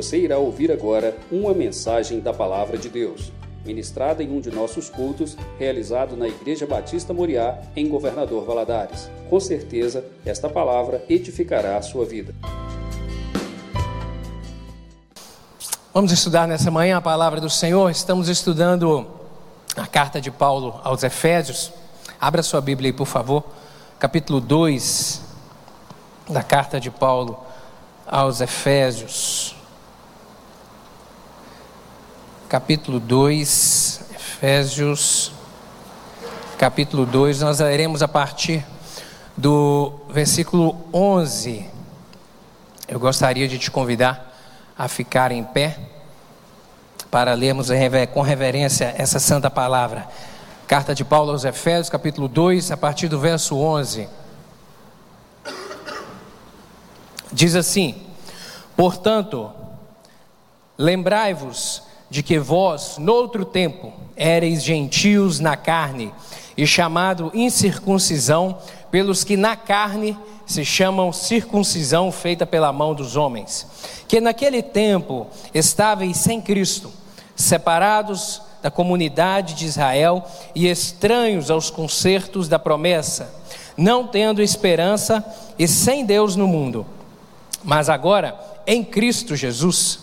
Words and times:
Você 0.00 0.16
irá 0.16 0.38
ouvir 0.38 0.72
agora 0.72 1.14
uma 1.30 1.52
mensagem 1.52 2.20
da 2.20 2.32
Palavra 2.32 2.78
de 2.78 2.88
Deus, 2.88 3.30
ministrada 3.66 4.22
em 4.22 4.34
um 4.34 4.40
de 4.40 4.50
nossos 4.50 4.88
cultos, 4.88 5.36
realizado 5.58 6.16
na 6.16 6.26
Igreja 6.26 6.66
Batista 6.66 7.12
Moriá, 7.12 7.58
em 7.76 7.86
Governador 7.86 8.46
Valadares. 8.46 9.10
Com 9.28 9.38
certeza, 9.38 10.02
esta 10.24 10.48
palavra 10.48 11.04
edificará 11.06 11.76
a 11.76 11.82
sua 11.82 12.06
vida. 12.06 12.34
Vamos 15.92 16.12
estudar 16.12 16.48
nessa 16.48 16.70
manhã 16.70 16.96
a 16.96 17.02
palavra 17.02 17.38
do 17.38 17.50
Senhor. 17.50 17.90
Estamos 17.90 18.30
estudando 18.30 19.06
a 19.76 19.86
carta 19.86 20.18
de 20.18 20.30
Paulo 20.30 20.80
aos 20.82 21.02
Efésios. 21.02 21.70
Abra 22.18 22.42
sua 22.42 22.62
Bíblia 22.62 22.88
aí, 22.88 22.94
por 22.94 23.06
favor. 23.06 23.44
Capítulo 23.98 24.40
2 24.40 25.20
da 26.30 26.42
carta 26.42 26.80
de 26.80 26.90
Paulo 26.90 27.38
aos 28.06 28.40
Efésios. 28.40 29.59
Capítulo 32.50 32.98
2, 32.98 34.00
Efésios, 34.12 35.30
capítulo 36.58 37.06
2, 37.06 37.42
nós 37.42 37.60
leremos 37.60 38.02
a 38.02 38.08
partir 38.08 38.66
do 39.36 39.92
versículo 40.08 40.76
11. 40.92 41.64
Eu 42.88 42.98
gostaria 42.98 43.46
de 43.46 43.56
te 43.56 43.70
convidar 43.70 44.36
a 44.76 44.88
ficar 44.88 45.30
em 45.30 45.44
pé 45.44 45.78
para 47.08 47.34
lermos 47.34 47.68
com 48.12 48.20
reverência 48.20 48.96
essa 48.98 49.20
santa 49.20 49.48
palavra. 49.48 50.08
Carta 50.66 50.92
de 50.92 51.04
Paulo 51.04 51.30
aos 51.30 51.44
Efésios, 51.44 51.88
capítulo 51.88 52.26
2, 52.26 52.72
a 52.72 52.76
partir 52.76 53.06
do 53.06 53.20
verso 53.20 53.56
11. 53.56 54.08
Diz 57.32 57.54
assim: 57.54 58.08
Portanto, 58.76 59.52
lembrai-vos 60.76 61.88
de 62.10 62.22
que 62.22 62.38
vós, 62.38 62.98
noutro 62.98 63.44
tempo, 63.44 63.92
éreis 64.16 64.62
gentios 64.62 65.38
na 65.38 65.56
carne, 65.56 66.12
e 66.56 66.66
chamado 66.66 67.30
incircuncisão 67.32 68.58
pelos 68.90 69.24
que 69.24 69.36
na 69.36 69.56
carne 69.56 70.18
se 70.44 70.64
chamam 70.64 71.12
circuncisão 71.12 72.10
feita 72.10 72.44
pela 72.44 72.72
mão 72.72 72.92
dos 72.92 73.16
homens, 73.16 73.66
que 74.08 74.20
naquele 74.20 74.60
tempo 74.60 75.28
estáveis 75.54 76.16
sem 76.16 76.40
Cristo, 76.40 76.92
separados 77.36 78.42
da 78.60 78.70
comunidade 78.70 79.54
de 79.54 79.64
Israel 79.64 80.24
e 80.54 80.66
estranhos 80.66 81.50
aos 81.50 81.70
concertos 81.70 82.48
da 82.48 82.58
promessa, 82.58 83.32
não 83.76 84.06
tendo 84.06 84.42
esperança 84.42 85.24
e 85.58 85.66
sem 85.68 86.04
Deus 86.04 86.36
no 86.36 86.46
mundo. 86.46 86.84
Mas 87.62 87.88
agora, 87.88 88.38
em 88.66 88.84
Cristo 88.84 89.36
Jesus, 89.36 90.00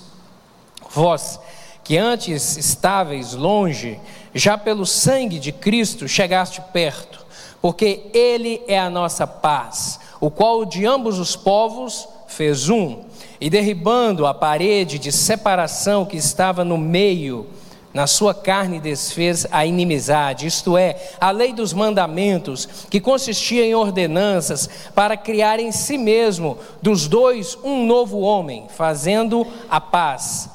vós 0.90 1.40
que 1.88 1.98
antes 1.98 2.58
estáveis 2.58 3.34
longe, 3.34 4.00
já 4.36 4.58
pelo 4.58 4.86
sangue 4.86 5.40
de 5.40 5.52
Cristo 5.52 6.08
chegaste 6.08 6.62
perto, 6.72 7.26
porque 7.60 8.12
Ele 8.14 8.62
é 8.68 8.78
a 8.78 8.90
nossa 8.90 9.26
paz 9.26 10.00
o 10.20 10.30
qual 10.30 10.66
de 10.66 10.86
ambos 10.86 11.20
os 11.20 11.36
povos 11.36 12.08
fez 12.28 12.70
um, 12.70 13.02
e 13.40 13.50
derribando 13.50 14.26
a 14.26 14.34
parede 14.34 14.98
de 14.98 15.12
separação 15.12 16.06
que 16.06 16.18
estava 16.18 16.64
no 16.64 16.78
meio, 16.78 17.48
na 17.94 18.06
sua 18.06 18.34
carne 18.34 18.80
desfez 18.80 19.48
a 19.52 19.66
inimizade, 19.66 20.46
isto 20.46 20.78
é, 20.78 21.14
a 21.20 21.32
lei 21.32 21.54
dos 21.54 21.74
mandamentos, 21.74 22.68
que 22.90 23.00
consistia 23.00 23.66
em 23.66 23.74
ordenanças 23.74 24.70
para 24.94 25.18
criar 25.18 25.60
em 25.60 25.72
si 25.72 25.98
mesmo 25.98 26.58
dos 26.82 27.08
dois 27.08 27.58
um 27.64 27.86
novo 27.86 28.20
homem, 28.20 28.68
fazendo 28.70 29.48
a 29.70 29.80
paz, 29.80 30.50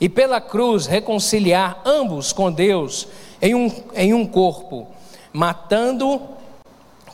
e 0.00 0.08
pela 0.08 0.40
cruz 0.40 0.86
reconciliar 0.86 1.80
ambos 1.84 2.32
com 2.32 2.50
Deus 2.50 3.08
em 3.40 3.54
um, 3.54 3.72
em 3.94 4.14
um 4.14 4.26
corpo, 4.26 4.86
matando 5.32 6.20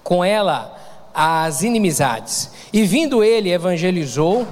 com 0.02 0.24
ela 0.24 0.76
as 1.14 1.62
inimizades. 1.62 2.50
E 2.72 2.82
vindo 2.84 3.22
ele, 3.22 3.52
evangelizou 3.52 4.46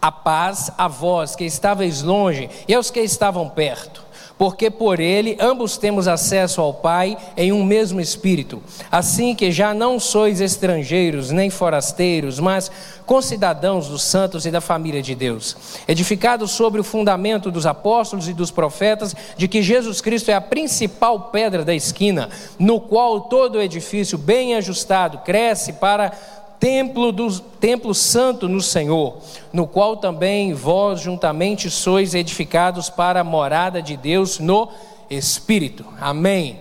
a 0.00 0.12
paz 0.12 0.70
a 0.78 0.88
vós 0.88 1.34
que 1.34 1.44
estavais 1.44 2.02
longe 2.02 2.48
e 2.66 2.74
aos 2.74 2.90
que 2.90 3.00
estavam 3.00 3.48
perto 3.48 4.09
porque 4.40 4.70
por 4.70 5.00
ele 5.00 5.36
ambos 5.38 5.76
temos 5.76 6.08
acesso 6.08 6.62
ao 6.62 6.72
Pai 6.72 7.14
em 7.36 7.52
um 7.52 7.62
mesmo 7.62 8.00
Espírito. 8.00 8.62
Assim 8.90 9.34
que 9.34 9.52
já 9.52 9.74
não 9.74 10.00
sois 10.00 10.40
estrangeiros 10.40 11.30
nem 11.30 11.50
forasteiros, 11.50 12.40
mas 12.40 12.70
concidadãos 13.04 13.88
dos 13.88 14.02
santos 14.02 14.46
e 14.46 14.50
da 14.50 14.62
família 14.62 15.02
de 15.02 15.14
Deus, 15.14 15.82
edificados 15.86 16.52
sobre 16.52 16.80
o 16.80 16.84
fundamento 16.84 17.50
dos 17.50 17.66
apóstolos 17.66 18.28
e 18.28 18.32
dos 18.32 18.50
profetas, 18.50 19.14
de 19.36 19.46
que 19.46 19.60
Jesus 19.60 20.00
Cristo 20.00 20.30
é 20.30 20.34
a 20.34 20.40
principal 20.40 21.20
pedra 21.24 21.62
da 21.62 21.74
esquina, 21.74 22.30
no 22.58 22.80
qual 22.80 23.20
todo 23.22 23.56
o 23.56 23.60
edifício 23.60 24.16
bem 24.16 24.54
ajustado 24.54 25.18
cresce 25.18 25.74
para 25.74 26.12
templo 26.60 27.10
do 27.10 27.40
templo 27.40 27.94
santo 27.94 28.46
no 28.46 28.60
Senhor, 28.60 29.16
no 29.50 29.66
qual 29.66 29.96
também 29.96 30.52
vós 30.52 31.00
juntamente 31.00 31.70
sois 31.70 32.14
edificados 32.14 32.90
para 32.90 33.22
a 33.22 33.24
morada 33.24 33.80
de 33.80 33.96
Deus 33.96 34.38
no 34.38 34.68
Espírito. 35.08 35.86
Amém. 35.98 36.60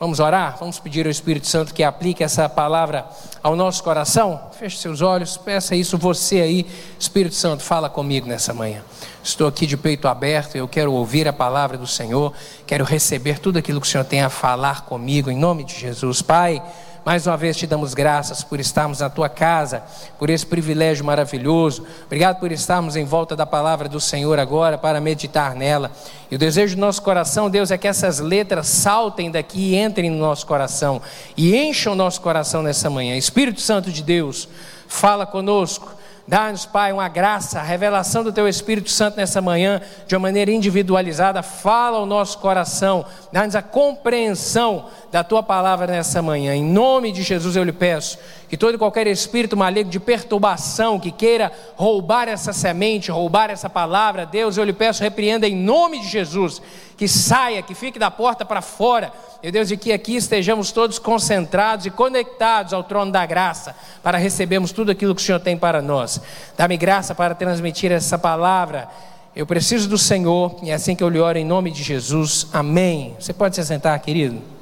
Vamos 0.00 0.20
orar? 0.20 0.56
Vamos 0.58 0.78
pedir 0.78 1.06
ao 1.06 1.10
Espírito 1.10 1.46
Santo 1.46 1.72
que 1.72 1.82
aplique 1.82 2.22
essa 2.22 2.48
palavra 2.50 3.06
ao 3.42 3.56
nosso 3.56 3.82
coração? 3.82 4.38
Feche 4.58 4.76
seus 4.76 5.00
olhos, 5.00 5.38
peça 5.38 5.74
isso 5.74 5.96
você 5.96 6.40
aí. 6.40 6.66
Espírito 6.98 7.34
Santo, 7.34 7.62
fala 7.62 7.88
comigo 7.88 8.26
nessa 8.26 8.52
manhã. 8.52 8.82
Estou 9.22 9.46
aqui 9.46 9.66
de 9.66 9.76
peito 9.76 10.06
aberto, 10.06 10.56
eu 10.56 10.68
quero 10.68 10.92
ouvir 10.92 11.26
a 11.26 11.32
palavra 11.32 11.78
do 11.78 11.86
Senhor, 11.86 12.32
quero 12.66 12.84
receber 12.84 13.38
tudo 13.38 13.58
aquilo 13.58 13.80
que 13.80 13.86
o 13.86 13.90
Senhor 13.90 14.04
tem 14.04 14.20
a 14.20 14.28
falar 14.28 14.84
comigo, 14.84 15.30
em 15.30 15.36
nome 15.36 15.64
de 15.64 15.74
Jesus. 15.74 16.20
Pai, 16.20 16.62
mais 17.06 17.24
uma 17.24 17.36
vez 17.36 17.56
te 17.56 17.68
damos 17.68 17.94
graças 17.94 18.42
por 18.42 18.58
estarmos 18.58 18.98
na 18.98 19.08
tua 19.08 19.28
casa, 19.28 19.84
por 20.18 20.28
esse 20.28 20.44
privilégio 20.44 21.04
maravilhoso. 21.04 21.86
Obrigado 22.04 22.40
por 22.40 22.50
estarmos 22.50 22.96
em 22.96 23.04
volta 23.04 23.36
da 23.36 23.46
palavra 23.46 23.88
do 23.88 24.00
Senhor 24.00 24.40
agora 24.40 24.76
para 24.76 25.00
meditar 25.00 25.54
nela. 25.54 25.92
E 26.28 26.34
o 26.34 26.38
desejo 26.38 26.74
do 26.74 26.80
nosso 26.80 27.00
coração, 27.00 27.48
Deus, 27.48 27.70
é 27.70 27.78
que 27.78 27.86
essas 27.86 28.18
letras 28.18 28.66
saltem 28.66 29.30
daqui 29.30 29.74
e 29.74 29.76
entrem 29.76 30.10
no 30.10 30.18
nosso 30.18 30.44
coração 30.48 31.00
e 31.36 31.56
encham 31.56 31.92
o 31.92 31.96
nosso 31.96 32.20
coração 32.20 32.60
nessa 32.60 32.90
manhã. 32.90 33.14
Espírito 33.16 33.60
Santo 33.60 33.92
de 33.92 34.02
Deus, 34.02 34.48
fala 34.88 35.24
conosco 35.24 35.94
Dá-nos, 36.28 36.66
Pai, 36.66 36.92
uma 36.92 37.08
graça, 37.08 37.60
a 37.60 37.62
revelação 37.62 38.24
do 38.24 38.32
Teu 38.32 38.48
Espírito 38.48 38.90
Santo 38.90 39.16
nessa 39.16 39.40
manhã, 39.40 39.80
de 40.08 40.16
uma 40.16 40.22
maneira 40.22 40.50
individualizada. 40.50 41.40
Fala 41.40 41.98
ao 41.98 42.06
nosso 42.06 42.38
coração, 42.38 43.04
dá-nos 43.32 43.54
a 43.54 43.62
compreensão 43.62 44.86
da 45.12 45.22
Tua 45.22 45.40
palavra 45.40 45.86
nessa 45.86 46.20
manhã. 46.20 46.52
Em 46.52 46.64
nome 46.64 47.12
de 47.12 47.22
Jesus 47.22 47.54
eu 47.54 47.62
lhe 47.62 47.72
peço 47.72 48.18
que 48.48 48.56
todo 48.56 48.74
e 48.74 48.78
qualquer 48.78 49.06
espírito 49.06 49.56
maligno 49.56 49.90
de 49.90 49.98
perturbação 49.98 51.00
que 51.00 51.10
queira 51.10 51.52
roubar 51.74 52.28
essa 52.28 52.52
semente, 52.52 53.10
roubar 53.10 53.50
essa 53.50 53.68
palavra, 53.68 54.24
Deus, 54.24 54.56
eu 54.56 54.64
lhe 54.64 54.72
peço, 54.72 55.02
repreenda 55.02 55.48
em 55.48 55.56
nome 55.56 56.00
de 56.00 56.08
Jesus, 56.08 56.62
que 56.96 57.08
saia, 57.08 57.62
que 57.62 57.74
fique 57.74 57.98
da 57.98 58.10
porta 58.10 58.44
para 58.44 58.62
fora, 58.62 59.12
meu 59.42 59.50
Deus, 59.50 59.70
e 59.70 59.76
que 59.76 59.92
aqui 59.92 60.16
estejamos 60.16 60.72
todos 60.72 60.98
concentrados 60.98 61.86
e 61.86 61.90
conectados 61.90 62.72
ao 62.72 62.84
trono 62.84 63.12
da 63.12 63.26
graça, 63.26 63.76
para 64.02 64.18
recebermos 64.18 64.72
tudo 64.72 64.92
aquilo 64.92 65.14
que 65.14 65.22
o 65.22 65.24
Senhor 65.24 65.40
tem 65.40 65.56
para 65.56 65.82
nós. 65.82 66.20
Dá-me 66.56 66.76
graça 66.76 67.14
para 67.14 67.34
transmitir 67.34 67.92
essa 67.92 68.18
palavra. 68.18 68.88
Eu 69.34 69.46
preciso 69.46 69.88
do 69.88 69.98
Senhor, 69.98 70.56
e 70.62 70.70
é 70.70 70.74
assim 70.74 70.96
que 70.96 71.04
eu 71.04 71.08
lhe 71.08 71.18
oro 71.18 71.36
em 71.36 71.44
nome 71.44 71.70
de 71.70 71.82
Jesus. 71.82 72.46
Amém. 72.52 73.14
Você 73.20 73.32
pode 73.32 73.54
se 73.54 73.64
sentar, 73.64 73.98
querido? 74.00 74.55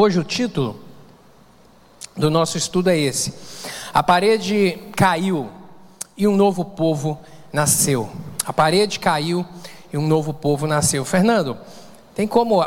Hoje 0.00 0.20
o 0.20 0.22
título 0.22 0.78
do 2.16 2.30
nosso 2.30 2.56
estudo 2.56 2.88
é 2.88 2.96
esse: 2.96 3.34
A 3.92 4.00
parede 4.00 4.78
caiu 4.94 5.50
e 6.16 6.28
um 6.28 6.36
novo 6.36 6.64
povo 6.64 7.18
nasceu. 7.52 8.08
A 8.44 8.52
parede 8.52 9.00
caiu 9.00 9.44
e 9.92 9.98
um 9.98 10.06
novo 10.06 10.32
povo 10.32 10.68
nasceu. 10.68 11.04
Fernando, 11.04 11.58
tem 12.14 12.28
como 12.28 12.62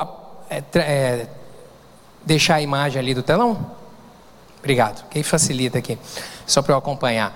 é, 0.50 0.62
é, 0.76 1.28
deixar 2.26 2.56
a 2.56 2.62
imagem 2.62 3.00
ali 3.00 3.14
do 3.14 3.24
telão? 3.24 3.66
Obrigado. 4.60 5.08
Quem 5.10 5.24
facilita 5.24 5.78
aqui, 5.78 5.98
só 6.46 6.62
para 6.62 6.74
eu 6.74 6.80
acompanhar. 6.80 7.34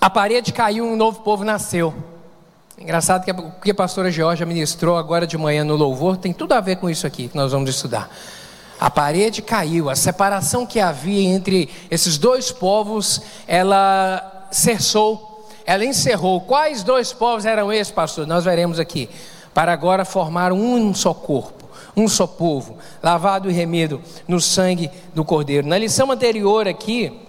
A 0.00 0.08
parede 0.08 0.54
caiu 0.54 0.86
e 0.86 0.90
um 0.90 0.96
novo 0.96 1.20
povo 1.20 1.44
nasceu. 1.44 1.92
Engraçado 2.78 3.26
que 3.26 3.30
o 3.30 3.50
que 3.62 3.72
a 3.72 3.74
pastora 3.74 4.10
Georgia 4.10 4.46
ministrou 4.46 4.96
agora 4.96 5.26
de 5.26 5.36
manhã 5.36 5.64
no 5.64 5.76
louvor 5.76 6.16
tem 6.16 6.32
tudo 6.32 6.52
a 6.52 6.62
ver 6.62 6.76
com 6.76 6.88
isso 6.88 7.06
aqui 7.06 7.28
que 7.28 7.36
nós 7.36 7.52
vamos 7.52 7.68
estudar. 7.68 8.08
A 8.82 8.90
parede 8.90 9.40
caiu, 9.40 9.88
a 9.88 9.94
separação 9.94 10.66
que 10.66 10.80
havia 10.80 11.22
entre 11.32 11.70
esses 11.88 12.18
dois 12.18 12.50
povos, 12.50 13.22
ela 13.46 14.48
cessou, 14.50 15.46
ela 15.64 15.84
encerrou. 15.84 16.40
Quais 16.40 16.82
dois 16.82 17.12
povos 17.12 17.46
eram 17.46 17.72
esses, 17.72 17.92
pastor? 17.92 18.26
Nós 18.26 18.42
veremos 18.42 18.80
aqui. 18.80 19.08
Para 19.54 19.72
agora 19.72 20.04
formar 20.04 20.52
um 20.52 20.92
só 20.92 21.14
corpo, 21.14 21.64
um 21.96 22.08
só 22.08 22.26
povo, 22.26 22.76
lavado 23.00 23.48
e 23.48 23.52
remido 23.52 24.02
no 24.26 24.40
sangue 24.40 24.90
do 25.14 25.24
Cordeiro. 25.24 25.68
Na 25.68 25.78
lição 25.78 26.10
anterior 26.10 26.66
aqui, 26.66 27.20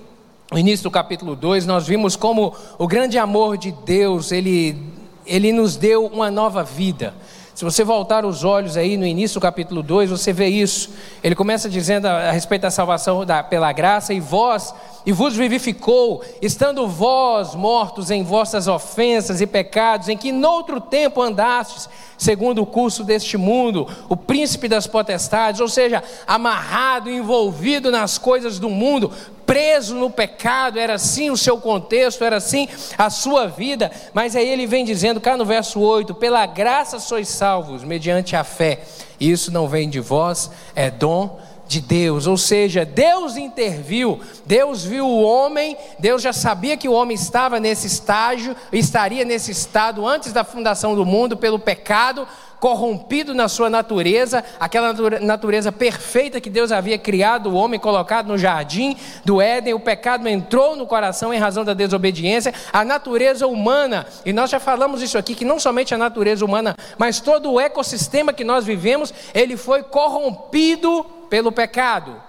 no 0.52 0.58
início 0.58 0.82
do 0.82 0.90
capítulo 0.90 1.36
2, 1.36 1.68
nós 1.68 1.86
vimos 1.86 2.16
como 2.16 2.56
o 2.80 2.88
grande 2.88 3.20
amor 3.20 3.60
de 3.60 3.72
Deus, 3.86 4.32
ele, 4.32 4.92
ele 5.24 5.52
nos 5.52 5.76
deu 5.76 6.08
uma 6.08 6.32
nova 6.32 6.64
vida. 6.64 7.14
Se 7.56 7.64
você 7.64 7.84
voltar 7.84 8.26
os 8.26 8.44
olhos 8.44 8.76
aí 8.76 8.98
no 8.98 9.06
início 9.06 9.40
do 9.40 9.42
capítulo 9.42 9.84
2, 9.84 10.10
você 10.10 10.34
vê 10.34 10.48
isso. 10.48 10.90
Ele 11.24 11.36
começa 11.36 11.70
dizendo 11.70 12.08
a, 12.08 12.30
a 12.30 12.32
respeito 12.32 12.64
da 12.64 12.72
salvação 12.72 13.24
da, 13.24 13.44
pela 13.44 13.72
graça, 13.72 14.12
e 14.12 14.20
vós, 14.20 14.74
e 15.06 15.12
vos 15.12 15.36
vivificou, 15.36 16.24
estando 16.42 16.88
vós 16.88 17.54
mortos 17.54 18.10
em 18.10 18.24
vossas 18.24 18.68
ofensas 18.68 19.40
e 19.40 19.46
pecados, 19.46 20.10
em 20.10 20.18
que 20.18 20.32
noutro 20.32 20.82
tempo 20.82 21.22
andastes, 21.22 21.88
segundo 22.18 22.64
o 22.64 22.66
curso 22.66 23.04
deste 23.04 23.38
mundo, 23.38 23.88
o 24.10 24.18
príncipe 24.18 24.68
das 24.68 24.88
potestades, 24.88 25.62
ou 25.62 25.68
seja, 25.68 26.04
amarrado, 26.26 27.08
envolvido 27.08 27.92
nas 27.92 28.18
coisas 28.18 28.58
do 28.58 28.70
mundo, 28.70 29.12
preso 29.46 29.96
no 29.96 30.10
pecado, 30.10 30.80
era 30.80 30.96
assim 30.96 31.30
o 31.30 31.38
seu 31.38 31.58
contexto, 31.58 32.24
era 32.24 32.38
assim 32.38 32.68
a 32.98 33.10
sua 33.10 33.48
vida, 33.48 33.92
mas 34.14 34.36
aí 34.36 34.48
ele 34.48 34.66
vem 34.66 34.86
dizendo, 34.86 35.22
cá 35.22 35.38
no 35.38 35.46
verso 35.46 35.80
8: 35.80 36.14
pela 36.16 36.46
graça 36.46 37.00
sois 37.00 37.28
salvos, 37.28 37.84
mediante 37.84 38.36
a 38.36 38.44
fé, 38.44 38.82
isso 39.20 39.52
não 39.52 39.68
vem 39.68 39.90
de 39.90 40.00
vós, 40.00 40.50
é 40.76 40.90
dom 40.90 41.40
de 41.68 41.82
Deus, 41.82 42.28
ou 42.28 42.38
seja, 42.38 42.86
Deus 42.86 43.38
interviu, 43.38 44.20
Deus 44.46 44.84
viu 44.84 45.08
o 45.08 45.24
homem, 45.24 45.78
Deus 45.98 46.22
já 46.22 46.34
sabia 46.34 46.78
que 46.78 46.90
o 46.90 46.94
homem 46.94 47.16
estava 47.16 47.60
nesse 47.60 47.88
estágio, 47.88 48.56
estaria 48.72 49.26
nesse 49.26 49.52
estado 49.52 50.06
antes 50.06 50.34
da 50.34 50.44
fundação 50.44 50.96
do 50.96 51.06
mundo 51.06 51.38
pelo 51.38 51.58
pecado, 51.58 52.28
corrompido 52.64 53.34
na 53.34 53.50
sua 53.50 53.70
natureza, 53.70 54.42
aquela 54.58 54.94
natureza 55.20 55.70
perfeita 55.70 56.40
que 56.40 56.50
Deus 56.50 56.72
havia 56.72 56.98
criado 56.98 57.50
o 57.50 57.56
homem, 57.56 57.78
colocado 57.78 58.28
no 58.28 58.38
jardim 58.38 58.96
do 59.26 59.42
Éden, 59.42 59.74
o 59.74 59.82
pecado 59.82 60.30
entrou 60.30 60.74
no 60.74 60.88
coração 60.88 61.34
em 61.34 61.38
razão 61.38 61.66
da 61.66 61.74
desobediência, 61.74 62.54
a 62.72 62.86
natureza 62.86 63.48
humana, 63.48 64.08
e 64.26 64.32
nós 64.32 64.50
já 64.50 64.62
falamos 64.62 65.02
isso 65.02 65.18
aqui, 65.18 65.36
que 65.36 65.44
não 65.44 65.60
somente 65.60 65.94
a 65.94 65.98
natureza 65.98 66.46
humana, 66.46 66.74
mas 66.98 67.20
todo 67.20 67.52
o 67.52 67.60
ecossistema 67.60 68.32
que 68.32 68.46
nós 68.46 68.64
vivemos, 68.64 69.14
ele 69.34 69.58
foi 69.58 69.84
corrompido 69.84 71.06
pelo 71.30 71.52
pecado, 71.52 72.22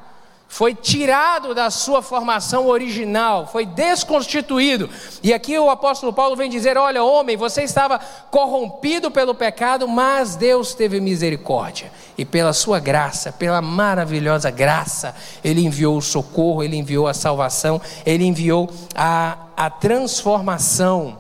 foi 0.55 0.73
tirado 0.73 1.53
da 1.53 1.69
sua 1.69 2.01
formação 2.01 2.69
original, 2.69 3.45
foi 3.45 3.67
desconstituído. 3.67 4.89
E 5.21 5.35
aqui 5.35 5.59
o 5.59 5.69
apóstolo 5.69 6.13
Paulo 6.13 6.37
vem 6.37 6.49
dizer: 6.49 6.79
Olha, 6.79 7.03
homem, 7.03 7.37
você 7.37 7.65
estava 7.65 7.99
corrompido 8.31 9.11
pelo 9.11 9.35
pecado, 9.35 9.89
mas 9.89 10.37
Deus 10.37 10.73
teve 10.73 11.01
misericórdia, 11.01 11.91
e 12.17 12.25
pela 12.25 12.53
sua 12.53 12.79
graça, 12.79 13.33
pela 13.33 13.61
maravilhosa 13.61 14.49
graça, 14.49 15.17
Ele 15.43 15.61
enviou 15.61 15.97
o 15.97 16.03
socorro, 16.03 16.63
Ele 16.63 16.77
enviou 16.77 17.09
a 17.09 17.15
salvação, 17.15 17.81
Ele 18.07 18.25
enviou 18.25 18.71
a, 18.95 19.37
a 19.57 19.69
transformação. 19.69 21.19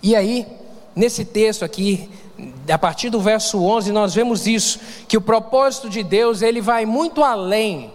E 0.00 0.14
aí, 0.14 0.46
nesse 0.94 1.24
texto 1.24 1.64
aqui, 1.64 2.08
a 2.68 2.78
partir 2.78 3.10
do 3.10 3.20
verso 3.20 3.62
11 3.62 3.92
nós 3.92 4.14
vemos 4.14 4.46
isso, 4.46 4.80
que 5.08 5.16
o 5.16 5.20
propósito 5.20 5.88
de 5.88 6.02
Deus, 6.02 6.42
ele 6.42 6.60
vai 6.60 6.86
muito 6.86 7.24
além 7.24 7.92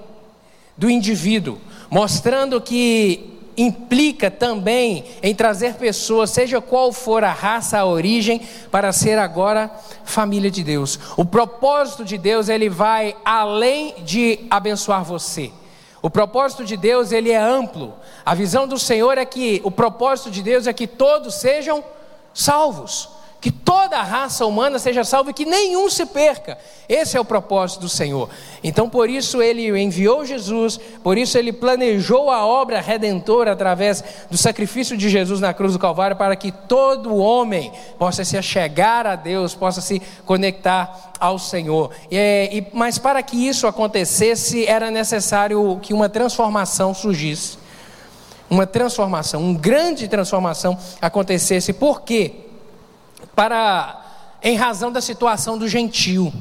do 0.77 0.89
indivíduo, 0.89 1.57
mostrando 1.89 2.59
que 2.59 3.35
implica 3.57 4.29
também 4.29 5.05
em 5.23 5.33
trazer 5.33 5.75
pessoas, 5.75 6.29
seja 6.29 6.59
qual 6.59 6.91
for 6.91 7.23
a 7.23 7.31
raça, 7.31 7.79
a 7.79 7.85
origem, 7.85 8.41
para 8.69 8.91
ser 8.91 9.17
agora 9.17 9.71
família 10.03 10.51
de 10.51 10.63
Deus. 10.63 10.99
O 11.15 11.23
propósito 11.23 12.03
de 12.03 12.17
Deus, 12.17 12.49
ele 12.49 12.69
vai 12.69 13.15
além 13.23 13.95
de 14.03 14.39
abençoar 14.49 15.03
você. 15.03 15.51
O 16.01 16.09
propósito 16.09 16.65
de 16.65 16.77
Deus, 16.77 17.11
ele 17.11 17.31
é 17.31 17.37
amplo. 17.37 17.93
A 18.25 18.35
visão 18.35 18.67
do 18.67 18.77
Senhor 18.77 19.17
é 19.17 19.25
que 19.25 19.61
o 19.63 19.71
propósito 19.71 20.29
de 20.29 20.43
Deus 20.43 20.67
é 20.67 20.73
que 20.73 20.85
todos 20.85 21.35
sejam 21.35 21.83
salvos 22.33 23.09
que 23.45 23.51
toda 23.51 23.97
a 23.97 24.01
raça 24.01 24.43
humana 24.43 24.79
seja 24.79 25.03
salva 25.03 25.29
e 25.29 25.33
que 25.35 25.45
nenhum 25.45 25.87
se 25.87 26.03
perca. 26.07 26.57
Esse 26.89 27.15
é 27.15 27.21
o 27.21 27.23
propósito 27.23 27.81
do 27.81 27.87
Senhor. 27.87 28.27
Então, 28.63 28.89
por 28.89 29.07
isso 29.07 29.39
ele 29.39 29.69
enviou 29.79 30.25
Jesus, 30.25 30.79
por 31.03 31.15
isso 31.15 31.37
ele 31.37 31.53
planejou 31.53 32.31
a 32.31 32.43
obra 32.43 32.81
redentora 32.81 33.51
através 33.51 34.03
do 34.31 34.35
sacrifício 34.35 34.97
de 34.97 35.09
Jesus 35.09 35.39
na 35.39 35.53
cruz 35.53 35.73
do 35.73 35.77
Calvário 35.77 36.17
para 36.17 36.35
que 36.35 36.51
todo 36.51 37.15
homem 37.15 37.71
possa 37.99 38.25
se 38.25 38.35
achegar 38.35 39.05
a 39.05 39.15
Deus, 39.15 39.53
possa 39.53 39.79
se 39.79 40.01
conectar 40.25 41.13
ao 41.19 41.37
Senhor. 41.37 41.91
E, 42.09 42.49
e, 42.51 42.67
mas 42.73 42.97
para 42.97 43.21
que 43.21 43.37
isso 43.37 43.67
acontecesse, 43.67 44.65
era 44.65 44.89
necessário 44.89 45.79
que 45.83 45.93
uma 45.93 46.09
transformação 46.09 46.95
surgisse. 46.95 47.59
Uma 48.49 48.65
transformação, 48.65 49.39
uma 49.39 49.59
grande 49.59 50.07
transformação 50.07 50.75
acontecesse. 50.99 51.71
Por 51.71 52.01
quê? 52.01 52.44
Para 53.35 54.01
em 54.41 54.55
razão 54.55 54.91
da 54.91 55.01
situação 55.01 55.57
do 55.57 55.67
gentio. 55.67 56.31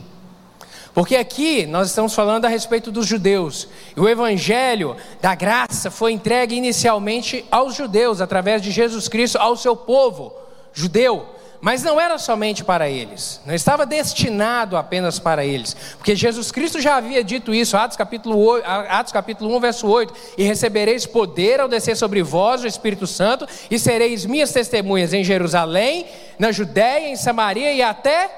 Porque 0.94 1.16
aqui 1.16 1.66
nós 1.66 1.88
estamos 1.88 2.14
falando 2.14 2.44
a 2.44 2.48
respeito 2.48 2.92
dos 2.92 3.06
judeus. 3.06 3.66
E 3.96 4.00
o 4.00 4.08
evangelho 4.08 4.96
da 5.20 5.34
graça 5.34 5.90
foi 5.90 6.12
entregue 6.12 6.54
inicialmente 6.54 7.44
aos 7.50 7.74
judeus 7.74 8.20
através 8.20 8.62
de 8.62 8.70
Jesus 8.70 9.08
Cristo 9.08 9.36
ao 9.38 9.56
seu 9.56 9.74
povo 9.74 10.32
judeu. 10.72 11.34
Mas 11.64 11.82
não 11.82 11.98
era 11.98 12.18
somente 12.18 12.62
para 12.62 12.90
eles, 12.90 13.40
não 13.46 13.54
estava 13.54 13.86
destinado 13.86 14.76
apenas 14.76 15.18
para 15.18 15.46
eles, 15.46 15.74
porque 15.96 16.14
Jesus 16.14 16.52
Cristo 16.52 16.78
já 16.78 16.96
havia 16.96 17.24
dito 17.24 17.54
isso, 17.54 17.74
Atos 17.74 17.96
capítulo, 17.96 18.38
8, 18.38 18.66
Atos 18.66 19.12
capítulo 19.14 19.56
1, 19.56 19.60
verso 19.60 19.88
8: 19.88 20.14
E 20.36 20.44
recebereis 20.44 21.06
poder 21.06 21.60
ao 21.60 21.66
descer 21.66 21.96
sobre 21.96 22.22
vós 22.22 22.62
o 22.62 22.66
Espírito 22.66 23.06
Santo, 23.06 23.48
e 23.70 23.78
sereis 23.78 24.26
minhas 24.26 24.52
testemunhas 24.52 25.14
em 25.14 25.24
Jerusalém, 25.24 26.04
na 26.38 26.52
Judéia, 26.52 27.08
em 27.08 27.16
Samaria 27.16 27.72
e 27.72 27.80
até 27.80 28.30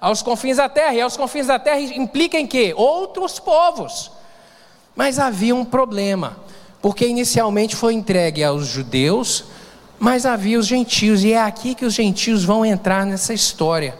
aos 0.00 0.20
confins 0.20 0.56
da 0.56 0.68
terra. 0.68 0.94
E 0.94 1.00
aos 1.00 1.16
confins 1.16 1.46
da 1.46 1.60
terra 1.60 1.78
implica 1.78 2.40
em 2.40 2.46
quê? 2.48 2.74
Outros 2.76 3.38
povos. 3.38 4.10
Mas 4.96 5.20
havia 5.20 5.54
um 5.54 5.64
problema, 5.64 6.36
porque 6.82 7.06
inicialmente 7.06 7.76
foi 7.76 7.94
entregue 7.94 8.42
aos 8.42 8.66
judeus, 8.66 9.44
mas 9.98 10.24
havia 10.24 10.58
os 10.58 10.66
gentios, 10.66 11.24
e 11.24 11.32
é 11.32 11.42
aqui 11.42 11.74
que 11.74 11.84
os 11.84 11.94
gentios 11.94 12.44
vão 12.44 12.64
entrar 12.64 13.04
nessa 13.04 13.34
história. 13.34 13.98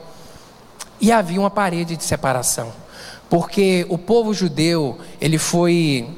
E 1.00 1.10
havia 1.10 1.40
uma 1.40 1.50
parede 1.50 1.96
de 1.96 2.04
separação, 2.04 2.72
porque 3.28 3.86
o 3.88 3.98
povo 3.98 4.32
judeu, 4.32 4.98
ele 5.20 5.38
foi, 5.38 6.08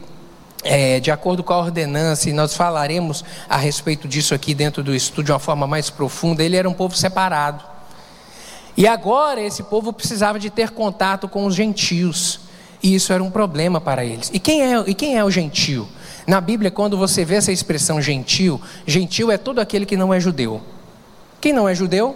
é, 0.62 1.00
de 1.00 1.10
acordo 1.10 1.42
com 1.42 1.52
a 1.52 1.58
ordenança, 1.58 2.28
e 2.28 2.32
nós 2.32 2.54
falaremos 2.54 3.24
a 3.48 3.56
respeito 3.56 4.06
disso 4.06 4.34
aqui 4.34 4.54
dentro 4.54 4.82
do 4.82 4.94
estudo 4.94 5.26
de 5.26 5.32
uma 5.32 5.38
forma 5.38 5.66
mais 5.66 5.90
profunda, 5.90 6.42
ele 6.42 6.56
era 6.56 6.68
um 6.68 6.74
povo 6.74 6.96
separado. 6.96 7.64
E 8.76 8.86
agora 8.86 9.40
esse 9.40 9.62
povo 9.62 9.92
precisava 9.92 10.38
de 10.38 10.48
ter 10.48 10.70
contato 10.70 11.28
com 11.28 11.44
os 11.44 11.54
gentios, 11.54 12.40
e 12.82 12.94
isso 12.94 13.12
era 13.12 13.22
um 13.22 13.30
problema 13.30 13.80
para 13.80 14.04
eles. 14.04 14.30
E 14.32 14.38
quem 14.38 14.62
é, 14.62 14.84
e 14.86 14.94
quem 14.94 15.16
é 15.18 15.24
o 15.24 15.30
gentio? 15.30 15.86
Na 16.30 16.40
Bíblia, 16.40 16.70
quando 16.70 16.96
você 16.96 17.24
vê 17.24 17.34
essa 17.34 17.50
expressão 17.50 18.00
gentil, 18.00 18.60
gentil 18.86 19.32
é 19.32 19.36
todo 19.36 19.58
aquele 19.58 19.84
que 19.84 19.96
não 19.96 20.14
é 20.14 20.20
judeu. 20.20 20.60
Quem 21.40 21.52
não 21.52 21.68
é 21.68 21.74
judeu 21.74 22.14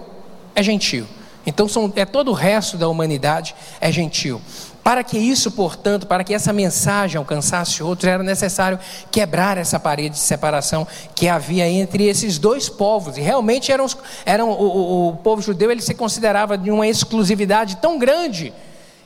é 0.55 0.63
gentil. 0.63 1.05
Então 1.45 1.67
são, 1.67 1.93
é 1.97 2.05
todo 2.05 2.31
o 2.31 2.33
resto 2.33 2.77
da 2.79 2.89
humanidade 2.89 3.57
é 3.81 3.91
gentil. 3.91 4.41
Para 4.85 5.03
que 5.03 5.19
isso, 5.19 5.51
portanto, 5.51 6.07
para 6.07 6.23
que 6.23 6.33
essa 6.33 6.53
mensagem 6.53 7.19
alcançasse 7.19 7.83
outros, 7.83 8.09
era 8.09 8.23
necessário 8.23 8.79
quebrar 9.11 9.59
essa 9.59 9.81
parede 9.81 10.11
de 10.11 10.21
separação 10.21 10.87
que 11.13 11.27
havia 11.27 11.69
entre 11.69 12.05
esses 12.05 12.39
dois 12.39 12.69
povos. 12.69 13.19
E 13.19 13.21
realmente 13.21 13.73
eram, 13.73 13.87
eram 14.25 14.49
o, 14.49 14.63
o, 14.63 15.09
o 15.09 15.17
povo 15.17 15.43
judeu 15.43 15.73
ele 15.73 15.83
se 15.83 15.93
considerava 15.93 16.57
de 16.57 16.71
uma 16.71 16.87
exclusividade 16.87 17.79
tão 17.79 17.99
grande 17.99 18.55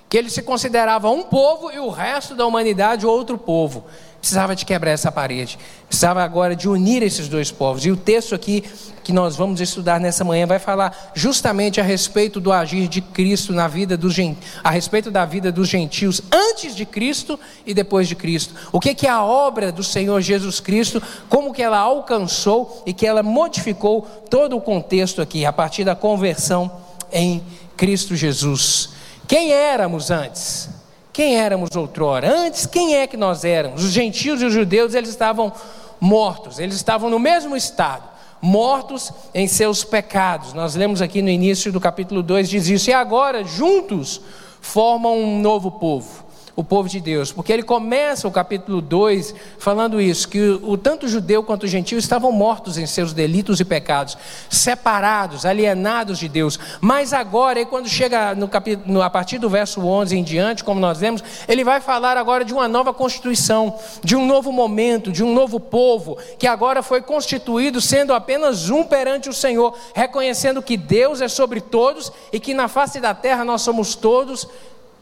que 0.06 0.18
ele 0.18 0.28
se 0.28 0.42
considerava 0.42 1.08
um 1.08 1.22
povo 1.22 1.70
e 1.70 1.78
o 1.78 1.88
resto 1.88 2.34
da 2.34 2.46
humanidade 2.46 3.06
outro 3.06 3.38
povo 3.38 3.84
precisava 4.28 4.54
de 4.54 4.66
quebrar 4.66 4.90
essa 4.90 5.10
parede, 5.10 5.58
precisava 5.88 6.22
agora 6.22 6.54
de 6.54 6.68
unir 6.68 7.02
esses 7.02 7.28
dois 7.28 7.50
povos. 7.50 7.86
E 7.86 7.90
o 7.90 7.96
texto 7.96 8.34
aqui 8.34 8.62
que 9.02 9.10
nós 9.10 9.36
vamos 9.36 9.58
estudar 9.58 9.98
nessa 9.98 10.22
manhã 10.22 10.46
vai 10.46 10.58
falar 10.58 11.12
justamente 11.14 11.80
a 11.80 11.82
respeito 11.82 12.38
do 12.38 12.52
agir 12.52 12.88
de 12.88 13.00
Cristo 13.00 13.54
na 13.54 13.66
vida 13.66 13.96
dos 13.96 14.16
a 14.62 14.70
respeito 14.70 15.10
da 15.10 15.24
vida 15.24 15.50
dos 15.50 15.66
gentios 15.66 16.20
antes 16.30 16.76
de 16.76 16.84
Cristo 16.84 17.40
e 17.64 17.72
depois 17.72 18.06
de 18.06 18.14
Cristo. 18.14 18.54
O 18.70 18.78
que 18.78 19.06
é 19.06 19.08
a 19.08 19.24
obra 19.24 19.72
do 19.72 19.82
Senhor 19.82 20.20
Jesus 20.20 20.60
Cristo, 20.60 21.02
como 21.30 21.54
que 21.54 21.62
ela 21.62 21.78
alcançou 21.78 22.82
e 22.84 22.92
que 22.92 23.06
ela 23.06 23.22
modificou 23.22 24.02
todo 24.28 24.58
o 24.58 24.60
contexto 24.60 25.22
aqui 25.22 25.46
a 25.46 25.52
partir 25.54 25.84
da 25.84 25.96
conversão 25.96 26.70
em 27.10 27.42
Cristo 27.78 28.14
Jesus. 28.14 28.90
Quem 29.26 29.52
éramos 29.52 30.10
antes? 30.10 30.77
Quem 31.18 31.36
éramos 31.36 31.74
outrora? 31.74 32.32
Antes, 32.32 32.64
quem 32.64 32.94
é 32.94 33.04
que 33.04 33.16
nós 33.16 33.44
éramos? 33.44 33.82
Os 33.82 33.90
gentios 33.90 34.40
e 34.40 34.44
os 34.44 34.52
judeus, 34.52 34.94
eles 34.94 35.10
estavam 35.10 35.52
mortos, 36.00 36.60
eles 36.60 36.76
estavam 36.76 37.10
no 37.10 37.18
mesmo 37.18 37.56
estado. 37.56 38.04
mortos 38.40 39.12
em 39.34 39.48
seus 39.48 39.82
pecados. 39.82 40.52
Nós 40.52 40.76
lemos 40.76 41.02
aqui 41.02 41.20
no 41.20 41.28
início 41.28 41.72
do 41.72 41.80
capítulo 41.80 42.22
2, 42.22 42.48
diz 42.48 42.68
isso, 42.68 42.90
e 42.90 42.92
agora 42.92 43.42
juntos 43.42 44.20
formam 44.60 45.18
um 45.18 45.40
novo 45.40 45.72
povo 45.72 46.27
o 46.58 46.64
povo 46.64 46.88
de 46.88 46.98
Deus, 46.98 47.30
porque 47.30 47.52
ele 47.52 47.62
começa 47.62 48.26
o 48.26 48.32
capítulo 48.32 48.80
2 48.80 49.32
falando 49.60 50.00
isso, 50.00 50.28
que 50.28 50.58
o, 50.60 50.76
tanto 50.76 51.06
judeu 51.06 51.40
quanto 51.40 51.62
o 51.62 51.66
gentio 51.68 51.96
estavam 51.96 52.32
mortos 52.32 52.76
em 52.76 52.84
seus 52.84 53.12
delitos 53.12 53.60
e 53.60 53.64
pecados, 53.64 54.18
separados, 54.50 55.46
alienados 55.46 56.18
de 56.18 56.28
Deus. 56.28 56.58
Mas 56.80 57.12
agora, 57.12 57.64
quando 57.64 57.88
chega 57.88 58.34
no 58.34 58.48
capítulo, 58.48 59.00
a 59.02 59.08
partir 59.08 59.38
do 59.38 59.48
verso 59.48 59.86
11 59.86 60.18
em 60.18 60.24
diante, 60.24 60.64
como 60.64 60.80
nós 60.80 60.98
vemos, 60.98 61.22
ele 61.46 61.62
vai 61.62 61.80
falar 61.80 62.16
agora 62.16 62.44
de 62.44 62.52
uma 62.52 62.66
nova 62.66 62.92
constituição, 62.92 63.78
de 64.02 64.16
um 64.16 64.26
novo 64.26 64.50
momento, 64.50 65.12
de 65.12 65.22
um 65.22 65.32
novo 65.32 65.60
povo, 65.60 66.18
que 66.40 66.46
agora 66.48 66.82
foi 66.82 67.00
constituído 67.00 67.80
sendo 67.80 68.12
apenas 68.12 68.68
um 68.68 68.82
perante 68.82 69.28
o 69.28 69.32
Senhor, 69.32 69.78
reconhecendo 69.94 70.60
que 70.60 70.76
Deus 70.76 71.20
é 71.20 71.28
sobre 71.28 71.60
todos 71.60 72.10
e 72.32 72.40
que 72.40 72.52
na 72.52 72.66
face 72.66 72.98
da 72.98 73.14
terra 73.14 73.44
nós 73.44 73.62
somos 73.62 73.94
todos 73.94 74.48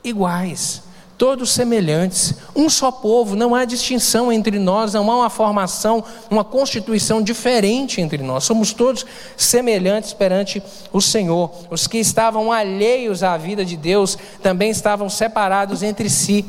iguais 0.05 0.85
todos 1.19 1.53
semelhantes, 1.53 2.35
um 2.55 2.69
só 2.69 2.91
povo, 2.91 3.35
não 3.35 3.55
há 3.55 3.65
distinção 3.65 4.31
entre 4.31 4.59
nós, 4.59 4.93
não 4.93 5.11
há 5.11 5.17
uma 5.17 5.31
formação, 5.31 6.05
uma 6.31 6.45
constituição 6.45 7.23
diferente 7.23 8.01
entre 8.01 8.23
nós, 8.23 8.45
somos 8.45 8.73
todos 8.73 9.07
semelhantes 9.37 10.13
perante 10.13 10.63
o 10.93 11.01
Senhor. 11.01 11.51
Os 11.71 11.87
que 11.87 11.99
estavam 11.99 12.53
alheios 12.53 13.23
à 13.23 13.37
vida 13.37 13.65
de 13.65 13.77
Deus 13.77 14.19
também 14.43 14.71
estavam 14.71 15.09
separados 15.09 15.83
entre 15.83 16.11
si. 16.11 16.45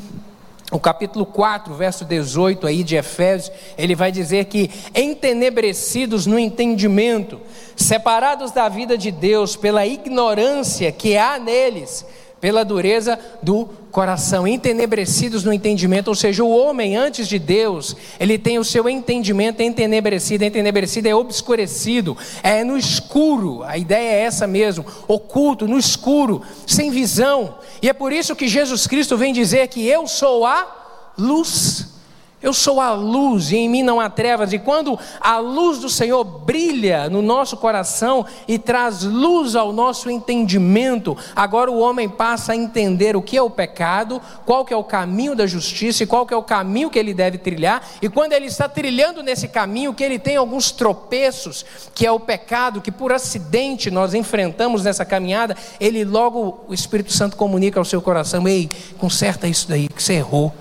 O 0.69 0.79
capítulo 0.79 1.25
4, 1.25 1.73
verso 1.75 2.03
18 2.03 2.67
aí 2.67 2.83
de 2.83 2.97
Efésios, 2.97 3.55
ele 3.77 3.95
vai 3.95 4.11
dizer 4.11 4.45
que 4.45 4.69
entenebrecidos 4.93 6.25
no 6.25 6.37
entendimento, 6.37 7.39
separados 7.73 8.51
da 8.51 8.67
vida 8.67 8.97
de 8.97 9.09
Deus 9.09 9.55
pela 9.55 9.87
ignorância 9.87 10.91
que 10.91 11.15
há 11.15 11.39
neles, 11.39 12.05
pela 12.39 12.63
dureza 12.63 13.19
do 13.41 13.67
coração, 13.91 14.47
entenebrecidos 14.47 15.43
no 15.43 15.51
entendimento, 15.51 16.09
ou 16.09 16.15
seja, 16.15 16.43
o 16.43 16.55
homem 16.55 16.95
antes 16.95 17.27
de 17.27 17.39
Deus, 17.39 17.95
ele 18.19 18.37
tem 18.37 18.59
o 18.59 18.63
seu 18.63 18.87
entendimento 18.87 19.61
entenebrecido, 19.61 20.43
entenebrecido 20.43 21.07
é 21.07 21.15
obscurecido, 21.15 22.15
é 22.43 22.63
no 22.63 22.77
escuro, 22.77 23.63
a 23.63 23.77
ideia 23.77 24.11
é 24.13 24.21
essa 24.21 24.45
mesmo, 24.45 24.85
oculto, 25.07 25.67
no 25.67 25.79
escuro, 25.79 26.43
sem 26.65 26.91
visão, 26.91 27.55
e 27.81 27.89
é 27.89 27.93
por 27.93 28.13
isso 28.13 28.35
que 28.35 28.47
Jesus 28.47 28.85
Cristo 28.85 29.17
vem 29.17 29.33
dizer 29.33 29.67
que 29.67 29.87
eu 29.87 30.05
sou 30.07 30.45
a 30.45 31.13
luz 31.17 31.96
eu 32.41 32.53
sou 32.53 32.79
a 32.79 32.93
luz 32.93 33.51
e 33.51 33.57
em 33.57 33.67
mim 33.67 33.81
não 33.81 33.99
há 33.99 34.09
trevas, 34.09 34.53
e 34.53 34.59
quando 34.59 34.97
a 35.19 35.39
luz 35.39 35.79
do 35.79 35.89
Senhor 35.89 36.23
brilha 36.23 37.09
no 37.09 37.21
nosso 37.21 37.57
coração 37.57 38.25
e 38.47 38.59
traz 38.59 39.01
luz 39.01 39.55
ao 39.55 39.73
nosso 39.73 40.07
entendimento, 40.07 41.17
agora 41.35 41.71
o 41.71 41.79
homem 41.79 42.07
passa 42.07 42.51
a 42.51 42.55
entender 42.55 43.15
o 43.15 43.23
que 43.23 43.35
é 43.35 43.41
o 43.41 43.49
pecado, 43.49 44.21
qual 44.45 44.63
que 44.63 44.73
é 44.73 44.77
o 44.77 44.83
caminho 44.83 45.35
da 45.35 45.47
justiça 45.47 46.03
e 46.03 46.07
qual 46.07 46.27
que 46.27 46.33
é 46.33 46.37
o 46.37 46.43
caminho 46.43 46.91
que 46.91 46.99
ele 46.99 47.13
deve 47.13 47.39
trilhar, 47.39 47.81
e 48.01 48.07
quando 48.07 48.33
ele 48.33 48.45
está 48.45 48.69
trilhando 48.69 49.23
nesse 49.23 49.47
caminho, 49.47 49.93
que 49.93 50.03
ele 50.03 50.19
tem 50.19 50.35
alguns 50.35 50.71
tropeços, 50.71 51.65
que 51.95 52.05
é 52.05 52.11
o 52.11 52.19
pecado 52.19 52.81
que 52.81 52.91
por 52.91 53.11
acidente 53.11 53.89
nós 53.89 54.13
enfrentamos 54.13 54.83
nessa 54.83 55.03
caminhada, 55.03 55.57
ele 55.79 56.05
logo, 56.05 56.59
o 56.67 56.73
Espírito 56.73 57.11
Santo 57.11 57.35
comunica 57.35 57.79
ao 57.79 57.85
seu 57.85 58.01
coração: 58.01 58.47
ei, 58.47 58.69
conserta 58.99 59.47
isso 59.47 59.67
daí, 59.67 59.87
que 59.87 60.03
você 60.03 60.13
errou 60.13 60.53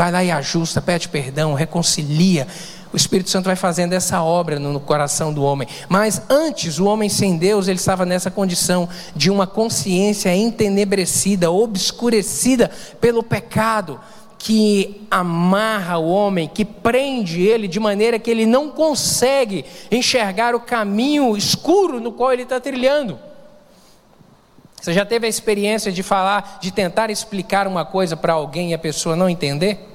vai 0.00 0.10
lá 0.10 0.24
e 0.24 0.30
ajusta, 0.30 0.80
pede 0.80 1.10
perdão, 1.10 1.52
reconcilia. 1.52 2.46
O 2.90 2.96
Espírito 2.96 3.28
Santo 3.28 3.44
vai 3.44 3.54
fazendo 3.54 3.92
essa 3.92 4.22
obra 4.22 4.58
no 4.58 4.80
coração 4.80 5.30
do 5.30 5.42
homem. 5.42 5.68
Mas 5.90 6.22
antes, 6.30 6.78
o 6.78 6.86
homem 6.86 7.10
sem 7.10 7.36
Deus, 7.36 7.68
ele 7.68 7.78
estava 7.78 8.06
nessa 8.06 8.30
condição 8.30 8.88
de 9.14 9.30
uma 9.30 9.46
consciência 9.46 10.34
entenebrecida, 10.34 11.50
obscurecida 11.50 12.70
pelo 12.98 13.22
pecado, 13.22 14.00
que 14.38 15.06
amarra 15.10 15.98
o 15.98 16.08
homem, 16.08 16.48
que 16.48 16.64
prende 16.64 17.42
ele 17.42 17.68
de 17.68 17.78
maneira 17.78 18.18
que 18.18 18.30
ele 18.30 18.46
não 18.46 18.70
consegue 18.70 19.66
enxergar 19.90 20.54
o 20.54 20.60
caminho 20.60 21.36
escuro 21.36 22.00
no 22.00 22.10
qual 22.10 22.32
ele 22.32 22.44
está 22.44 22.58
trilhando. 22.58 23.18
Você 24.80 24.94
já 24.94 25.04
teve 25.04 25.26
a 25.26 25.28
experiência 25.28 25.92
de 25.92 26.02
falar, 26.02 26.56
de 26.58 26.72
tentar 26.72 27.10
explicar 27.10 27.66
uma 27.66 27.84
coisa 27.84 28.16
para 28.16 28.32
alguém 28.32 28.70
e 28.70 28.74
a 28.74 28.78
pessoa 28.78 29.14
não 29.14 29.28
entender? 29.28 29.89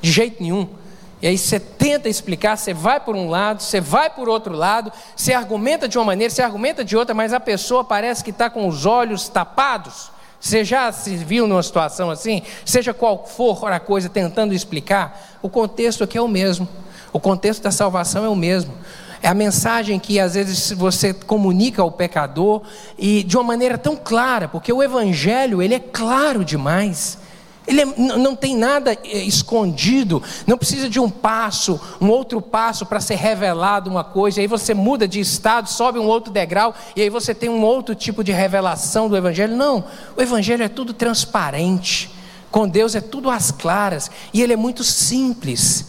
De 0.00 0.10
jeito 0.10 0.42
nenhum. 0.42 0.68
E 1.20 1.26
aí 1.26 1.36
você 1.36 1.58
tenta 1.58 2.08
explicar, 2.08 2.56
você 2.56 2.72
vai 2.72 3.00
por 3.00 3.16
um 3.16 3.28
lado, 3.28 3.62
você 3.62 3.80
vai 3.80 4.08
por 4.08 4.28
outro 4.28 4.54
lado, 4.54 4.92
você 5.16 5.32
argumenta 5.32 5.88
de 5.88 5.98
uma 5.98 6.04
maneira, 6.04 6.32
você 6.32 6.42
argumenta 6.42 6.84
de 6.84 6.96
outra, 6.96 7.14
mas 7.14 7.32
a 7.32 7.40
pessoa 7.40 7.82
parece 7.82 8.22
que 8.22 8.30
está 8.30 8.48
com 8.48 8.68
os 8.68 8.86
olhos 8.86 9.28
tapados. 9.28 10.12
Você 10.40 10.64
já 10.64 10.92
se 10.92 11.16
viu 11.16 11.48
numa 11.48 11.62
situação 11.62 12.10
assim? 12.10 12.42
Seja 12.64 12.94
qual 12.94 13.26
for 13.26 13.72
a 13.72 13.80
coisa 13.80 14.08
tentando 14.08 14.54
explicar, 14.54 15.38
o 15.42 15.48
contexto 15.48 16.04
aqui 16.04 16.16
é 16.16 16.22
o 16.22 16.28
mesmo. 16.28 16.68
O 17.12 17.18
contexto 17.18 17.62
da 17.62 17.72
salvação 17.72 18.24
é 18.24 18.28
o 18.28 18.36
mesmo. 18.36 18.72
É 19.20 19.26
a 19.26 19.34
mensagem 19.34 19.98
que 19.98 20.20
às 20.20 20.34
vezes 20.34 20.70
você 20.70 21.12
comunica 21.12 21.82
ao 21.82 21.90
pecador 21.90 22.62
e 22.96 23.24
de 23.24 23.36
uma 23.36 23.42
maneira 23.42 23.76
tão 23.76 23.96
clara, 23.96 24.46
porque 24.46 24.72
o 24.72 24.80
evangelho 24.80 25.60
ele 25.60 25.74
é 25.74 25.80
claro 25.80 26.44
demais. 26.44 27.18
Ele 27.68 27.82
é, 27.82 27.84
não 27.84 28.34
tem 28.34 28.56
nada 28.56 28.92
é, 29.04 29.18
escondido, 29.18 30.22
não 30.46 30.56
precisa 30.56 30.88
de 30.88 30.98
um 30.98 31.10
passo, 31.10 31.78
um 32.00 32.08
outro 32.08 32.40
passo 32.40 32.86
para 32.86 32.98
ser 32.98 33.16
revelado 33.16 33.90
uma 33.90 34.02
coisa, 34.02 34.38
e 34.38 34.42
aí 34.42 34.46
você 34.46 34.72
muda 34.72 35.06
de 35.06 35.20
estado, 35.20 35.68
sobe 35.68 35.98
um 35.98 36.06
outro 36.06 36.32
degrau, 36.32 36.74
e 36.96 37.02
aí 37.02 37.10
você 37.10 37.34
tem 37.34 37.50
um 37.50 37.62
outro 37.62 37.94
tipo 37.94 38.24
de 38.24 38.32
revelação 38.32 39.06
do 39.06 39.16
Evangelho. 39.16 39.54
Não, 39.54 39.84
o 40.16 40.22
Evangelho 40.22 40.64
é 40.64 40.68
tudo 40.68 40.94
transparente, 40.94 42.10
com 42.50 42.66
Deus 42.66 42.94
é 42.94 43.02
tudo 43.02 43.28
às 43.28 43.50
claras, 43.50 44.10
e 44.32 44.40
ele 44.40 44.54
é 44.54 44.56
muito 44.56 44.82
simples. 44.82 45.88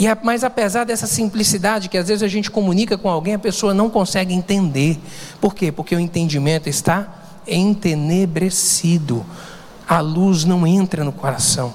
E, 0.00 0.06
mas 0.22 0.42
apesar 0.42 0.84
dessa 0.84 1.06
simplicidade 1.06 1.90
que 1.90 1.98
às 1.98 2.08
vezes 2.08 2.22
a 2.22 2.28
gente 2.28 2.50
comunica 2.50 2.96
com 2.96 3.10
alguém, 3.10 3.34
a 3.34 3.38
pessoa 3.38 3.74
não 3.74 3.90
consegue 3.90 4.32
entender. 4.32 4.98
Por 5.38 5.54
quê? 5.54 5.70
Porque 5.70 5.94
o 5.94 6.00
entendimento 6.00 6.66
está 6.66 7.42
entenebrecido 7.46 9.26
a 9.88 10.00
luz 10.00 10.44
não 10.44 10.66
entra 10.66 11.02
no 11.02 11.12
coração. 11.12 11.72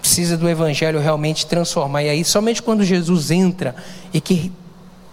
Precisa 0.00 0.36
do 0.36 0.48
Evangelho 0.48 1.00
realmente 1.00 1.46
transformar. 1.46 2.02
E 2.02 2.10
aí, 2.10 2.24
somente 2.24 2.62
quando 2.62 2.84
Jesus 2.84 3.30
entra 3.30 3.76
e 4.12 4.20
que 4.20 4.52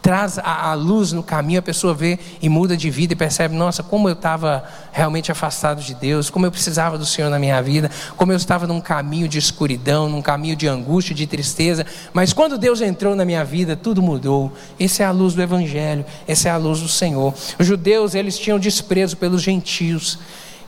traz 0.02 0.40
a, 0.40 0.72
a, 0.72 0.74
luz 0.74 1.12
no 1.12 1.22
caminho, 1.22 1.60
a 1.60 1.62
pessoa 1.62 1.94
vê 1.94 2.18
e 2.42 2.50
muda 2.50 2.76
de 2.76 2.90
vida 2.90 3.14
e 3.14 3.16
percebe: 3.16 3.56
nossa, 3.56 3.84
como 3.84 4.10
eu 4.10 4.14
estava 4.14 4.64
realmente 4.92 5.32
afastado 5.32 5.82
de 5.82 5.94
Deus, 5.94 6.30
como 6.30 6.46
eu 6.46 6.52
precisava 6.52 6.98
do 6.98 7.06
Senhor 7.06 7.30
na 7.30 7.38
minha 7.38 7.62
vida, 7.62 7.90
como 8.18 8.32
eu 8.32 8.36
estava 8.36 8.66
num 8.66 8.82
caminho 8.82 9.28
de 9.28 9.38
escuridão, 9.38 10.10
num 10.10 10.22
caminho 10.22 10.56
de 10.56 10.68
angústia, 10.68 11.16
de 11.16 11.28
tristeza. 11.28 11.86
Mas 12.12 12.34
quando 12.34 12.58
Deus 12.58 12.82
entrou 12.82 13.16
na 13.16 13.24
minha 13.24 13.46
vida, 13.46 13.76
tudo 13.76 14.02
mudou. 14.02 14.52
Essa 14.80 15.04
é 15.04 15.06
a 15.06 15.12
luz 15.12 15.36
do 15.36 15.42
Evangelho, 15.42 16.04
essa 16.28 16.50
é 16.50 16.52
a 16.52 16.58
luz 16.58 16.82
do 16.82 16.88
Senhor. 16.88 17.34
Os 17.60 17.68
judeus, 17.68 18.16
eles 18.16 18.38
tinham 18.38 18.58
desprezo 18.58 19.16
pelos 19.16 19.42
gentios. 19.44 20.18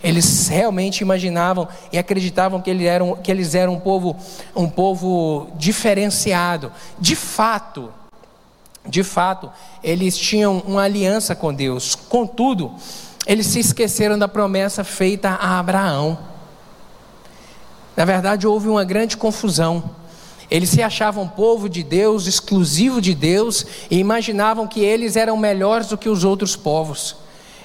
Eles 0.04 0.50
realmente 0.50 1.00
imaginavam 1.02 1.68
e 1.92 1.98
acreditavam 1.98 2.62
que 2.62 2.70
eles 2.70 2.86
eram, 2.86 3.16
que 3.16 3.32
eles 3.32 3.56
eram 3.56 3.76
um, 3.76 3.80
povo, 3.80 4.18
um 4.54 4.70
povo 4.70 5.48
diferenciado. 5.56 6.72
De 7.00 7.16
fato, 7.16 7.90
de 8.86 9.02
fato, 9.02 9.50
eles 9.82 10.18
tinham 10.18 10.62
uma 10.68 10.84
aliança 10.84 11.34
com 11.34 11.54
Deus. 11.54 11.96
Contudo, 11.96 12.74
eles 13.26 13.48
se 13.48 13.60
esqueceram 13.60 14.20
da 14.20 14.28
promessa 14.28 14.84
feita 14.84 15.30
a 15.30 15.58
Abraão. 15.58 16.20
Na 17.96 18.04
verdade, 18.04 18.46
houve 18.46 18.68
uma 18.68 18.84
grande 18.84 19.16
confusão. 19.16 19.92
Eles 20.52 20.70
se 20.70 20.82
achavam 20.82 21.28
povo 21.28 21.70
de 21.70 21.82
Deus, 21.82 22.28
exclusivo 22.28 23.02
de 23.02 23.16
Deus, 23.16 23.66
e 23.90 23.98
imaginavam 23.98 24.68
que 24.68 24.82
eles 24.82 25.16
eram 25.16 25.38
melhores 25.38 25.88
do 25.88 25.98
que 25.98 26.10
os 26.10 26.26
outros 26.26 26.58
povos. 26.58 27.23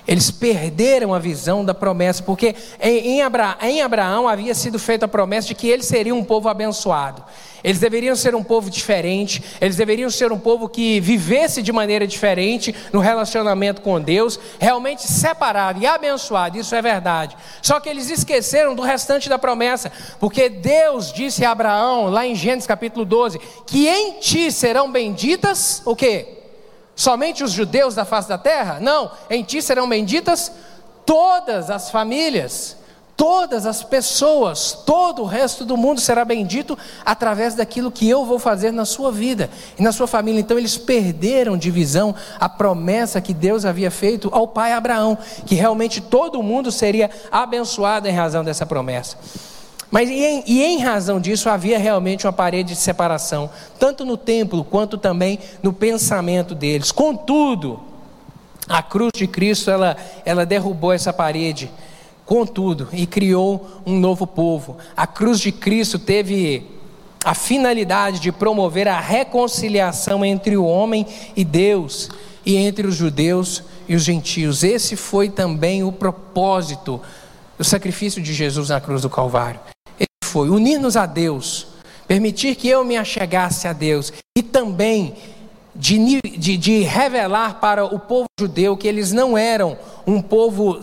Eles 0.09 0.31
perderam 0.31 1.13
a 1.13 1.19
visão 1.19 1.63
da 1.63 1.75
promessa, 1.75 2.23
porque 2.23 2.55
em, 2.81 3.21
Abra, 3.21 3.59
em 3.61 3.83
Abraão 3.83 4.27
havia 4.27 4.55
sido 4.55 4.79
feita 4.79 5.05
a 5.05 5.09
promessa 5.09 5.49
de 5.49 5.55
que 5.55 5.69
eles 5.69 5.85
seriam 5.85 6.17
um 6.17 6.25
povo 6.25 6.49
abençoado. 6.49 7.23
Eles 7.63 7.79
deveriam 7.79 8.17
ser 8.17 8.35
um 8.35 8.43
povo 8.43 8.71
diferente, 8.71 9.43
eles 9.61 9.77
deveriam 9.77 10.09
ser 10.09 10.33
um 10.33 10.39
povo 10.39 10.67
que 10.67 10.99
vivesse 10.99 11.61
de 11.61 11.71
maneira 11.73 12.07
diferente 12.07 12.75
no 12.91 13.01
relacionamento 13.01 13.83
com 13.83 14.01
Deus, 14.01 14.41
realmente 14.59 15.03
separado 15.03 15.79
e 15.79 15.87
abençoado, 15.87 16.57
isso 16.57 16.75
é 16.75 16.81
verdade. 16.81 17.37
Só 17.61 17.79
que 17.79 17.91
eles 17.91 18.09
esqueceram 18.09 18.75
do 18.75 18.81
restante 18.81 19.29
da 19.29 19.39
promessa, 19.39 19.93
porque 20.19 20.49
Deus 20.49 21.13
disse 21.13 21.45
a 21.45 21.51
Abraão, 21.51 22.09
lá 22.09 22.27
em 22.27 22.35
Gênesis 22.35 22.67
capítulo 22.67 23.05
12, 23.05 23.39
que 23.67 23.87
em 23.87 24.13
ti 24.21 24.51
serão 24.51 24.91
benditas 24.91 25.83
o 25.85 25.95
quê? 25.95 26.38
Somente 26.99 27.45
os 27.45 27.53
judeus 27.53 27.95
da 27.95 28.05
face 28.05 28.29
da 28.29 28.37
terra? 28.37 28.81
Não, 28.81 29.13
em 29.31 29.45
ti 29.45 29.63
serão 29.63 29.89
benditas 29.89 30.51
todas 31.07 31.71
as 31.71 31.93
famílias. 31.93 32.77
todas 33.17 33.67
as 33.67 33.83
pessoas, 33.83 34.73
todo 34.87 35.23
o 35.23 35.27
resto 35.27 35.65
do 35.65 35.77
mundo 35.77 36.01
será 36.01 36.25
bendito 36.25 36.79
através 37.05 37.53
daquilo 37.55 37.91
que 37.91 38.09
eu 38.09 38.25
vou 38.25 38.39
fazer 38.39 38.73
na 38.73 38.85
sua 38.85 39.11
vida 39.11 39.51
e 39.77 39.83
na 39.83 39.91
sua 39.91 40.07
família. 40.07 40.41
Então 40.41 40.57
eles 40.57 40.77
perderam 40.77 41.57
de 41.57 41.69
visão 41.69 42.15
a 42.39 42.49
promessa 42.49 43.21
que 43.21 43.35
Deus 43.35 43.65
havia 43.65 43.91
feito 43.91 44.29
ao 44.33 44.47
pai 44.47 44.73
Abraão, 44.73 45.19
que 45.45 45.57
realmente 45.57 46.01
todo 46.01 46.43
mundo 46.45 46.71
seria 46.71 47.11
abençoado 47.31 48.07
em 48.07 48.13
razão 48.13 48.45
dessa 48.45 48.65
promessa. 48.65 49.17
Mas 49.91 50.09
e 50.09 50.23
em, 50.23 50.45
e 50.47 50.63
em, 50.63 50.79
razão 50.81 51.21
disso 51.21 51.49
havia 51.49 51.79
realmente 51.79 52.27
uma 52.27 52.33
parede 52.33 52.75
de 52.75 52.81
separação, 52.81 53.51
tanto 53.79 54.05
no 54.05 54.17
templo 54.17 54.63
quanto 54.63 54.99
também 54.99 55.39
no 55.63 55.73
pensamento 55.73 56.55
deles. 56.55 56.93
Contudo, 56.93 57.81
a 58.69 58.83
cruz 58.83 59.13
de 59.15 59.27
Cristo 59.27 59.71
ela, 59.71 59.97
ela 60.25 60.45
derrubou 60.45 60.93
essa 60.93 61.13
parede 61.13 61.71
contudo, 62.29 62.89
e 62.93 63.07
criou 63.07 63.67
um 63.87 63.99
novo 63.99 64.27
povo. 64.27 64.77
A 64.95 65.07
cruz 65.07 65.41
de 65.41 65.51
Cristo 65.51 65.99
teve 65.99 66.67
a 67.25 67.35
finalidade 67.35 68.21
de 68.21 68.31
promover 68.31 68.87
a 68.87 69.01
reconciliação 69.01 70.23
entre 70.23 70.55
o 70.55 70.67
homem 70.67 71.07
e 71.35 71.43
Deus, 71.43 72.11
e 72.45 72.55
entre 72.57 72.87
os 72.87 72.95
judeus 72.95 73.63
e 73.89 73.97
os 73.97 74.05
gentios. 74.05 74.63
Esse 74.63 74.95
foi 74.95 75.31
também 75.31 75.83
o 75.83 75.91
propósito 75.91 77.01
do 77.57 77.65
sacrifício 77.65 78.21
de 78.21 78.35
Jesus 78.35 78.69
na 78.69 78.79
cruz 78.79 79.01
do 79.01 79.09
Calvário. 79.09 79.59
Foi. 80.29 80.51
Unir-nos 80.51 80.95
a 80.95 81.07
Deus, 81.07 81.69
permitir 82.07 82.55
que 82.55 82.69
eu 82.69 82.85
me 82.85 82.99
achegasse 82.99 83.67
a 83.67 83.73
Deus. 83.73 84.13
E 84.37 84.43
também 84.43 85.17
de, 85.79 86.21
de, 86.37 86.57
de, 86.57 86.81
revelar 86.81 87.61
para 87.61 87.85
o 87.85 88.01
povo 88.01 88.27
judeu 88.39 88.77
que 88.77 88.89
eles 88.89 89.13
não 89.13 89.39
eram 89.39 89.79
um 90.05 90.21
povo, 90.21 90.81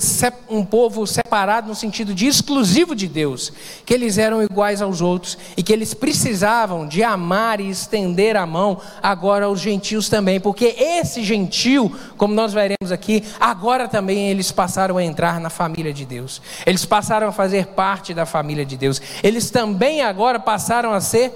um 0.49 0.63
povo 0.63 1.05
separado 1.05 1.67
no 1.67 1.75
sentido 1.75 2.13
de 2.13 2.27
exclusivo 2.27 2.95
de 2.95 3.07
Deus, 3.07 3.51
que 3.85 3.93
eles 3.93 4.17
eram 4.17 4.41
iguais 4.41 4.81
aos 4.81 5.01
outros 5.01 5.37
e 5.57 5.61
que 5.61 5.73
eles 5.73 5.93
precisavam 5.93 6.87
de 6.87 7.03
amar 7.03 7.59
e 7.59 7.69
estender 7.69 8.37
a 8.37 8.45
mão 8.45 8.79
agora 9.03 9.47
aos 9.47 9.59
gentios 9.59 10.07
também, 10.07 10.39
porque 10.39 10.75
esse 10.77 11.23
gentio, 11.23 11.91
como 12.15 12.33
nós 12.33 12.53
veremos 12.53 12.91
aqui, 12.91 13.21
agora 13.37 13.89
também 13.89 14.29
eles 14.29 14.49
passaram 14.49 14.97
a 14.97 15.03
entrar 15.03 15.41
na 15.41 15.49
família 15.49 15.91
de 15.91 16.05
Deus, 16.05 16.41
eles 16.65 16.85
passaram 16.85 17.27
a 17.27 17.33
fazer 17.33 17.67
parte 17.67 18.13
da 18.13 18.25
família 18.25 18.65
de 18.65 18.77
Deus, 18.77 19.01
eles 19.21 19.49
também 19.51 20.01
agora 20.01 20.39
passaram 20.39 20.93
a 20.93 21.01
ser 21.01 21.33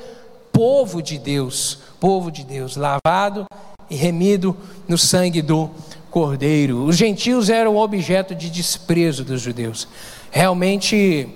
povo 0.54 1.02
de 1.02 1.18
Deus 1.18 1.89
povo 2.00 2.32
de 2.32 2.44
Deus, 2.44 2.76
lavado 2.76 3.46
e 3.90 3.96
remido 3.96 4.56
no 4.88 4.98
sangue 4.98 5.42
do 5.42 5.70
Cordeiro. 6.10 6.86
Os 6.86 6.98
gentios 6.98 7.50
eram 7.50 7.78
objeto 7.78 8.34
de 8.34 8.50
desprezo 8.50 9.24
dos 9.24 9.42
judeus. 9.42 9.88
Realmente, 10.32 11.28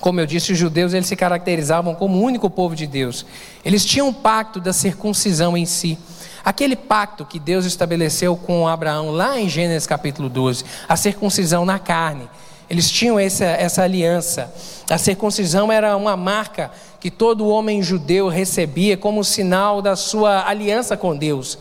como 0.00 0.20
eu 0.20 0.26
disse, 0.26 0.52
os 0.52 0.58
judeus 0.58 0.92
eles 0.92 1.06
se 1.06 1.16
caracterizavam 1.16 1.94
como 1.94 2.18
o 2.18 2.22
único 2.22 2.48
povo 2.48 2.74
de 2.74 2.86
Deus. 2.86 3.24
Eles 3.64 3.84
tinham 3.84 4.08
um 4.08 4.12
pacto 4.12 4.60
da 4.60 4.72
circuncisão 4.72 5.56
em 5.56 5.66
si. 5.66 5.98
Aquele 6.44 6.76
pacto 6.76 7.24
que 7.24 7.38
Deus 7.38 7.64
estabeleceu 7.64 8.36
com 8.36 8.68
Abraão 8.68 9.10
lá 9.10 9.40
em 9.40 9.48
Gênesis 9.48 9.86
capítulo 9.86 10.28
12, 10.28 10.64
a 10.88 10.96
circuncisão 10.96 11.64
na 11.64 11.78
carne. 11.78 12.28
Eles 12.68 12.90
tinham 12.90 13.18
essa, 13.18 13.44
essa 13.44 13.82
aliança. 13.82 14.52
A 14.90 14.98
circuncisão 14.98 15.70
era 15.70 15.96
uma 15.96 16.16
marca 16.16 16.70
que 17.04 17.10
todo 17.10 17.46
homem 17.46 17.82
judeu 17.82 18.28
recebia 18.28 18.96
como 18.96 19.22
sinal 19.22 19.82
da 19.82 19.94
sua 19.94 20.48
aliança 20.48 20.96
com 20.96 21.14
Deus, 21.14 21.58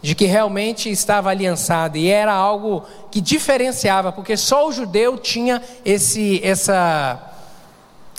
de 0.00 0.14
que 0.14 0.26
realmente 0.26 0.88
estava 0.88 1.28
aliançado, 1.28 1.98
e 1.98 2.08
era 2.08 2.32
algo 2.32 2.84
que 3.10 3.20
diferenciava, 3.20 4.12
porque 4.12 4.36
só 4.36 4.68
o 4.68 4.72
judeu 4.72 5.18
tinha 5.18 5.60
esse, 5.84 6.40
essa, 6.44 7.20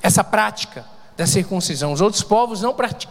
essa 0.03 0.25
prática 0.25 0.83
da 1.17 1.25
circuncisão. 1.25 1.93
Os 1.93 2.01
outros 2.01 2.24
povos 2.24 2.62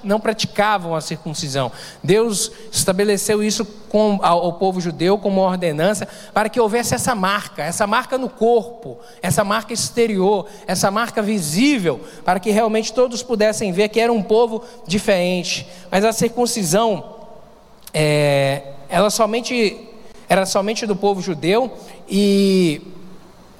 não 0.02 0.20
praticavam 0.20 0.94
a 0.94 1.00
circuncisão. 1.00 1.72
Deus 2.02 2.52
estabeleceu 2.70 3.42
isso 3.42 3.64
com 3.88 4.18
ao 4.22 4.52
povo 4.54 4.80
judeu 4.80 5.16
como 5.16 5.40
uma 5.40 5.50
ordenança 5.50 6.06
para 6.32 6.48
que 6.48 6.60
houvesse 6.60 6.94
essa 6.94 7.14
marca, 7.14 7.62
essa 7.62 7.86
marca 7.86 8.18
no 8.18 8.28
corpo, 8.28 8.98
essa 9.22 9.42
marca 9.44 9.72
exterior, 9.72 10.46
essa 10.66 10.90
marca 10.90 11.22
visível, 11.22 12.00
para 12.24 12.38
que 12.38 12.50
realmente 12.50 12.92
todos 12.92 13.22
pudessem 13.22 13.72
ver 13.72 13.88
que 13.88 14.00
era 14.00 14.12
um 14.12 14.22
povo 14.22 14.62
diferente. 14.86 15.66
Mas 15.90 16.04
a 16.04 16.12
circuncisão, 16.12 17.04
é, 17.92 18.72
ela 18.88 19.08
somente 19.08 19.88
era 20.28 20.46
somente 20.46 20.86
do 20.86 20.96
povo 20.96 21.20
judeu 21.20 21.70
e 22.08 22.80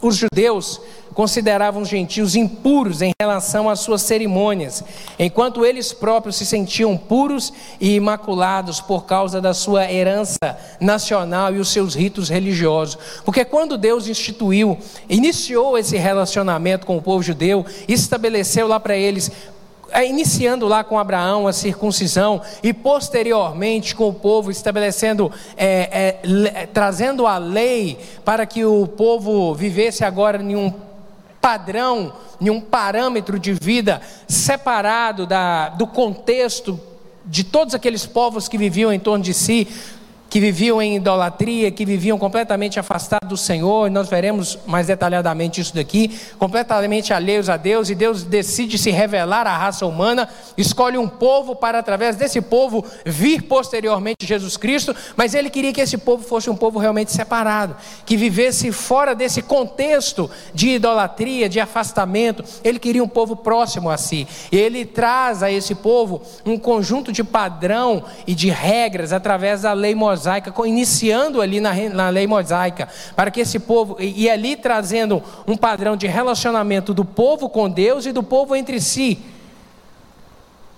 os 0.07 0.17
judeus 0.17 0.83
consideravam 1.15 1.81
os 1.81 1.89
gentios 1.89 2.35
impuros 2.35 3.01
em 3.01 3.13
relação 3.19 3.71
às 3.71 3.81
suas 3.81 4.03
cerimônias, 4.03 4.85
enquanto 5.19 5.65
eles 5.65 5.93
próprios 5.93 6.37
se 6.37 6.45
sentiam 6.45 6.97
puros 6.97 7.53
e 7.81 7.95
imaculados 7.95 8.81
por 8.81 9.07
causa 9.07 9.41
da 9.41 9.55
sua 9.55 9.91
herança 9.91 10.39
nacional 10.79 11.55
e 11.55 11.59
os 11.59 11.69
seus 11.69 11.95
ritos 11.95 12.29
religiosos. 12.29 12.99
Porque 13.25 13.45
quando 13.45 13.79
Deus 13.79 14.07
instituiu, 14.07 14.77
iniciou 15.09 15.79
esse 15.79 15.97
relacionamento 15.97 16.85
com 16.85 16.99
o 16.99 17.03
povo 17.03 17.23
judeu, 17.23 17.65
estabeleceu 17.89 18.67
lá 18.67 18.79
para 18.79 18.97
eles 18.97 19.31
iniciando 20.03 20.67
lá 20.67 20.83
com 20.83 20.99
Abraão 20.99 21.47
a 21.47 21.53
circuncisão 21.53 22.41
e 22.63 22.73
posteriormente 22.73 23.95
com 23.95 24.09
o 24.09 24.15
povo 24.15 24.51
estabelecendo, 24.51 25.31
é, 25.57 26.17
é, 26.25 26.67
trazendo 26.67 27.27
a 27.27 27.39
lei 27.39 27.99
para 28.25 28.47
que 28.47 28.65
o 28.65 28.87
povo 28.87 29.55
vivesse 29.55 30.05
agora 30.05 30.43
em 30.43 30.57
um 30.57 30.73
padrão, 31.41 32.13
em 32.41 32.49
um 32.49 32.61
parâmetro 32.61 33.39
de 33.39 33.53
vida 33.53 34.01
separado 34.27 35.27
da, 35.27 35.69
do 35.69 35.87
contexto 35.87 36.81
de 37.25 37.45
todos 37.45 37.75
aqueles 37.75 38.07
povos 38.07 38.49
que 38.49 38.59
viviam 38.59 38.93
em 38.93 38.99
torno 38.99 39.23
de 39.23 39.33
si, 39.33 39.69
que 40.35 40.41
viviam 40.41 40.83
em 40.83 40.97
idolatria, 40.97 41.71
que 41.71 41.85
viviam 41.85 42.19
completamente 42.19 42.81
afastados 42.81 43.29
do 43.29 43.37
Senhor, 43.37 43.87
e 43.87 43.91
nós 43.91 44.09
veremos 44.09 44.59
mais 44.67 44.89
detalhadamente 44.89 45.61
isso 45.61 45.73
daqui, 45.73 46.11
completamente 46.41 47.15
alheios 47.15 47.49
a 47.49 47.57
Deus, 47.57 47.89
e 47.89 47.95
Deus 47.95 48.25
decide 48.25 48.77
se 48.77 48.91
revelar 48.91 49.47
à 49.47 49.57
raça 49.57 49.87
humana, 49.87 50.29
escolhe 50.59 50.99
um 50.99 51.07
povo 51.07 51.55
para, 51.55 51.79
através 51.79 52.17
desse 52.17 52.41
povo, 52.41 52.85
vir 53.07 53.43
posteriormente 53.43 54.27
Jesus 54.27 54.57
Cristo, 54.57 54.93
mas 55.17 55.35
ele 55.35 55.49
queria 55.49 55.73
que 55.73 55.81
esse 55.81 55.97
povo 55.97 56.25
fosse 56.25 56.51
um 56.51 56.57
povo 56.57 56.81
realmente 56.81 57.13
separado, 57.13 57.77
que 58.05 58.17
vivesse 58.17 58.73
fora 58.73 59.15
desse 59.15 59.41
contexto 59.41 60.29
de 60.53 60.71
idolatria, 60.71 61.49
de 61.49 61.61
afastamento, 61.61 62.43
ele 62.65 62.81
queria 62.81 63.05
um 63.05 63.09
povo 63.09 63.37
próximo 63.37 63.89
a 63.89 63.97
si, 63.97 64.27
e 64.51 64.57
ele 64.57 64.85
traz 64.85 65.45
a 65.45 65.53
esse 65.53 65.77
povo 65.77 66.23
um 66.45 66.59
conjunto 66.59 67.13
de 67.13 67.23
padrão 67.23 68.03
e 68.27 68.35
de 68.35 68.51
regras 68.51 69.13
através 69.13 69.63
da 69.63 69.73
lei 69.73 69.95
mosaica 69.95 70.24
mosaica, 70.25 70.53
iniciando 70.67 71.41
ali 71.41 71.61
na, 71.61 71.75
na 71.91 72.09
lei 72.09 72.27
mosaica, 72.27 72.89
para 73.15 73.31
que 73.31 73.41
esse 73.41 73.59
povo, 73.59 73.97
e, 74.01 74.23
e 74.23 74.31
ali 74.31 74.57
trazendo 74.57 75.23
um 75.47 75.57
padrão 75.57 75.97
de 75.97 76.07
relacionamento 76.07 76.95
do 76.95 77.05
povo 77.05 77.49
com 77.49 77.69
Deus 77.69 78.07
e 78.07 78.13
do 78.13 78.23
povo 78.23 78.57
entre 78.57 78.81
si, 78.81 79.19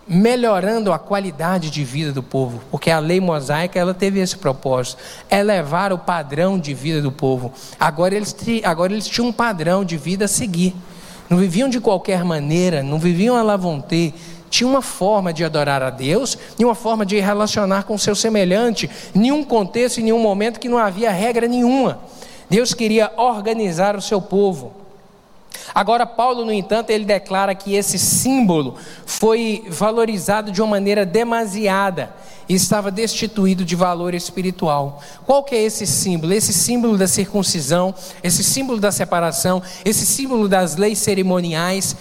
melhorando 0.08 0.92
a 0.92 0.98
qualidade 0.98 1.70
de 1.70 1.84
vida 1.84 2.12
do 2.12 2.22
povo, 2.22 2.60
porque 2.70 2.90
a 2.90 2.98
lei 2.98 3.20
mosaica 3.20 3.78
ela 3.78 3.94
teve 3.94 4.20
esse 4.20 4.36
propósito, 4.36 4.98
elevar 5.30 5.92
o 5.92 5.98
padrão 5.98 6.58
de 6.58 6.74
vida 6.74 7.00
do 7.00 7.10
povo. 7.10 7.52
Agora 7.78 8.14
eles, 8.14 8.34
agora 8.64 8.92
eles 8.92 9.06
tinham 9.06 9.28
um 9.28 9.32
padrão 9.32 9.84
de 9.84 9.96
vida 9.96 10.26
a 10.26 10.28
seguir, 10.28 10.74
não 11.28 11.38
viviam 11.38 11.68
de 11.68 11.80
qualquer 11.80 12.24
maneira, 12.24 12.84
não 12.84 13.00
viviam 13.00 13.36
a 13.36 13.42
lavonter, 13.42 14.12
tinha 14.48 14.68
uma 14.68 14.82
forma 14.82 15.32
de 15.32 15.44
adorar 15.44 15.82
a 15.82 15.90
Deus 15.90 16.38
e 16.58 16.64
uma 16.64 16.74
forma 16.74 17.04
de 17.04 17.18
relacionar 17.18 17.84
com 17.84 17.98
seu 17.98 18.14
semelhante, 18.14 18.90
em 19.14 19.18
nenhum 19.18 19.44
contexto, 19.44 19.98
em 19.98 20.04
nenhum 20.04 20.20
momento 20.20 20.60
que 20.60 20.68
não 20.68 20.78
havia 20.78 21.10
regra 21.10 21.46
nenhuma. 21.46 22.00
Deus 22.48 22.72
queria 22.72 23.12
organizar 23.16 23.96
o 23.96 24.02
seu 24.02 24.20
povo. 24.20 24.72
Agora, 25.74 26.06
Paulo, 26.06 26.44
no 26.44 26.52
entanto, 26.52 26.90
ele 26.90 27.04
declara 27.04 27.54
que 27.54 27.74
esse 27.74 27.98
símbolo 27.98 28.76
foi 29.04 29.64
valorizado 29.68 30.50
de 30.50 30.62
uma 30.62 30.70
maneira 30.70 31.04
demasiada 31.04 32.14
e 32.48 32.54
estava 32.54 32.90
destituído 32.90 33.64
de 33.64 33.74
valor 33.74 34.14
espiritual. 34.14 35.02
Qual 35.24 35.42
que 35.42 35.54
é 35.54 35.62
esse 35.62 35.86
símbolo? 35.86 36.32
Esse 36.32 36.52
símbolo 36.52 36.96
da 36.96 37.08
circuncisão, 37.08 37.94
esse 38.22 38.44
símbolo 38.44 38.78
da 38.78 38.92
separação, 38.92 39.62
esse 39.84 40.06
símbolo 40.06 40.48
das 40.48 40.76
leis 40.76 40.98
cerimoniais 40.98 41.96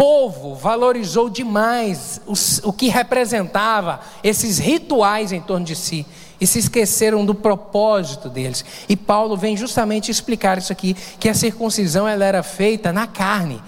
povo 0.00 0.54
valorizou 0.54 1.28
demais 1.28 2.22
o, 2.64 2.72
que 2.72 2.88
representava 2.88 4.00
esses 4.24 4.58
rituais 4.58 5.30
em 5.30 5.42
torno 5.42 5.66
de 5.66 5.76
si 5.76 6.06
e 6.40 6.46
se 6.46 6.58
esqueceram 6.58 7.22
do 7.22 7.34
propósito 7.34 8.30
deles. 8.30 8.64
E 8.88 8.96
Paulo 8.96 9.36
vem 9.36 9.58
justamente 9.58 10.10
explicar 10.10 10.56
isso 10.56 10.72
aqui, 10.72 10.96
que 11.18 11.28
a 11.28 11.34
circuncisão 11.34 12.08
ela 12.08 12.24
era 12.24 12.42
feita 12.42 12.94
na 12.94 13.06
carne. 13.06 13.62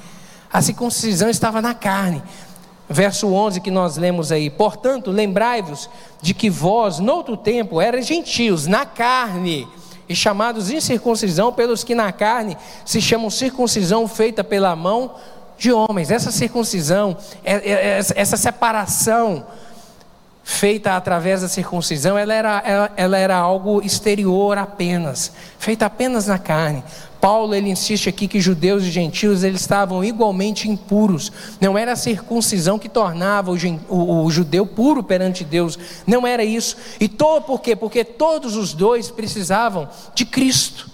A 0.50 0.62
circuncisão 0.62 1.28
estava 1.28 1.60
na 1.60 1.74
carne. 1.74 2.22
Verso 2.88 3.30
11 3.30 3.60
que 3.60 3.70
nós 3.70 3.98
lemos 3.98 4.32
aí. 4.32 4.48
Portanto, 4.48 5.10
lembrai-vos 5.10 5.90
de 6.22 6.32
que 6.32 6.48
vós, 6.48 6.98
noutro 6.98 7.36
tempo, 7.36 7.78
eras 7.78 8.06
gentios, 8.06 8.66
na 8.66 8.86
carne, 8.86 9.68
e 10.08 10.16
chamados 10.16 10.70
incircuncisão 10.70 11.52
pelos 11.52 11.84
que 11.84 11.94
na 11.94 12.10
carne 12.10 12.56
se 12.86 13.02
chamam 13.02 13.28
circuncisão 13.28 14.08
feita 14.08 14.42
pela 14.42 14.74
mão 14.74 15.14
de 15.62 15.72
homens. 15.72 16.10
Essa 16.10 16.32
circuncisão, 16.32 17.16
é, 17.44 17.54
é, 17.54 17.98
essa 18.16 18.36
separação 18.36 19.46
feita 20.42 20.96
através 20.96 21.42
da 21.42 21.48
circuncisão, 21.48 22.18
ela 22.18 22.34
era, 22.34 22.90
ela, 22.96 23.16
era 23.16 23.36
algo 23.36 23.80
exterior 23.80 24.58
apenas, 24.58 25.30
feita 25.60 25.86
apenas 25.86 26.26
na 26.26 26.36
carne. 26.36 26.82
Paulo 27.20 27.54
ele 27.54 27.70
insiste 27.70 28.08
aqui 28.08 28.26
que 28.26 28.40
judeus 28.40 28.82
e 28.82 28.90
gentios 28.90 29.44
eles 29.44 29.60
estavam 29.60 30.02
igualmente 30.02 30.68
impuros. 30.68 31.30
Não 31.60 31.78
era 31.78 31.92
a 31.92 31.96
circuncisão 31.96 32.76
que 32.76 32.88
tornava 32.88 33.52
o, 33.52 33.56
o, 33.88 34.24
o 34.24 34.30
judeu 34.32 34.66
puro 34.66 35.00
perante 35.00 35.44
Deus. 35.44 35.78
Não 36.04 36.26
era 36.26 36.44
isso. 36.44 36.76
E 36.98 37.08
por 37.08 37.60
quê? 37.60 37.76
Porque 37.76 38.02
todos 38.04 38.56
os 38.56 38.74
dois 38.74 39.12
precisavam 39.12 39.88
de 40.12 40.24
Cristo. 40.24 40.90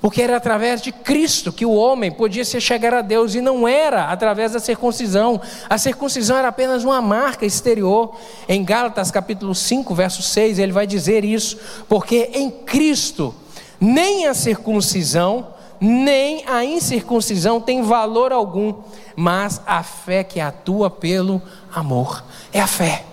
Porque 0.00 0.22
era 0.22 0.36
através 0.36 0.80
de 0.80 0.90
Cristo 0.92 1.52
que 1.52 1.66
o 1.66 1.74
homem 1.74 2.10
podia 2.10 2.44
se 2.44 2.58
chegar 2.60 2.94
a 2.94 3.02
Deus 3.02 3.34
e 3.34 3.40
não 3.40 3.68
era 3.68 4.04
através 4.04 4.52
da 4.52 4.58
circuncisão. 4.58 5.40
A 5.68 5.76
circuncisão 5.76 6.36
era 6.38 6.48
apenas 6.48 6.84
uma 6.84 7.02
marca 7.02 7.44
exterior. 7.44 8.16
Em 8.48 8.64
Gálatas 8.64 9.10
capítulo 9.10 9.54
5, 9.54 9.94
verso 9.94 10.22
6, 10.22 10.58
ele 10.58 10.72
vai 10.72 10.86
dizer 10.86 11.24
isso, 11.24 11.58
porque 11.88 12.30
em 12.32 12.50
Cristo 12.50 13.34
nem 13.78 14.26
a 14.26 14.34
circuncisão, 14.34 15.48
nem 15.80 16.44
a 16.46 16.64
incircuncisão 16.64 17.60
tem 17.60 17.82
valor 17.82 18.32
algum, 18.32 18.74
mas 19.16 19.60
a 19.66 19.82
fé 19.82 20.22
que 20.22 20.38
atua 20.38 20.90
pelo 20.90 21.40
amor. 21.74 22.22
É 22.52 22.60
a 22.60 22.66
fé. 22.66 23.09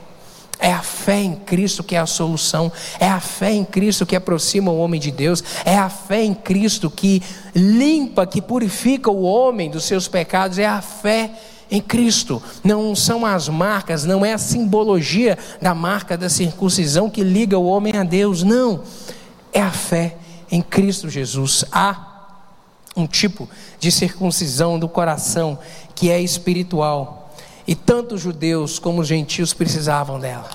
É 0.60 0.72
a 0.72 0.82
fé 0.82 1.22
em 1.22 1.36
Cristo 1.36 1.84
que 1.84 1.96
é 1.96 2.00
a 2.00 2.06
solução, 2.06 2.72
é 3.00 3.08
a 3.08 3.20
fé 3.20 3.52
em 3.52 3.63
Cristo 3.63 4.06
que 4.06 4.15
aproxima 4.15 4.72
o 4.72 4.80
homem 4.80 5.00
de 5.00 5.12
Deus, 5.12 5.43
é 5.63 5.78
a 5.78 5.89
fé 5.89 6.24
em 6.24 6.34
Cristo 6.34 6.89
que 6.89 7.22
limpa, 7.54 8.26
que 8.26 8.41
purifica 8.41 9.12
o 9.12 9.22
homem 9.22 9.70
dos 9.70 9.86
seus 9.86 10.08
pecados, 10.08 10.58
é 10.58 10.65
a 10.65 10.82
fé 10.82 11.32
em 11.70 11.82
Cristo. 11.82 12.41
Não 12.63 12.96
são 12.96 13.26
as 13.26 13.48
marcas, 13.50 14.04
não 14.04 14.26
é 14.26 14.34
a 14.34 14.38
simbologia 14.38 15.38
da 15.62 15.76
marca 15.76 16.17
da 16.17 16.30
circuncisão 16.30 17.10
que 17.10 17.24
liga 17.24 17.58
o 17.58 17.65
homem 17.65 17.96
a 17.96 18.04
Deus, 18.04 18.41
não. 18.43 18.82
É 19.54 19.62
a 19.62 19.72
fé 19.72 20.17
em 20.52 20.62
Cristo 20.62 21.10
Jesus. 21.10 21.65
Há 21.72 22.08
um 22.96 23.06
tipo 23.06 23.48
de 23.80 23.91
circuncisão 23.91 24.80
do 24.80 24.89
coração 24.89 25.60
que 25.93 26.10
é 26.10 26.20
espiritual 26.20 27.27
e 27.68 27.76
tanto 27.76 28.16
os 28.16 28.22
judeus 28.22 28.80
como 28.80 29.02
os 29.02 29.08
gentios 29.08 29.54
precisavam 29.54 30.20
dela. 30.20 30.50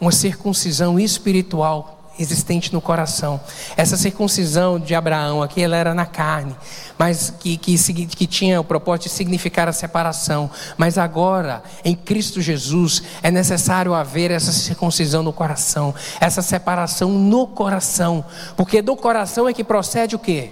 Uma 0.00 0.12
circuncisão 0.12 0.98
espiritual 0.98 2.00
existente 2.18 2.72
no 2.72 2.80
coração. 2.80 3.40
Essa 3.76 3.96
circuncisão 3.96 4.78
de 4.78 4.94
Abraão 4.94 5.42
aqui, 5.42 5.62
ela 5.62 5.76
era 5.76 5.94
na 5.94 6.06
carne, 6.06 6.54
mas 6.98 7.32
que, 7.40 7.56
que, 7.56 7.76
que 8.06 8.26
tinha 8.26 8.60
o 8.60 8.64
propósito 8.64 9.04
de 9.04 9.10
significar 9.10 9.68
a 9.68 9.72
separação. 9.72 10.50
Mas 10.76 10.98
agora, 10.98 11.62
em 11.84 11.94
Cristo 11.94 12.40
Jesus, 12.40 13.02
é 13.22 13.30
necessário 13.30 13.94
haver 13.94 14.30
essa 14.30 14.52
circuncisão 14.52 15.22
no 15.22 15.32
coração, 15.32 15.94
essa 16.20 16.42
separação 16.42 17.10
no 17.10 17.46
coração, 17.46 18.24
porque 18.56 18.82
do 18.82 18.96
coração 18.96 19.48
é 19.48 19.52
que 19.52 19.64
procede 19.64 20.14
o 20.14 20.18
quê? 20.18 20.50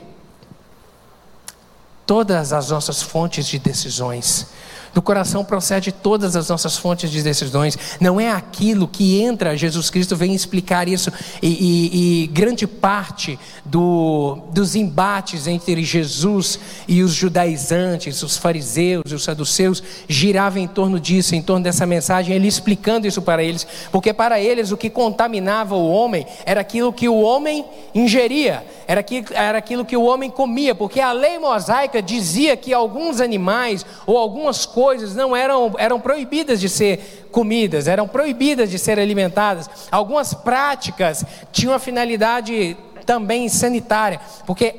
Todas 2.07 2.55
as 2.55 2.71
nossas 2.71 3.03
fontes 3.03 3.47
de 3.47 3.59
decisões. 3.59 4.47
Do 4.95 5.03
coração 5.03 5.45
procede 5.45 5.93
todas 5.93 6.35
as 6.35 6.49
nossas 6.49 6.77
fontes 6.77 7.11
de 7.11 7.23
decisões. 7.23 7.79
Não 8.01 8.21
é 8.21 8.31
aquilo 8.31 8.89
que 8.89 9.21
entra, 9.21 9.57
Jesus 9.57 9.91
Cristo 9.91 10.17
vem 10.17 10.35
explicar 10.35 10.89
isso. 10.89 11.13
E, 11.43 11.49
e, 11.49 12.23
e 12.23 12.27
grande 12.29 12.67
parte 12.67 13.39
do, 13.65 14.39
dos 14.53 14.75
embates 14.75 15.47
entre 15.47 15.83
Jesus 15.83 16.59
e 16.87 17.03
os 17.03 17.13
judaizantes, 17.13 18.23
os 18.23 18.37
fariseus 18.37 19.05
e 19.11 19.15
os 19.15 19.25
saduceus, 19.25 19.83
girava 20.09 20.59
em 20.59 20.67
torno 20.67 20.99
disso, 20.99 21.35
em 21.35 21.43
torno 21.43 21.65
dessa 21.65 21.87
mensagem, 21.87 22.35
ele 22.35 22.49
explicando 22.49 23.07
isso 23.07 23.23
para 23.23 23.43
eles. 23.43 23.67
Porque 23.93 24.13
para 24.13 24.41
eles 24.41 24.73
o 24.73 24.77
que 24.77 24.91
contaminava 24.91 25.75
o 25.75 25.91
homem 25.91 26.27
era 26.45 26.61
aquilo 26.61 26.93
que 26.93 27.09
o 27.09 27.21
homem 27.21 27.65
ingeria, 27.95 28.65
era 28.87 29.01
aquilo, 29.01 29.27
era 29.33 29.59
aquilo 29.59 29.85
que 29.85 29.97
o 29.97 30.05
homem 30.05 30.31
comia. 30.31 30.75
Porque 30.75 31.01
a 31.01 31.13
lei 31.13 31.39
mosaica 31.39 32.01
dizia 32.01 32.57
que 32.57 32.73
alguns 32.73 33.21
animais 33.21 33.85
ou 34.07 34.17
algumas 34.17 34.65
coisas 34.65 34.78
coisas 34.79 35.13
não 35.13 35.35
eram, 35.35 35.75
eram 35.77 35.99
proibidas 35.99 36.61
de 36.61 36.69
ser 36.69 37.27
comidas, 37.33 37.89
eram 37.89 38.07
proibidas 38.07 38.71
de 38.71 38.79
ser 38.79 38.97
alimentadas. 38.97 39.69
Algumas 39.91 40.33
práticas 40.33 41.25
tinham 41.51 41.75
a 41.75 41.81
finalidade 41.81 42.77
também 43.05 43.49
sanitária, 43.49 44.21
porque 44.47 44.77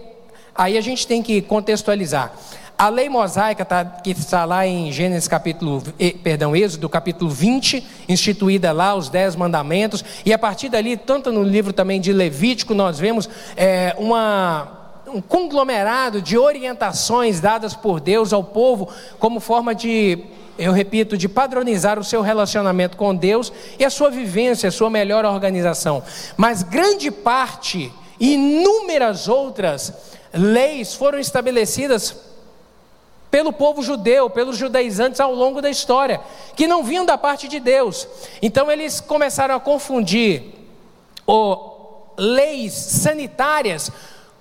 aí 0.56 0.78
a 0.78 0.82
gente 0.82 1.06
tem 1.06 1.22
que 1.22 1.42
contextualizar. 1.42 2.32
A 2.78 2.88
lei 2.88 3.10
mosaica 3.10 3.66
tá, 3.66 3.84
que 3.84 4.12
está 4.12 4.46
lá 4.46 4.66
em 4.66 4.90
Gênesis 4.90 5.28
capítulo, 5.28 5.84
perdão, 6.24 6.56
Êxodo 6.56 6.88
capítulo 6.88 7.30
20, 7.30 7.86
instituída 8.08 8.72
lá 8.72 8.96
os 8.96 9.10
dez 9.10 9.36
mandamentos, 9.36 10.02
e 10.26 10.32
a 10.32 10.40
partir 10.40 10.70
dali, 10.70 10.96
tanto 10.96 11.30
no 11.30 11.44
livro 11.44 11.74
também 11.74 12.00
de 12.00 12.14
Levítico, 12.14 12.74
nós 12.74 12.98
vemos 12.98 13.30
é, 13.58 13.94
uma 13.98 14.79
um 15.10 15.22
conglomerado 15.22 16.22
de 16.22 16.38
orientações 16.38 17.40
dadas 17.40 17.74
por 17.74 18.00
Deus 18.00 18.32
ao 18.32 18.44
povo 18.44 18.88
como 19.20 19.40
forma 19.40 19.74
de, 19.74 20.24
eu 20.58 20.72
repito, 20.72 21.18
de 21.18 21.28
padronizar 21.28 22.00
o 22.00 22.04
seu 22.04 22.22
relacionamento 22.22 22.98
com 22.98 23.16
Deus 23.16 23.52
e 23.78 23.86
a 23.86 23.90
sua 23.90 24.10
vivência, 24.10 24.70
a 24.70 24.72
sua 24.72 24.90
melhor 24.90 25.26
organização. 25.26 26.04
Mas 26.38 26.64
grande 26.64 27.12
parte, 27.12 27.92
inúmeras 28.20 29.28
outras 29.28 29.94
leis 30.34 30.94
foram 30.94 31.20
estabelecidas 31.20 32.16
pelo 33.32 33.54
povo 33.54 33.82
judeu, 33.84 34.30
pelos 34.30 34.58
judaizantes 34.58 35.20
ao 35.20 35.34
longo 35.34 35.62
da 35.62 35.70
história, 35.70 36.20
que 36.56 36.68
não 36.68 36.84
vinham 36.84 37.06
da 37.06 37.18
parte 37.18 37.48
de 37.48 37.60
Deus. 37.60 38.08
Então 38.42 38.72
eles 38.72 39.00
começaram 39.00 39.56
a 39.56 39.60
confundir 39.60 40.44
o, 41.28 41.70
leis 42.20 42.74
sanitárias 42.74 43.92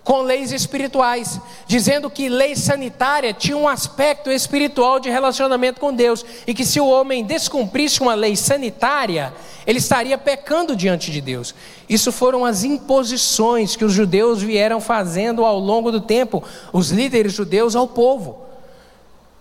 com 0.08 0.22
leis 0.22 0.52
espirituais, 0.52 1.38
dizendo 1.66 2.08
que 2.08 2.30
lei 2.30 2.56
sanitária 2.56 3.34
tinha 3.34 3.54
um 3.54 3.68
aspecto 3.68 4.30
espiritual 4.30 4.98
de 4.98 5.10
relacionamento 5.10 5.78
com 5.78 5.92
Deus 5.92 6.24
e 6.46 6.54
que 6.54 6.64
se 6.64 6.80
o 6.80 6.88
homem 6.88 7.22
descumprisse 7.22 8.00
uma 8.00 8.14
lei 8.14 8.34
sanitária, 8.34 9.34
ele 9.66 9.76
estaria 9.76 10.16
pecando 10.16 10.74
diante 10.74 11.10
de 11.10 11.20
Deus. 11.20 11.54
Isso 11.86 12.10
foram 12.10 12.42
as 12.42 12.64
imposições 12.64 13.76
que 13.76 13.84
os 13.84 13.92
judeus 13.92 14.40
vieram 14.40 14.80
fazendo 14.80 15.44
ao 15.44 15.58
longo 15.58 15.92
do 15.92 16.00
tempo, 16.00 16.42
os 16.72 16.88
líderes 16.88 17.34
judeus 17.34 17.76
ao 17.76 17.86
povo. 17.86 18.46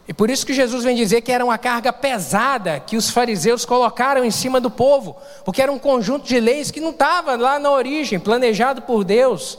E 0.05 0.13
por 0.13 0.29
isso 0.29 0.45
que 0.45 0.53
Jesus 0.53 0.83
vem 0.83 0.97
dizer 0.97 1.21
que 1.21 1.31
era 1.31 1.45
uma 1.45 1.57
carga 1.57 1.93
pesada 1.93 2.77
que 2.77 2.97
os 2.97 3.09
fariseus 3.09 3.63
colocaram 3.63 4.25
em 4.25 4.31
cima 4.31 4.59
do 4.59 4.69
povo, 4.69 5.15
porque 5.45 5.61
era 5.61 5.71
um 5.71 5.79
conjunto 5.79 6.27
de 6.27 6.41
leis 6.41 6.71
que 6.71 6.81
não 6.81 6.89
estava 6.89 7.37
lá 7.37 7.57
na 7.57 7.71
origem, 7.71 8.19
planejado 8.19 8.81
por 8.81 9.05
Deus. 9.05 9.57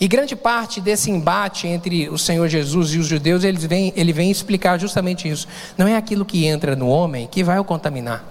E 0.00 0.08
grande 0.08 0.34
parte 0.34 0.80
desse 0.80 1.10
embate 1.10 1.66
entre 1.66 2.08
o 2.08 2.16
Senhor 2.16 2.48
Jesus 2.48 2.94
e 2.94 2.98
os 2.98 3.06
judeus, 3.06 3.44
ele 3.44 3.58
vem, 3.58 3.92
ele 3.94 4.14
vem 4.14 4.30
explicar 4.30 4.80
justamente 4.80 5.28
isso. 5.28 5.46
Não 5.76 5.86
é 5.86 5.94
aquilo 5.94 6.24
que 6.24 6.46
entra 6.46 6.74
no 6.74 6.88
homem 6.88 7.28
que 7.30 7.44
vai 7.44 7.58
o 7.58 7.64
contaminar, 7.64 8.24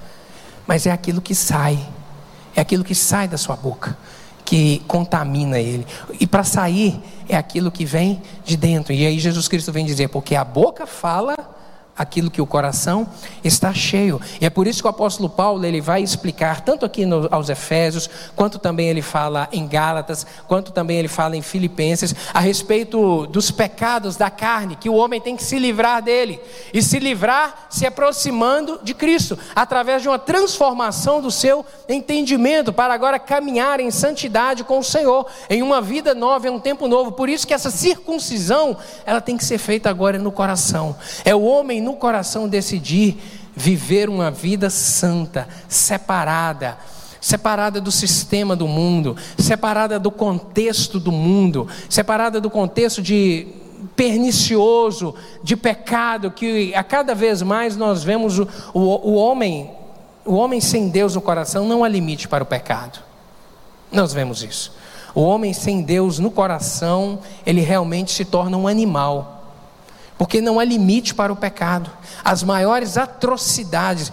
mas 0.66 0.88
é 0.88 0.92
aquilo 0.92 1.22
que 1.22 1.36
sai, 1.36 1.78
é 2.56 2.62
aquilo 2.62 2.84
que 2.84 2.96
sai 2.96 3.28
da 3.28 3.38
sua 3.38 3.56
boca, 3.56 3.96
que 4.44 4.82
contamina 4.88 5.60
ele. 5.60 5.86
E 6.20 6.26
para 6.26 6.44
sair, 6.44 7.00
é 7.28 7.38
aquilo 7.38 7.70
que 7.70 7.86
vem 7.86 8.20
de 8.44 8.58
dentro. 8.58 8.92
E 8.92 9.06
aí 9.06 9.20
Jesus 9.20 9.48
Cristo 9.48 9.72
vem 9.72 9.86
dizer: 9.86 10.10
porque 10.10 10.36
a 10.36 10.44
boca 10.44 10.88
fala 10.88 11.38
aquilo 12.00 12.32
que 12.32 12.42
o 12.42 12.48
coração 12.48 13.06
está 13.44 13.74
cheio. 13.74 14.22
E 14.40 14.46
é 14.46 14.50
por 14.50 14.66
isso 14.66 14.82
que 14.82 14.88
o 14.88 14.90
apóstolo 14.90 15.30
Paulo 15.30 15.66
ele 15.66 15.82
vai 15.82 16.02
explicar 16.02 16.62
tanto 16.62 16.86
aqui 16.86 17.06
no, 17.06 17.28
aos 17.30 17.50
Efésios, 17.50 18.10
quanto 18.38 18.58
também 18.58 18.88
ele 18.88 19.02
fala 19.02 19.50
em 19.52 19.68
Gálatas, 19.68 20.26
quanto 20.48 20.72
também 20.72 20.98
ele 20.98 21.10
fala 21.10 21.36
em 21.36 21.42
Filipenses 21.42 22.16
a 22.34 22.40
respeito 22.40 23.28
dos 23.28 23.52
pecados 23.52 24.16
da 24.16 24.30
carne, 24.30 24.78
que 24.78 24.90
o 24.90 24.96
homem 24.96 25.20
tem 25.20 25.36
que 25.36 25.44
se 25.44 25.60
livrar 25.60 26.02
dele 26.02 26.40
e 26.74 26.82
se 26.82 27.00
livrar 27.00 27.68
se 27.70 27.86
aproximando 27.86 28.80
de 28.82 28.94
Cristo, 28.94 29.38
através 29.54 30.02
de 30.02 30.08
uma 30.08 30.18
transformação 30.18 31.22
do 31.22 31.30
seu 31.30 31.66
entendimento 31.90 32.72
para 32.72 32.94
agora 32.94 33.20
caminhar 33.20 33.82
em 33.82 33.92
santidade 33.92 34.64
com 34.64 34.80
o 34.80 34.84
Senhor, 34.84 35.26
em 35.50 35.62
uma 35.62 35.82
vida 35.82 36.16
nova, 36.16 36.48
em 36.48 36.50
um 36.50 36.60
tempo 36.60 36.88
novo. 36.88 37.12
Por 37.12 37.28
isso 37.28 37.46
que 37.46 37.54
essa 37.54 37.70
circuncisão, 37.70 38.78
ela 39.06 39.20
tem 39.20 39.36
que 39.36 39.44
ser 39.44 39.58
feita 39.58 39.90
agora 39.90 40.18
no 40.18 40.32
coração. 40.32 40.96
É 41.26 41.36
o 41.36 41.42
homem 41.42 41.89
no 41.90 41.96
coração 41.96 42.48
decidir 42.48 43.18
viver 43.56 44.10
uma 44.10 44.30
vida 44.30 44.70
santa, 44.70 45.48
separada, 45.68 46.78
separada 47.20 47.82
do 47.82 47.92
sistema 47.92 48.56
do 48.56 48.68
mundo, 48.68 49.18
separada 49.40 50.00
do 50.00 50.12
contexto 50.12 51.00
do 51.00 51.12
mundo, 51.12 51.68
separada 51.90 52.40
do 52.40 52.48
contexto 52.48 53.02
de 53.02 53.48
pernicioso, 53.96 55.16
de 55.44 55.58
pecado, 55.58 56.30
que 56.30 56.76
a 56.76 56.84
cada 56.84 57.16
vez 57.16 57.42
mais 57.42 57.76
nós 57.76 58.04
vemos 58.04 58.38
o, 58.38 58.48
o, 58.72 58.80
o 58.80 59.16
homem, 59.16 59.72
o 60.24 60.36
homem 60.36 60.62
sem 60.62 60.90
Deus 60.90 61.16
no 61.16 61.22
coração 61.22 61.68
não 61.68 61.84
há 61.84 61.88
limite 61.88 62.28
para 62.28 62.44
o 62.44 62.48
pecado. 62.48 63.00
Nós 63.92 64.14
vemos 64.14 64.44
isso. 64.44 64.72
O 65.16 65.22
homem 65.22 65.54
sem 65.54 65.82
Deus 65.82 66.20
no 66.20 66.30
coração, 66.30 67.18
ele 67.44 67.62
realmente 67.62 68.12
se 68.12 68.24
torna 68.24 68.56
um 68.56 68.68
animal. 68.68 69.39
Porque 70.20 70.42
não 70.42 70.60
há 70.60 70.66
limite 70.66 71.16
para 71.16 71.32
o 71.32 71.36
pecado. 71.38 71.90
As 72.26 72.44
maiores 72.44 72.98
atrocidades, 72.98 74.12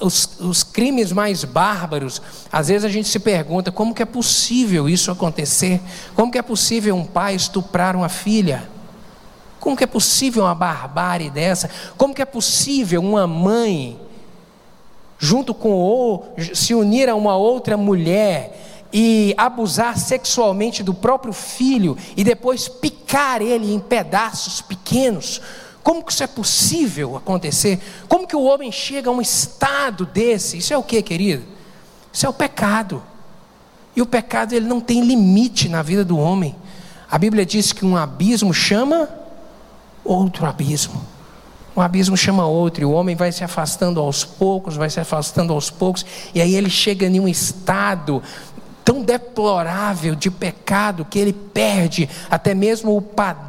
os, 0.00 0.40
os, 0.40 0.64
crimes 0.64 1.12
mais 1.12 1.44
bárbaros, 1.44 2.20
às 2.50 2.66
vezes 2.66 2.84
a 2.84 2.88
gente 2.88 3.08
se 3.08 3.20
pergunta 3.20 3.70
como 3.70 3.94
que 3.94 4.02
é 4.02 4.04
possível 4.04 4.88
isso 4.88 5.12
acontecer? 5.12 5.80
Como 6.16 6.32
que 6.32 6.38
é 6.38 6.42
possível 6.42 6.96
um 6.96 7.04
pai 7.04 7.36
estuprar 7.36 7.94
uma 7.94 8.08
filha? 8.08 8.68
Como 9.60 9.76
que 9.76 9.84
é 9.84 9.86
possível 9.86 10.42
uma 10.42 10.56
barbárie 10.56 11.30
dessa? 11.30 11.70
Como 11.96 12.12
que 12.12 12.20
é 12.20 12.26
possível 12.26 13.00
uma 13.00 13.28
mãe, 13.28 14.00
junto 15.20 15.54
com 15.54 15.70
ou 15.70 16.34
se 16.52 16.74
unir 16.74 17.08
a 17.08 17.14
uma 17.14 17.36
outra 17.36 17.76
mulher 17.76 18.75
e 18.92 19.34
abusar 19.36 19.98
sexualmente 19.98 20.82
do 20.82 20.94
próprio 20.94 21.32
filho 21.32 21.96
e 22.16 22.24
depois 22.24 22.68
picar 22.68 23.42
ele 23.42 23.72
em 23.72 23.78
pedaços 23.78 24.60
pequenos? 24.60 25.40
Como 25.82 26.02
que 26.02 26.12
isso 26.12 26.24
é 26.24 26.26
possível 26.26 27.16
acontecer? 27.16 27.80
Como 28.08 28.26
que 28.26 28.34
o 28.34 28.42
homem 28.42 28.72
chega 28.72 29.08
a 29.08 29.12
um 29.12 29.20
estado 29.20 30.04
desse? 30.04 30.58
Isso 30.58 30.74
é 30.74 30.76
o 30.76 30.82
que, 30.82 31.00
querido? 31.00 31.44
Isso 32.12 32.26
é 32.26 32.28
o 32.28 32.32
pecado. 32.32 33.02
E 33.94 34.02
o 34.02 34.06
pecado 34.06 34.52
ele 34.52 34.66
não 34.66 34.80
tem 34.80 35.02
limite 35.02 35.68
na 35.68 35.82
vida 35.82 36.04
do 36.04 36.18
homem. 36.18 36.56
A 37.10 37.16
Bíblia 37.18 37.46
diz 37.46 37.72
que 37.72 37.86
um 37.86 37.96
abismo 37.96 38.52
chama 38.52 39.08
outro 40.04 40.44
abismo. 40.44 41.00
Um 41.76 41.80
abismo 41.80 42.16
chama 42.16 42.46
outro, 42.46 42.82
e 42.82 42.84
o 42.86 42.90
homem 42.90 43.14
vai 43.14 43.30
se 43.30 43.44
afastando 43.44 44.00
aos 44.00 44.24
poucos, 44.24 44.76
vai 44.76 44.88
se 44.88 44.98
afastando 44.98 45.52
aos 45.52 45.68
poucos, 45.68 46.06
e 46.34 46.40
aí 46.40 46.54
ele 46.54 46.70
chega 46.70 47.06
em 47.06 47.20
um 47.20 47.28
estado 47.28 48.22
tão 48.86 49.02
deplorável 49.02 50.14
de 50.14 50.30
pecado 50.30 51.04
que 51.04 51.18
ele 51.18 51.32
perde 51.32 52.08
até 52.30 52.54
mesmo 52.54 53.04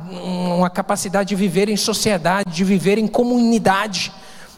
uma 0.10 0.68
capacidade 0.68 1.30
de 1.30 1.36
viver 1.36 1.70
em 1.70 1.78
sociedade, 1.78 2.52
de 2.52 2.64
viver 2.64 2.98
em 2.98 3.06
comunidade. 3.06 4.12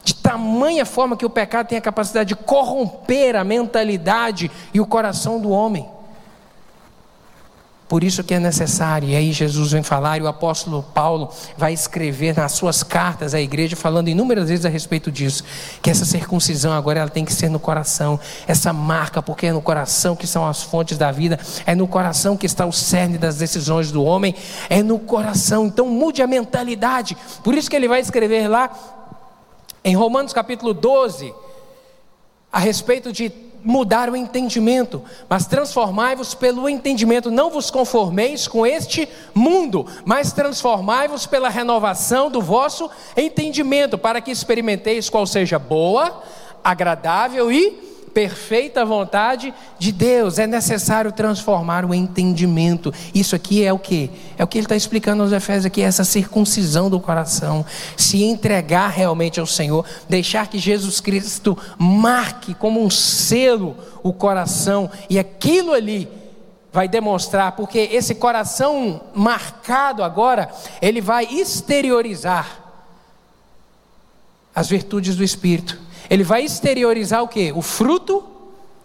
De 0.06 0.16
tamanha 0.16 0.86
forma 0.86 1.18
que 1.18 1.26
o 1.26 1.30
pecado 1.30 1.68
tem 1.68 1.78
a 1.78 1.82
capacidade 1.82 2.30
de 2.30 2.36
corromper 2.36 3.36
a 3.36 3.44
mentalidade 3.44 4.50
e 4.74 4.80
o 4.80 4.86
coração 4.86 5.38
do 5.38 5.50
homem. 5.50 5.86
Por 7.90 8.04
isso 8.04 8.24
que 8.24 8.36
é 8.36 8.40
necessário, 8.40 9.10
e 9.10 9.16
aí 9.16 9.32
Jesus 9.32 9.72
vem 9.72 9.82
falar, 9.82 10.20
e 10.20 10.22
o 10.22 10.28
apóstolo 10.28 10.84
Paulo 10.94 11.32
vai 11.58 11.74
escrever 11.74 12.38
nas 12.38 12.52
suas 12.52 12.84
cartas 12.84 13.34
à 13.34 13.42
igreja, 13.42 13.76
falando 13.76 14.10
inúmeras 14.10 14.48
vezes 14.48 14.64
a 14.64 14.70
respeito 14.70 15.12
disso, 15.12 15.44
que 15.82 15.90
essa 15.90 16.06
circuncisão 16.06 16.72
agora 16.72 17.00
ela 17.00 17.10
tem 17.10 17.26
que 17.26 17.34
ser 17.34 17.50
no 17.50 17.60
coração, 17.60 18.20
essa 18.48 18.72
marca, 18.72 19.24
porque 19.24 19.48
é 19.48 19.52
no 19.52 19.60
coração 19.60 20.16
que 20.16 20.28
são 20.28 20.48
as 20.48 20.62
fontes 20.62 21.00
da 21.00 21.12
vida, 21.12 21.40
é 21.66 21.74
no 21.74 21.88
coração 21.88 22.38
que 22.38 22.46
está 22.46 22.64
o 22.64 22.72
cerne 22.72 23.18
das 23.18 23.38
decisões 23.38 23.92
do 23.92 24.04
homem, 24.04 24.36
é 24.70 24.84
no 24.84 25.00
coração, 25.00 25.66
então 25.66 25.88
mude 25.88 26.22
a 26.22 26.28
mentalidade. 26.28 27.18
Por 27.44 27.56
isso 27.56 27.68
que 27.68 27.76
ele 27.76 27.88
vai 27.88 28.02
escrever 28.02 28.48
lá, 28.48 28.70
em 29.84 29.96
Romanos 29.96 30.32
capítulo 30.32 30.76
12, 30.76 31.34
a 32.54 32.60
respeito 32.60 33.12
de 33.12 33.49
mudar 33.64 34.10
o 34.10 34.16
entendimento, 34.16 35.04
mas 35.28 35.46
transformai-vos 35.46 36.34
pelo 36.34 36.70
entendimento. 36.70 37.32
Não 37.32 37.50
vos 37.50 37.70
conformeis 37.70 38.48
com 38.48 38.66
este 38.66 39.08
mundo, 39.34 39.86
mas 40.06 40.32
transformai-vos 40.32 41.26
pela 41.26 41.50
renovação 41.50 42.30
do 42.30 42.42
vosso 42.42 42.90
entendimento, 43.18 43.98
para 43.98 44.22
que 44.22 44.32
experimenteis 44.32 45.10
qual 45.10 45.26
seja 45.26 45.60
boa, 45.60 46.24
agradável 46.64 47.52
e 47.52 47.89
perfeita 48.10 48.84
vontade 48.84 49.54
de 49.78 49.92
Deus. 49.92 50.40
É 50.40 50.46
necessário 50.46 51.12
transformar 51.12 51.86
o 51.86 51.94
entendimento. 51.94 52.94
Isso 53.14 53.36
aqui 53.36 53.64
é 53.64 53.72
o 53.72 53.80
que? 53.80 54.10
É 54.38 54.44
o 54.44 54.48
que 54.48 54.58
ele 54.58 54.66
está 54.66 54.76
explicando 54.76 55.24
aos 55.24 55.32
Efésios 55.32 55.66
aqui, 55.66 55.82
essa 55.82 56.04
circuncisão 56.04 56.90
do 56.90 57.00
coração. 57.00 57.66
Se 57.96 58.24
entregar 58.24 58.90
realmente 58.90 59.40
ao 59.40 59.46
Senhor, 59.46 59.86
deixar 60.08 60.48
que 60.48 60.60
Jesus 60.60 61.00
Cristo 61.00 61.58
marque 61.78 62.54
como 62.54 62.84
um 62.84 62.90
selo 62.90 63.78
o 64.02 64.14
coração, 64.14 64.90
e 65.10 65.20
aquilo 65.20 65.74
ali 65.74 66.08
vai 66.72 66.88
demonstrar, 66.88 67.54
porque 67.54 67.90
esse 67.92 68.16
coração 68.16 69.02
marcado 69.14 70.04
agora, 70.04 70.50
ele 70.82 71.02
vai 71.02 71.26
exteriorizar 71.26 72.64
as 74.54 74.70
virtudes 74.70 75.16
do 75.16 75.24
Espírito 75.24 75.89
ele 76.10 76.24
vai 76.24 76.44
exteriorizar 76.44 77.24
o 77.24 77.28
que? 77.28 77.52
O 77.52 77.62
fruto 77.62 78.24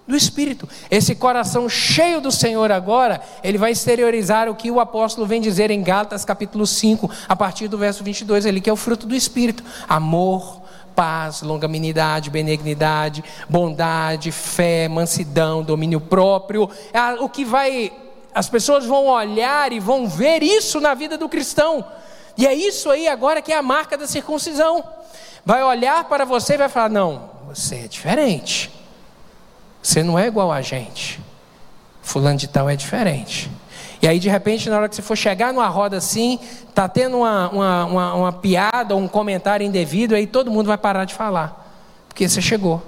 do 0.06 0.14
Espírito. 0.14 0.68
Esse 0.90 1.14
coração 1.14 1.68
cheio 1.68 2.20
do 2.20 2.30
Senhor 2.30 2.70
agora, 2.70 3.20
ele 3.42 3.56
vai 3.56 3.72
exteriorizar 3.72 4.48
o 4.48 4.54
que 4.54 4.70
o 4.70 4.78
apóstolo 4.78 5.26
vem 5.26 5.40
dizer 5.40 5.70
em 5.70 5.82
Gálatas 5.82 6.24
capítulo 6.24 6.66
5, 6.66 7.10
a 7.28 7.34
partir 7.34 7.68
do 7.68 7.78
verso 7.78 8.04
22 8.04 8.44
ali, 8.44 8.60
que 8.60 8.68
é 8.68 8.72
o 8.72 8.76
fruto 8.76 9.06
do 9.06 9.14
Espírito: 9.14 9.64
amor, 9.88 10.60
paz, 10.94 11.40
longanimidade, 11.40 12.28
benignidade, 12.28 13.24
bondade, 13.48 14.30
fé, 14.30 14.88
mansidão, 14.88 15.62
domínio 15.62 16.00
próprio. 16.00 16.68
É 16.92 17.14
o 17.14 17.28
que 17.28 17.44
vai, 17.44 17.90
as 18.34 18.48
pessoas 18.48 18.84
vão 18.84 19.06
olhar 19.06 19.72
e 19.72 19.80
vão 19.80 20.06
ver 20.06 20.42
isso 20.42 20.80
na 20.80 20.92
vida 20.92 21.16
do 21.16 21.30
cristão. 21.30 21.84
E 22.37 22.46
é 22.46 22.52
isso 22.52 22.90
aí 22.90 23.08
agora 23.08 23.40
que 23.40 23.52
é 23.52 23.56
a 23.56 23.62
marca 23.62 23.96
da 23.96 24.06
circuncisão 24.06 24.84
vai 25.44 25.62
olhar 25.62 26.04
para 26.04 26.24
você 26.24 26.54
e 26.54 26.59
vai 26.59 26.68
falar: 26.68 26.88
não, 26.88 27.30
você 27.48 27.76
é 27.76 27.88
diferente. 27.88 28.70
Você 29.83 30.02
não 30.02 30.18
é 30.18 30.26
igual 30.26 30.50
a 30.50 30.62
gente. 30.62 31.20
Fulano 32.02 32.38
de 32.38 32.48
tal 32.48 32.68
é 32.68 32.76
diferente. 32.76 33.50
E 34.00 34.09
aí, 34.09 34.18
de 34.18 34.28
repente, 34.28 34.68
na 34.68 34.76
hora 34.76 34.88
que 34.88 34.94
você 34.94 35.02
for 35.02 35.16
chegar 35.16 35.52
numa 35.52 35.68
roda 35.68 35.96
assim, 35.96 36.38
tá 36.74 36.88
tendo 36.88 37.18
uma, 37.18 37.48
uma, 37.48 37.85
uma, 37.87 38.14
uma 38.14 38.33
piada, 38.33 38.94
um 38.94 39.09
comentário 39.09 39.66
indevido, 39.66 40.14
aí 40.14 40.26
todo 40.26 40.50
mundo 40.50 40.66
vai 40.66 40.76
parar 40.76 41.04
de 41.04 41.14
falar. 41.14 41.64
Porque 42.09 42.28
você 42.28 42.42
chegou. 42.42 42.83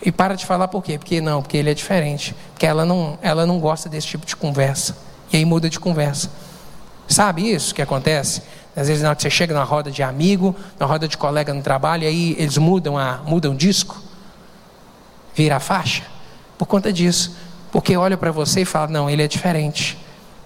E 0.00 0.12
para 0.12 0.36
de 0.36 0.46
falar 0.46 0.68
por 0.68 0.84
quê? 0.84 0.98
Porque 0.98 1.20
não, 1.20 1.42
porque 1.42 1.56
ele 1.56 1.70
é 1.70 1.74
diferente. 1.74 2.34
Porque 2.52 2.66
ela 2.66 2.84
não, 2.84 3.18
ela 3.22 3.44
não 3.44 3.58
gosta 3.58 3.88
desse 3.88 4.06
tipo 4.06 4.24
de 4.24 4.36
conversa. 4.36 4.96
E 5.32 5.36
aí 5.36 5.44
muda 5.44 5.68
de 5.68 5.80
conversa. 5.80 6.30
Sabe 7.08 7.50
isso 7.50 7.74
que 7.74 7.82
acontece? 7.82 8.42
Às 8.74 8.88
vezes, 8.88 9.02
na 9.02 9.08
hora 9.08 9.16
que 9.16 9.22
você 9.22 9.30
chega 9.30 9.54
numa 9.54 9.64
roda 9.64 9.90
de 9.90 10.02
amigo, 10.02 10.54
na 10.78 10.84
roda 10.84 11.08
de 11.08 11.16
colega 11.16 11.54
no 11.54 11.62
trabalho, 11.62 12.02
e 12.02 12.06
aí 12.06 12.36
eles 12.38 12.58
mudam, 12.58 12.98
a, 12.98 13.22
mudam 13.24 13.52
o 13.52 13.56
disco, 13.56 14.02
vira 15.34 15.56
a 15.56 15.60
faixa, 15.60 16.02
por 16.58 16.66
conta 16.66 16.92
disso. 16.92 17.34
Porque 17.72 17.96
olha 17.96 18.16
para 18.16 18.30
você 18.30 18.62
e 18.62 18.64
fala: 18.64 18.88
não, 18.88 19.08
ele 19.08 19.22
é 19.22 19.28
diferente. 19.28 19.98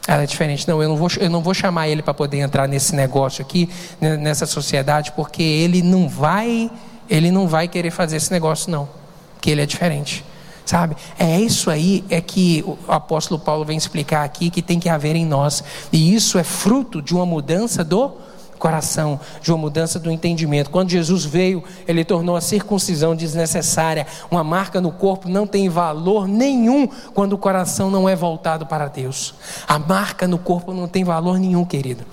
Ela 0.07 0.23
é 0.23 0.27
diferente. 0.27 0.67
Não, 0.69 0.83
eu 0.83 0.89
não 0.89 0.97
vou, 0.97 1.09
eu 1.19 1.31
não 1.31 1.43
vou 1.43 1.55
chamar 1.55 1.89
ele 1.89 2.03
para 2.03 2.15
poder 2.15 2.39
entrar 2.39 2.67
nesse 2.67 2.95
negócio 2.95 3.43
aqui, 3.43 3.69
nessa 4.01 4.47
sociedade, 4.47 5.13
porque 5.13 5.43
ele 5.43 5.83
não 5.83 6.09
vai, 6.09 6.71
ele 7.09 7.31
não 7.31 7.47
vai 7.47 7.69
querer 7.69 7.91
fazer 7.91 8.17
esse 8.17 8.33
negócio, 8.33 8.71
não. 8.71 8.89
Porque 9.35 9.51
ele 9.51 9.63
é 9.63 9.67
diferente. 9.67 10.25
Sabe? 10.65 10.97
É 11.19 11.41
isso 11.41 11.71
aí 11.71 12.05
é 12.09 12.21
que 12.21 12.65
o 12.67 12.79
apóstolo 12.89 13.41
Paulo 13.41 13.65
vem 13.65 13.77
explicar 13.77 14.25
aqui 14.25 14.51
que 14.51 14.63
tem 14.63 14.79
que 14.79 14.89
haver 14.89 15.17
em 15.17 15.27
nós. 15.27 15.65
E 15.93 16.15
isso 16.15 16.39
é 16.39 16.45
fruto 16.45 17.03
de 17.03 17.15
uma 17.15 17.27
mudança 17.27 17.83
do 17.83 18.13
coração, 18.61 19.19
de 19.41 19.51
uma 19.51 19.59
mudança 19.59 19.99
do 19.99 20.11
entendimento. 20.11 20.71
Quando 20.71 20.91
Jesus 20.91 21.25
veio, 21.25 21.65
ele 21.89 22.05
tornou 22.05 22.37
a 22.37 22.41
circuncisão 22.41 23.17
desnecessária. 23.17 24.07
Uma 24.31 24.45
marca 24.45 24.81
no 24.81 24.93
corpo 24.93 25.29
não 25.29 25.47
tem 25.47 25.69
valor 25.69 26.29
nenhum 26.29 26.87
quando 27.15 27.33
o 27.33 27.39
coração 27.39 27.91
não 27.91 28.09
é 28.09 28.15
voltado 28.15 28.67
para 28.67 28.87
Deus. 28.87 29.35
A 29.67 29.79
marca 29.79 30.29
no 30.29 30.39
corpo 30.39 30.73
não 30.73 30.87
tem 30.87 31.03
valor 31.03 31.39
nenhum, 31.39 31.65
querido 31.65 32.05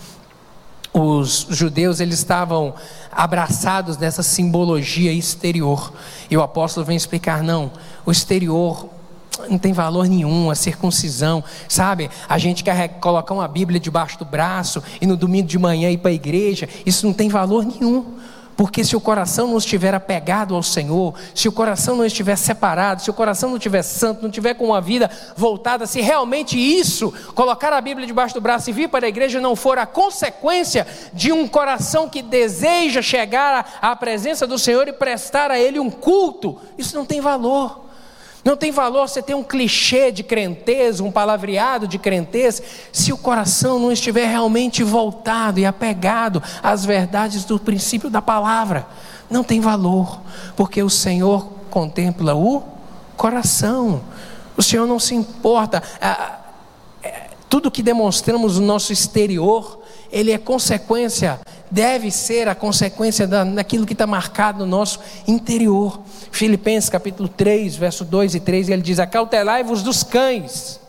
os 1.00 1.48
judeus 1.50 2.00
eles 2.00 2.20
estavam 2.20 2.74
abraçados 3.12 3.98
nessa 3.98 4.24
simbologia 4.24 5.12
exterior. 5.12 5.94
E 6.30 6.38
o 6.38 6.42
apóstolo 6.42 6.86
vem 6.86 6.98
explicar: 6.98 7.44
não, 7.44 7.72
o 8.06 8.12
exterior 8.12 8.90
não 9.50 9.58
tem 9.58 9.74
valor 9.74 10.08
nenhum, 10.08 10.50
a 10.50 10.56
circuncisão, 10.56 11.44
sabe? 11.70 12.10
A 12.28 12.38
gente 12.38 12.64
quer 12.64 12.88
colocar 13.00 13.34
uma 13.34 13.48
Bíblia 13.48 13.80
debaixo 13.80 14.18
do 14.18 14.26
braço 14.26 14.82
e 15.00 15.06
no 15.06 15.16
domingo 15.16 15.48
de 15.48 15.60
manhã 15.60 15.92
ir 15.92 15.98
para 15.98 16.10
a 16.10 16.14
igreja, 16.14 16.68
isso 16.86 17.06
não 17.06 17.14
tem 17.14 17.30
valor 17.30 17.64
nenhum. 17.64 18.18
Porque 18.58 18.84
se 18.84 18.96
o 18.96 19.00
coração 19.00 19.48
não 19.48 19.58
estiver 19.60 19.94
apegado 19.94 20.56
ao 20.56 20.64
Senhor, 20.64 21.14
se 21.36 21.48
o 21.48 21.52
coração 21.52 21.96
não 21.96 22.04
estiver 22.04 22.36
separado, 22.36 23.04
se 23.04 23.10
o 23.10 23.14
coração 23.14 23.52
não 23.52 23.58
estiver 23.58 23.84
santo, 23.84 24.24
não 24.24 24.30
estiver 24.30 24.56
com 24.56 24.66
uma 24.66 24.82
vida 24.82 25.12
voltada, 25.36 25.86
se 25.86 26.02
realmente 26.02 26.58
isso, 26.58 27.14
colocar 27.36 27.72
a 27.72 27.80
Bíblia 27.80 28.08
debaixo 28.08 28.34
do 28.34 28.42
braço 28.42 28.72
e 28.72 28.74
vir 28.74 28.90
para 28.90 29.06
a 29.06 29.10
igreja 29.10 29.40
não 29.40 29.56
for 29.56 29.78
a 29.78 29.86
consequência 29.86 30.88
de 31.14 31.32
um 31.32 31.48
coração 31.48 32.10
que 32.10 32.24
deseja 32.24 33.00
chegar 33.00 33.78
à 33.80 33.96
presença 33.96 34.48
do 34.48 34.58
Senhor 34.58 34.88
e 34.88 34.94
prestar 34.94 35.52
a 35.52 35.60
Ele 35.60 35.80
um 35.80 35.92
culto, 35.92 36.60
isso 36.80 36.96
não 36.96 37.06
tem 37.06 37.22
valor. 37.22 37.87
Não 38.44 38.56
tem 38.56 38.72
valor 38.72 39.08
você 39.08 39.22
ter 39.22 39.34
um 39.34 39.44
clichê 39.44 40.12
de 40.12 40.24
crentez, 40.24 41.00
um 41.00 41.12
palavreado 41.12 41.88
de 41.88 41.98
crentez, 41.98 42.62
se 42.94 43.12
o 43.12 43.18
coração 43.18 43.80
não 43.80 43.92
estiver 43.92 44.26
realmente 44.28 44.84
voltado 44.84 45.60
e 45.60 45.66
apegado 45.66 46.42
às 46.64 46.86
verdades 46.86 47.44
do 47.44 47.60
princípio 47.60 48.10
da 48.10 48.22
palavra. 48.22 48.88
Não 49.30 49.44
tem 49.44 49.60
valor, 49.60 50.22
porque 50.56 50.82
o 50.82 50.90
Senhor 50.90 51.48
contempla 51.70 52.36
o 52.36 52.64
coração. 53.18 54.02
O 54.56 54.64
Senhor 54.64 54.88
não 54.88 55.00
se 55.00 55.14
importa. 55.14 55.84
Tudo 57.50 57.72
que 57.72 57.84
demonstramos 57.84 58.60
no 58.60 58.66
nosso 58.66 58.94
exterior, 58.94 59.82
ele 60.12 60.32
é 60.32 60.38
consequência, 60.38 61.40
deve 61.70 62.12
ser 62.12 62.48
a 62.48 62.56
consequência 62.56 63.28
daquilo 63.28 63.86
que 63.86 63.94
está 63.94 64.08
marcado 64.08 64.60
no 64.60 64.66
nosso 64.66 65.00
interior. 65.28 66.00
Filipenses 66.32 66.90
capítulo 66.90 67.28
3, 67.28 67.76
verso 67.76 68.06
2 68.06 68.36
e 68.36 68.40
3, 68.40 68.70
ele 68.70 68.82
diz: 68.82 69.00
Acautelai-vos 69.00 69.84
dos 69.84 70.04
cães, 70.04 70.80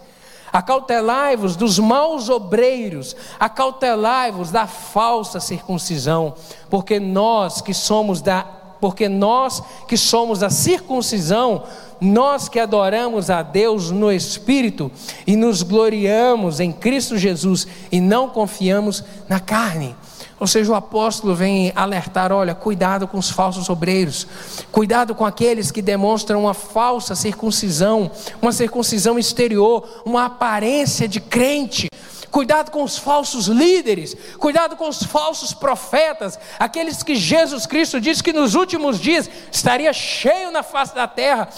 acautelai-vos 0.53 1.57
dos 1.57 1.79
maus 1.79 2.29
obreiros, 2.29 3.17
acautelai-vos 3.39 4.51
da 4.51 4.67
falsa 4.67 5.41
circuncisão, 5.41 6.35
porque 6.71 7.01
nós 7.01 7.61
que 7.61 7.75
somos 7.75 8.21
da 8.21 8.55
porque 8.81 9.09
nós 9.09 9.61
que 9.89 9.97
somos 9.97 10.39
da 10.39 10.51
circuncisão, 10.51 11.65
nós 12.01 12.49
que 12.49 12.61
adoramos 12.61 13.31
a 13.31 13.43
Deus 13.43 13.91
no 13.91 14.13
Espírito 14.13 14.91
e 15.27 15.37
nos 15.37 15.63
gloriamos 15.63 16.61
em 16.61 16.73
Cristo 16.73 17.17
Jesus 17.17 17.67
e 17.91 18.01
não 18.01 18.29
confiamos 18.29 19.05
na 19.29 19.41
carne. 19.41 19.97
Ou 20.41 20.47
seja, 20.47 20.71
o 20.71 20.75
apóstolo 20.75 21.35
vem 21.35 21.73
alertar: 21.75 22.33
olha, 22.33 22.55
cuidado 22.55 23.09
com 23.09 23.19
os 23.19 23.31
falsos 23.31 23.69
obreiros, 23.69 24.27
cuidado 24.71 25.15
com 25.15 25.27
aqueles 25.27 25.71
que 25.71 25.83
demonstram 25.83 26.43
uma 26.43 26.55
falsa 26.55 27.15
circuncisão, 27.15 28.11
uma 28.41 28.53
circuncisão 28.53 29.19
exterior, 29.19 30.03
uma 30.05 30.27
aparência 30.27 31.09
de 31.09 31.21
crente. 31.21 31.89
Cuidado 32.31 32.71
com 32.71 32.83
os 32.83 32.99
falsos 32.99 33.47
líderes, 33.47 34.15
cuidado 34.39 34.77
com 34.77 34.87
os 34.87 35.03
falsos 35.03 35.55
profetas, 35.55 36.39
aqueles 36.59 37.03
que 37.03 37.17
Jesus 37.17 37.65
Cristo 37.65 37.99
disse 37.99 38.23
que 38.23 38.35
nos 38.35 38.55
últimos 38.55 39.01
dias 39.01 39.31
estaria 39.51 39.91
cheio 39.95 40.51
na 40.51 40.63
face 40.63 40.95
da 40.95 41.09
terra, 41.09 41.49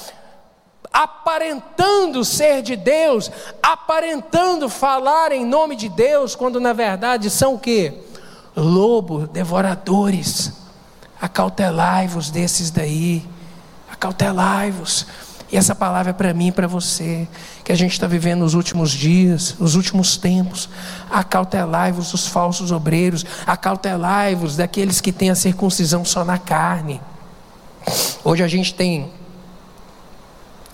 aparentando 0.92 2.24
ser 2.24 2.62
de 2.62 2.76
Deus, 2.76 3.30
aparentando 3.62 4.68
falar 4.68 5.32
em 5.32 5.44
nome 5.44 5.76
de 5.76 5.88
Deus, 5.88 6.34
quando 6.34 6.60
na 6.60 6.72
verdade 6.72 7.30
são 7.30 7.54
o 7.54 7.58
que? 7.58 8.10
lobo, 8.56 9.26
devoradores. 9.26 10.52
Acautelai-vos 11.20 12.30
desses 12.30 12.70
daí. 12.70 13.24
Acautelai-vos. 13.90 15.06
E 15.52 15.56
essa 15.56 15.74
palavra 15.74 16.10
é 16.10 16.12
para 16.12 16.32
mim 16.32 16.48
e 16.48 16.52
para 16.52 16.68
você, 16.68 17.26
que 17.64 17.72
a 17.72 17.74
gente 17.74 17.92
está 17.92 18.06
vivendo 18.06 18.40
nos 18.40 18.54
últimos 18.54 18.92
dias, 18.92 19.56
nos 19.58 19.74
últimos 19.74 20.16
tempos. 20.16 20.68
Acautelai-vos 21.10 22.12
dos 22.12 22.26
falsos 22.28 22.70
obreiros, 22.70 23.26
acautelai-vos 23.44 24.56
daqueles 24.56 25.00
que 25.00 25.10
têm 25.10 25.30
a 25.30 25.34
circuncisão 25.34 26.04
só 26.04 26.24
na 26.24 26.38
carne. 26.38 27.00
Hoje 28.22 28.44
a 28.44 28.48
gente 28.48 28.72
tem 28.74 29.10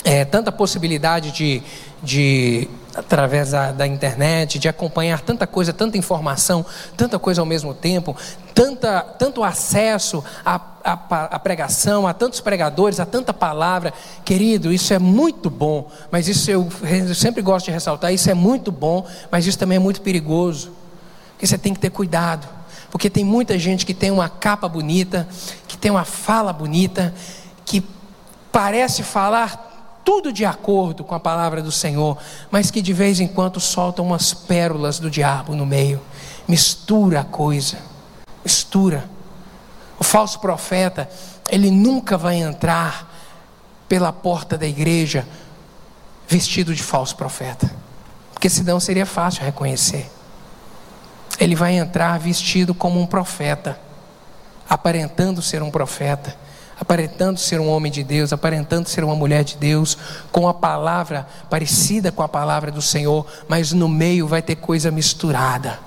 é, 0.06 0.24
tanta 0.24 0.52
possibilidade 0.52 1.32
de, 1.32 1.60
de 2.00 2.68
através 2.94 3.50
da, 3.50 3.72
da, 3.72 3.88
internet, 3.88 4.56
de 4.56 4.68
acompanhar 4.68 5.20
tanta 5.20 5.48
coisa, 5.48 5.72
tanta 5.72 5.98
informação, 5.98 6.64
tanta 6.96 7.18
coisa 7.18 7.42
ao 7.42 7.44
mesmo 7.44 7.74
tempo, 7.74 8.16
tanta, 8.54 9.00
tanto 9.00 9.42
acesso 9.42 10.22
à, 10.44 10.60
à, 10.84 10.92
à, 11.24 11.38
pregação, 11.40 12.06
a 12.06 12.14
tantos 12.14 12.40
pregadores, 12.40 13.00
a 13.00 13.04
tanta 13.04 13.34
palavra. 13.34 13.92
Querido, 14.24 14.72
isso 14.72 14.94
é 14.94 14.98
muito 15.00 15.50
bom, 15.50 15.90
mas 16.08 16.28
isso 16.28 16.52
eu, 16.52 16.68
eu 17.08 17.12
sempre 17.12 17.42
gosto 17.42 17.66
de 17.66 17.72
ressaltar: 17.72 18.14
isso 18.14 18.30
é 18.30 18.34
muito 18.34 18.70
bom, 18.70 19.04
mas 19.28 19.44
isso 19.44 19.58
também 19.58 19.74
é 19.74 19.80
muito 19.80 20.02
perigoso, 20.02 20.70
porque 21.32 21.48
você 21.48 21.58
tem 21.58 21.74
que 21.74 21.80
ter 21.80 21.90
cuidado, 21.90 22.46
porque 22.92 23.10
tem 23.10 23.24
muita 23.24 23.58
gente 23.58 23.84
que 23.84 23.92
tem 23.92 24.12
uma 24.12 24.28
capa 24.28 24.68
bonita, 24.68 25.26
que 25.66 25.76
tem 25.76 25.90
uma 25.90 26.04
fala 26.04 26.52
bonita, 26.52 27.12
que 27.64 27.84
parece 28.52 29.02
falar 29.02 29.65
tudo 30.06 30.32
de 30.32 30.44
acordo 30.44 31.02
com 31.02 31.16
a 31.16 31.20
palavra 31.20 31.60
do 31.60 31.72
Senhor, 31.72 32.16
mas 32.48 32.70
que 32.70 32.80
de 32.80 32.92
vez 32.92 33.18
em 33.18 33.26
quando 33.26 33.58
soltam 33.58 34.06
umas 34.06 34.32
pérolas 34.32 35.00
do 35.00 35.10
diabo 35.10 35.56
no 35.56 35.66
meio, 35.66 36.00
mistura 36.46 37.22
a 37.22 37.24
coisa, 37.24 37.76
mistura. 38.44 39.10
O 39.98 40.04
falso 40.04 40.38
profeta, 40.38 41.10
ele 41.50 41.72
nunca 41.72 42.16
vai 42.16 42.36
entrar 42.36 43.12
pela 43.88 44.12
porta 44.12 44.56
da 44.56 44.64
igreja 44.64 45.26
vestido 46.28 46.72
de 46.72 46.84
falso 46.84 47.16
profeta, 47.16 47.68
porque 48.32 48.48
senão 48.48 48.78
seria 48.78 49.06
fácil 49.06 49.42
reconhecer. 49.42 50.08
Ele 51.40 51.56
vai 51.56 51.74
entrar 51.74 52.16
vestido 52.20 52.72
como 52.72 53.00
um 53.00 53.06
profeta, 53.06 53.76
aparentando 54.70 55.42
ser 55.42 55.64
um 55.64 55.70
profeta 55.70 56.46
aparentando 56.78 57.40
ser 57.40 57.60
um 57.60 57.68
homem 57.68 57.90
de 57.90 58.02
Deus, 58.04 58.32
aparentando 58.32 58.88
ser 58.88 59.02
uma 59.02 59.14
mulher 59.14 59.42
de 59.44 59.56
Deus, 59.56 59.96
com 60.30 60.48
a 60.48 60.54
palavra 60.54 61.26
parecida 61.48 62.12
com 62.12 62.22
a 62.22 62.28
palavra 62.28 62.70
do 62.70 62.82
Senhor, 62.82 63.26
mas 63.48 63.72
no 63.72 63.88
meio 63.88 64.26
vai 64.26 64.42
ter 64.42 64.56
coisa 64.56 64.90
misturada. 64.90 65.78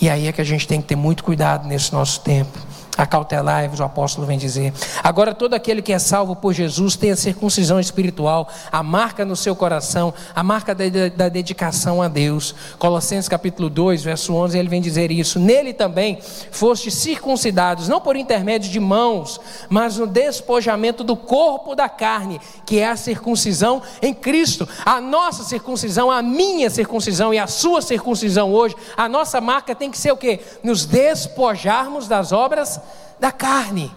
E 0.00 0.08
aí 0.08 0.26
é 0.26 0.32
que 0.32 0.40
a 0.40 0.44
gente 0.44 0.66
tem 0.66 0.80
que 0.80 0.88
ter 0.88 0.96
muito 0.96 1.22
cuidado 1.22 1.66
nesse 1.68 1.92
nosso 1.92 2.20
tempo. 2.20 2.58
Acautelai-vos, 2.96 3.80
o 3.80 3.84
apóstolo 3.84 4.24
vem 4.26 4.38
dizer. 4.38 4.72
Agora, 5.02 5.34
todo 5.34 5.54
aquele 5.54 5.82
que 5.82 5.92
é 5.92 5.98
salvo 5.98 6.36
por 6.36 6.52
Jesus 6.52 6.94
tem 6.94 7.10
a 7.10 7.16
circuncisão 7.16 7.80
espiritual, 7.80 8.48
a 8.70 8.84
marca 8.84 9.24
no 9.24 9.34
seu 9.34 9.56
coração, 9.56 10.14
a 10.34 10.44
marca 10.44 10.74
da, 10.74 10.84
da, 11.14 11.28
dedicação 11.28 12.00
a 12.00 12.06
Deus. 12.06 12.54
Colossenses 12.78 13.28
capítulo 13.28 13.68
2, 13.68 14.04
verso 14.04 14.32
11, 14.34 14.56
ele 14.56 14.68
vem 14.68 14.80
dizer 14.80 15.10
isso. 15.10 15.40
Nele 15.40 15.72
também 15.72 16.20
foste 16.52 16.88
circuncidados, 16.88 17.88
não 17.88 18.00
por 18.00 18.14
intermédio 18.14 18.70
de 18.70 18.78
mãos, 18.78 19.40
mas 19.68 19.98
no 19.98 20.06
despojamento 20.06 21.02
do 21.02 21.16
corpo 21.16 21.74
da 21.74 21.88
carne, 21.88 22.40
que 22.64 22.78
é 22.78 22.88
a 22.88 22.96
circuncisão 22.96 23.82
em 24.00 24.14
Cristo. 24.14 24.68
A 24.84 25.00
nossa 25.00 25.42
circuncisão, 25.42 26.12
a 26.12 26.22
minha 26.22 26.70
circuncisão 26.70 27.34
e 27.34 27.40
a 27.40 27.48
sua 27.48 27.82
circuncisão 27.82 28.52
hoje, 28.52 28.76
a 28.96 29.08
nossa 29.08 29.40
marca 29.40 29.74
tem 29.74 29.90
que 29.90 29.98
ser 29.98 30.12
o 30.12 30.16
quê? 30.16 30.38
Nos 30.62 30.86
despojarmos 30.86 32.06
das 32.06 32.30
obras 32.30 32.83
da 33.18 33.32
carne. 33.32 33.92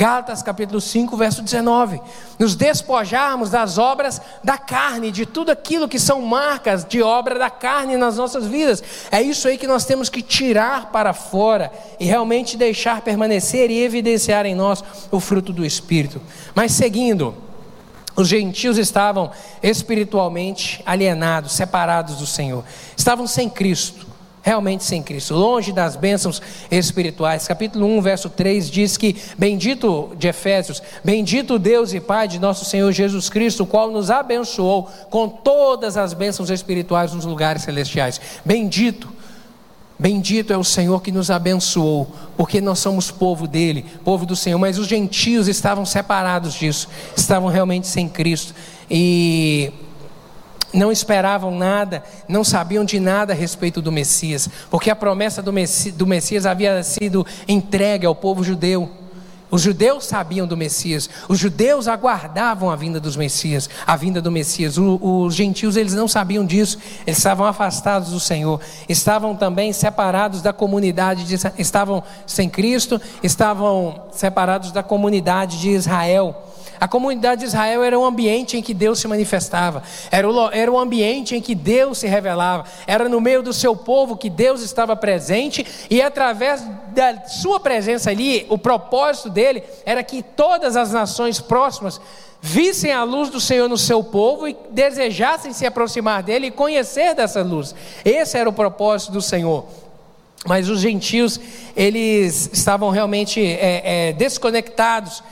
Gálatas 0.00 0.42
capítulo 0.42 0.80
5, 0.80 1.14
verso 1.14 1.42
19. 1.42 2.00
Nos 2.38 2.54
despojarmos 2.54 3.50
das 3.50 3.76
obras 3.76 4.18
da 4.42 4.56
carne, 4.56 5.12
de 5.12 5.26
tudo 5.26 5.50
aquilo 5.50 5.86
que 5.86 5.98
são 5.98 6.22
marcas 6.22 6.86
de 6.86 7.02
obra 7.02 7.38
da 7.38 7.50
carne 7.50 7.98
nas 7.98 8.16
nossas 8.16 8.46
vidas. 8.46 8.82
É 9.10 9.20
isso 9.20 9.46
aí 9.46 9.58
que 9.58 9.66
nós 9.66 9.84
temos 9.84 10.08
que 10.08 10.22
tirar 10.22 10.90
para 10.90 11.12
fora 11.12 11.70
e 11.98 12.06
realmente 12.06 12.56
deixar 12.56 13.02
permanecer 13.02 13.70
e 13.70 13.82
evidenciar 13.82 14.46
em 14.46 14.54
nós 14.54 14.82
o 15.10 15.20
fruto 15.20 15.52
do 15.52 15.66
Espírito. 15.66 16.18
Mas 16.54 16.72
seguindo, 16.72 17.34
os 18.16 18.26
gentios 18.26 18.78
estavam 18.78 19.30
espiritualmente 19.62 20.82
alienados, 20.86 21.52
separados 21.52 22.16
do 22.16 22.26
Senhor, 22.26 22.64
estavam 22.96 23.26
sem 23.26 23.50
Cristo 23.50 24.09
realmente 24.42 24.84
sem 24.84 25.02
Cristo, 25.02 25.34
longe 25.34 25.72
das 25.72 25.96
bênçãos 25.96 26.40
espirituais. 26.70 27.46
Capítulo 27.46 27.86
1, 27.86 28.00
verso 28.00 28.30
3 28.30 28.70
diz 28.70 28.96
que: 28.96 29.16
Bendito 29.36 30.12
de 30.18 30.28
Efésios, 30.28 30.82
bendito 31.04 31.58
Deus 31.58 31.92
e 31.92 32.00
Pai 32.00 32.26
de 32.26 32.38
nosso 32.38 32.64
Senhor 32.64 32.90
Jesus 32.92 33.28
Cristo, 33.28 33.64
o 33.64 33.66
qual 33.66 33.90
nos 33.90 34.10
abençoou 34.10 34.88
com 35.10 35.28
todas 35.28 35.96
as 35.96 36.12
bênçãos 36.12 36.50
espirituais 36.50 37.12
nos 37.12 37.24
lugares 37.24 37.62
celestiais. 37.62 38.20
Bendito. 38.44 39.20
Bendito 39.98 40.50
é 40.50 40.56
o 40.56 40.64
Senhor 40.64 41.02
que 41.02 41.12
nos 41.12 41.30
abençoou, 41.30 42.10
porque 42.34 42.58
nós 42.58 42.78
somos 42.78 43.10
povo 43.10 43.46
dele, 43.46 43.84
povo 44.02 44.24
do 44.24 44.34
Senhor, 44.34 44.58
mas 44.58 44.78
os 44.78 44.86
gentios 44.86 45.46
estavam 45.46 45.84
separados 45.84 46.54
disso, 46.54 46.88
estavam 47.14 47.50
realmente 47.50 47.86
sem 47.86 48.08
Cristo. 48.08 48.54
E 48.90 49.70
não 50.72 50.92
esperavam 50.92 51.56
nada, 51.56 52.02
não 52.28 52.44
sabiam 52.44 52.84
de 52.84 53.00
nada 53.00 53.32
a 53.32 53.36
respeito 53.36 53.82
do 53.82 53.92
Messias, 53.92 54.48
porque 54.70 54.90
a 54.90 54.96
promessa 54.96 55.42
do 55.42 55.52
Messias, 55.52 55.94
do 55.94 56.06
Messias 56.06 56.46
havia 56.46 56.82
sido 56.82 57.26
entregue 57.48 58.06
ao 58.06 58.14
povo 58.14 58.44
judeu. 58.44 58.90
Os 59.50 59.62
judeus 59.62 60.06
sabiam 60.06 60.46
do 60.46 60.56
Messias, 60.56 61.10
os 61.28 61.36
judeus 61.36 61.88
aguardavam 61.88 62.70
a 62.70 62.76
vinda 62.76 63.00
dos 63.00 63.16
Messias, 63.16 63.68
a 63.84 63.96
vinda 63.96 64.22
do 64.22 64.30
Messias. 64.30 64.78
O, 64.78 65.24
os 65.24 65.34
gentios 65.34 65.76
eles 65.76 65.92
não 65.92 66.06
sabiam 66.06 66.46
disso, 66.46 66.78
eles 67.04 67.18
estavam 67.18 67.44
afastados 67.44 68.10
do 68.10 68.20
Senhor, 68.20 68.60
estavam 68.88 69.34
também 69.34 69.72
separados 69.72 70.40
da 70.40 70.52
comunidade, 70.52 71.24
de, 71.24 71.36
estavam 71.58 72.02
sem 72.26 72.48
Cristo, 72.48 73.00
estavam 73.24 74.04
separados 74.12 74.70
da 74.70 74.84
comunidade 74.84 75.58
de 75.58 75.70
Israel. 75.70 76.49
A 76.80 76.88
comunidade 76.88 77.40
de 77.40 77.46
Israel 77.46 77.84
era 77.84 77.98
um 77.98 78.06
ambiente 78.06 78.56
em 78.56 78.62
que 78.62 78.72
Deus 78.72 78.98
se 78.98 79.06
manifestava, 79.06 79.82
era 80.10 80.26
o, 80.26 80.50
era 80.50 80.72
o 80.72 80.78
ambiente 80.78 81.36
em 81.36 81.40
que 81.42 81.54
Deus 81.54 81.98
se 81.98 82.06
revelava, 82.06 82.64
era 82.86 83.06
no 83.06 83.20
meio 83.20 83.42
do 83.42 83.52
seu 83.52 83.76
povo 83.76 84.16
que 84.16 84.30
Deus 84.30 84.62
estava 84.62 84.96
presente, 84.96 85.66
e 85.90 86.00
através 86.00 86.64
da 86.94 87.26
sua 87.26 87.60
presença 87.60 88.08
ali, 88.08 88.46
o 88.48 88.56
propósito 88.56 89.28
dele 89.28 89.62
era 89.84 90.02
que 90.02 90.22
todas 90.22 90.74
as 90.74 90.90
nações 90.90 91.38
próximas 91.38 92.00
vissem 92.40 92.90
a 92.90 93.04
luz 93.04 93.28
do 93.28 93.42
Senhor 93.42 93.68
no 93.68 93.76
seu 93.76 94.02
povo 94.02 94.48
e 94.48 94.56
desejassem 94.70 95.52
se 95.52 95.66
aproximar 95.66 96.22
dele 96.22 96.46
e 96.46 96.50
conhecer 96.50 97.14
dessa 97.14 97.42
luz. 97.42 97.74
Esse 98.02 98.38
era 98.38 98.48
o 98.48 98.54
propósito 98.54 99.12
do 99.12 99.20
Senhor. 99.20 99.66
Mas 100.46 100.70
os 100.70 100.80
gentios, 100.80 101.38
eles 101.76 102.48
estavam 102.50 102.88
realmente 102.88 103.44
é, 103.44 104.08
é, 104.08 104.12
desconectados 104.14 105.22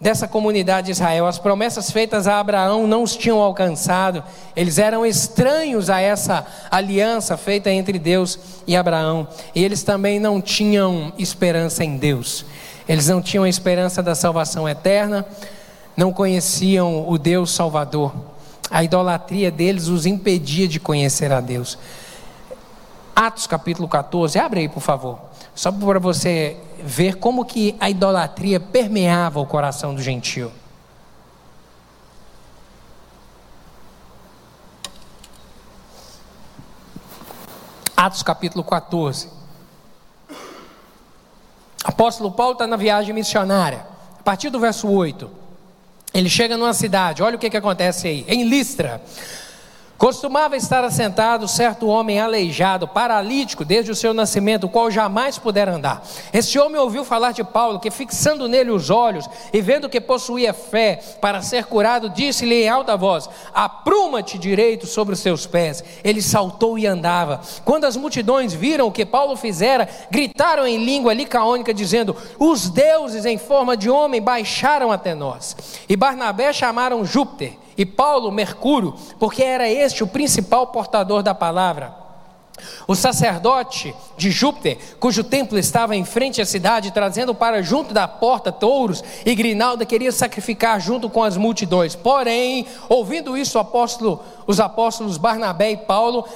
dessa 0.00 0.28
comunidade 0.28 0.86
de 0.86 0.92
Israel. 0.92 1.26
As 1.26 1.38
promessas 1.38 1.90
feitas 1.90 2.26
a 2.26 2.38
Abraão 2.38 2.86
não 2.86 3.02
os 3.02 3.16
tinham 3.16 3.40
alcançado, 3.40 4.22
eles 4.54 4.78
eram 4.78 5.04
estranhos 5.06 5.88
a 5.88 6.00
essa 6.00 6.46
aliança 6.70 7.36
feita 7.36 7.70
entre 7.70 7.98
Deus 7.98 8.38
e 8.66 8.76
Abraão, 8.76 9.26
e 9.54 9.64
eles 9.64 9.82
também 9.82 10.18
não 10.18 10.40
tinham 10.40 11.12
esperança 11.18 11.84
em 11.84 11.96
Deus, 11.96 12.44
eles 12.88 13.08
não 13.08 13.22
tinham 13.22 13.44
a 13.44 13.48
esperança 13.48 14.02
da 14.02 14.14
salvação 14.14 14.68
eterna, 14.68 15.24
não 15.96 16.12
conheciam 16.12 17.08
o 17.08 17.16
Deus 17.16 17.54
Salvador, 17.54 18.12
a 18.70 18.82
idolatria 18.82 19.50
deles 19.50 19.88
os 19.88 20.06
impedia 20.06 20.66
de 20.66 20.80
conhecer 20.80 21.32
a 21.32 21.40
Deus. 21.40 21.78
Atos 23.14 23.46
capítulo 23.46 23.86
14, 23.86 24.38
abre 24.38 24.60
aí 24.60 24.68
por 24.68 24.80
favor, 24.80 25.18
só 25.54 25.70
para 25.70 26.00
você 26.00 26.56
ver 26.84 27.16
como 27.16 27.46
que 27.46 27.74
a 27.80 27.88
idolatria 27.88 28.60
permeava 28.60 29.40
o 29.40 29.46
coração 29.46 29.94
do 29.94 30.02
gentio. 30.02 30.52
Atos 37.96 38.22
capítulo 38.22 38.62
14. 38.62 39.30
Apóstolo 41.82 42.30
Paulo 42.30 42.52
está 42.52 42.66
na 42.66 42.76
viagem 42.76 43.14
missionária. 43.14 43.86
A 44.20 44.22
partir 44.22 44.50
do 44.50 44.60
verso 44.60 44.86
8, 44.86 45.30
ele 46.12 46.28
chega 46.28 46.58
numa 46.58 46.74
cidade, 46.74 47.22
olha 47.22 47.36
o 47.36 47.38
que, 47.38 47.48
que 47.48 47.56
acontece 47.56 48.08
aí, 48.08 48.26
em 48.28 48.44
Listra. 48.44 49.02
Costumava 49.96 50.56
estar 50.56 50.82
assentado 50.82 51.46
certo 51.46 51.86
homem 51.86 52.20
aleijado, 52.20 52.86
paralítico 52.86 53.64
desde 53.64 53.92
o 53.92 53.94
seu 53.94 54.12
nascimento, 54.12 54.64
o 54.64 54.68
qual 54.68 54.90
jamais 54.90 55.38
pudera 55.38 55.72
andar. 55.72 56.02
Este 56.32 56.58
homem 56.58 56.80
ouviu 56.80 57.04
falar 57.04 57.30
de 57.30 57.44
Paulo, 57.44 57.78
que 57.78 57.92
fixando 57.92 58.48
nele 58.48 58.70
os 58.70 58.90
olhos 58.90 59.28
e 59.52 59.60
vendo 59.60 59.88
que 59.88 60.00
possuía 60.00 60.52
fé 60.52 61.00
para 61.20 61.42
ser 61.42 61.66
curado, 61.66 62.10
disse-lhe 62.10 62.64
em 62.64 62.68
alta 62.68 62.96
voz: 62.96 63.30
Apruma-te 63.54 64.36
direito 64.36 64.84
sobre 64.86 65.14
os 65.14 65.20
seus 65.20 65.46
pés. 65.46 65.82
Ele 66.02 66.20
saltou 66.20 66.76
e 66.76 66.86
andava. 66.86 67.40
Quando 67.64 67.84
as 67.84 67.96
multidões 67.96 68.52
viram 68.52 68.88
o 68.88 68.92
que 68.92 69.06
Paulo 69.06 69.36
fizera, 69.36 69.88
gritaram 70.10 70.66
em 70.66 70.84
língua 70.84 71.14
licaônica, 71.14 71.72
dizendo: 71.72 72.16
Os 72.38 72.68
deuses 72.68 73.24
em 73.24 73.38
forma 73.38 73.76
de 73.76 73.88
homem 73.88 74.20
baixaram 74.20 74.90
até 74.90 75.14
nós. 75.14 75.56
E 75.88 75.96
Barnabé 75.96 76.52
chamaram 76.52 77.04
Júpiter 77.04 77.63
e 77.76 77.84
Paulo, 77.84 78.30
Mercúrio, 78.30 78.94
porque 79.18 79.42
era 79.42 79.68
este 79.68 80.02
o 80.02 80.06
principal 80.06 80.68
portador 80.68 81.22
da 81.22 81.34
palavra. 81.34 82.04
O 82.86 82.94
sacerdote 82.94 83.94
de 84.16 84.30
Júpiter, 84.30 84.78
cujo 85.00 85.24
templo 85.24 85.58
estava 85.58 85.96
em 85.96 86.04
frente 86.04 86.40
à 86.40 86.46
cidade, 86.46 86.92
trazendo 86.92 87.34
para 87.34 87.62
junto 87.62 87.92
da 87.92 88.06
porta 88.06 88.52
touros 88.52 89.02
e 89.26 89.34
grinalda, 89.34 89.84
queria 89.84 90.12
sacrificar 90.12 90.80
junto 90.80 91.10
com 91.10 91.22
as 91.22 91.36
multidões. 91.36 91.96
Porém, 91.96 92.66
ouvindo 92.88 93.36
isso, 93.36 93.58
apóstolo, 93.58 94.22
os 94.46 94.60
apóstolos 94.60 95.18
Barnabé 95.18 95.72
e 95.72 95.76
Paulo, 95.78 96.26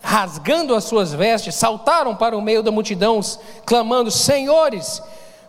rasgando 0.00 0.74
as 0.74 0.84
suas 0.84 1.12
vestes, 1.12 1.54
saltaram 1.54 2.16
para 2.16 2.36
o 2.36 2.42
meio 2.42 2.62
da 2.62 2.70
multidão, 2.70 3.20
clamando: 3.66 4.10
Senhores, 4.10 5.02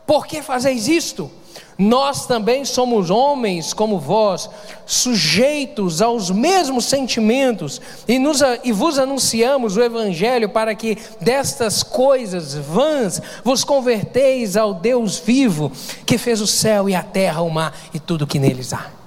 por 0.05 0.27
que 0.27 0.41
fazeis 0.41 0.87
isto? 0.87 1.31
Nós 1.77 2.25
também 2.25 2.65
somos 2.65 3.09
homens 3.09 3.73
como 3.73 3.99
vós, 3.99 4.49
sujeitos 4.85 6.01
aos 6.01 6.29
mesmos 6.29 6.85
sentimentos, 6.85 7.81
e, 8.07 8.19
nos, 8.19 8.41
e 8.63 8.71
vos 8.71 8.99
anunciamos 8.99 9.75
o 9.77 9.81
Evangelho 9.81 10.49
para 10.49 10.75
que 10.75 10.97
destas 11.19 11.83
coisas 11.83 12.55
vãs 12.55 13.21
vos 13.43 13.63
converteis 13.63 14.55
ao 14.55 14.73
Deus 14.73 15.17
vivo, 15.17 15.71
que 16.05 16.17
fez 16.17 16.41
o 16.41 16.47
céu 16.47 16.89
e 16.89 16.95
a 16.95 17.03
terra, 17.03 17.41
o 17.41 17.49
mar 17.49 17.73
e 17.93 17.99
tudo 17.99 18.27
que 18.27 18.39
neles 18.39 18.73
há. 18.73 19.02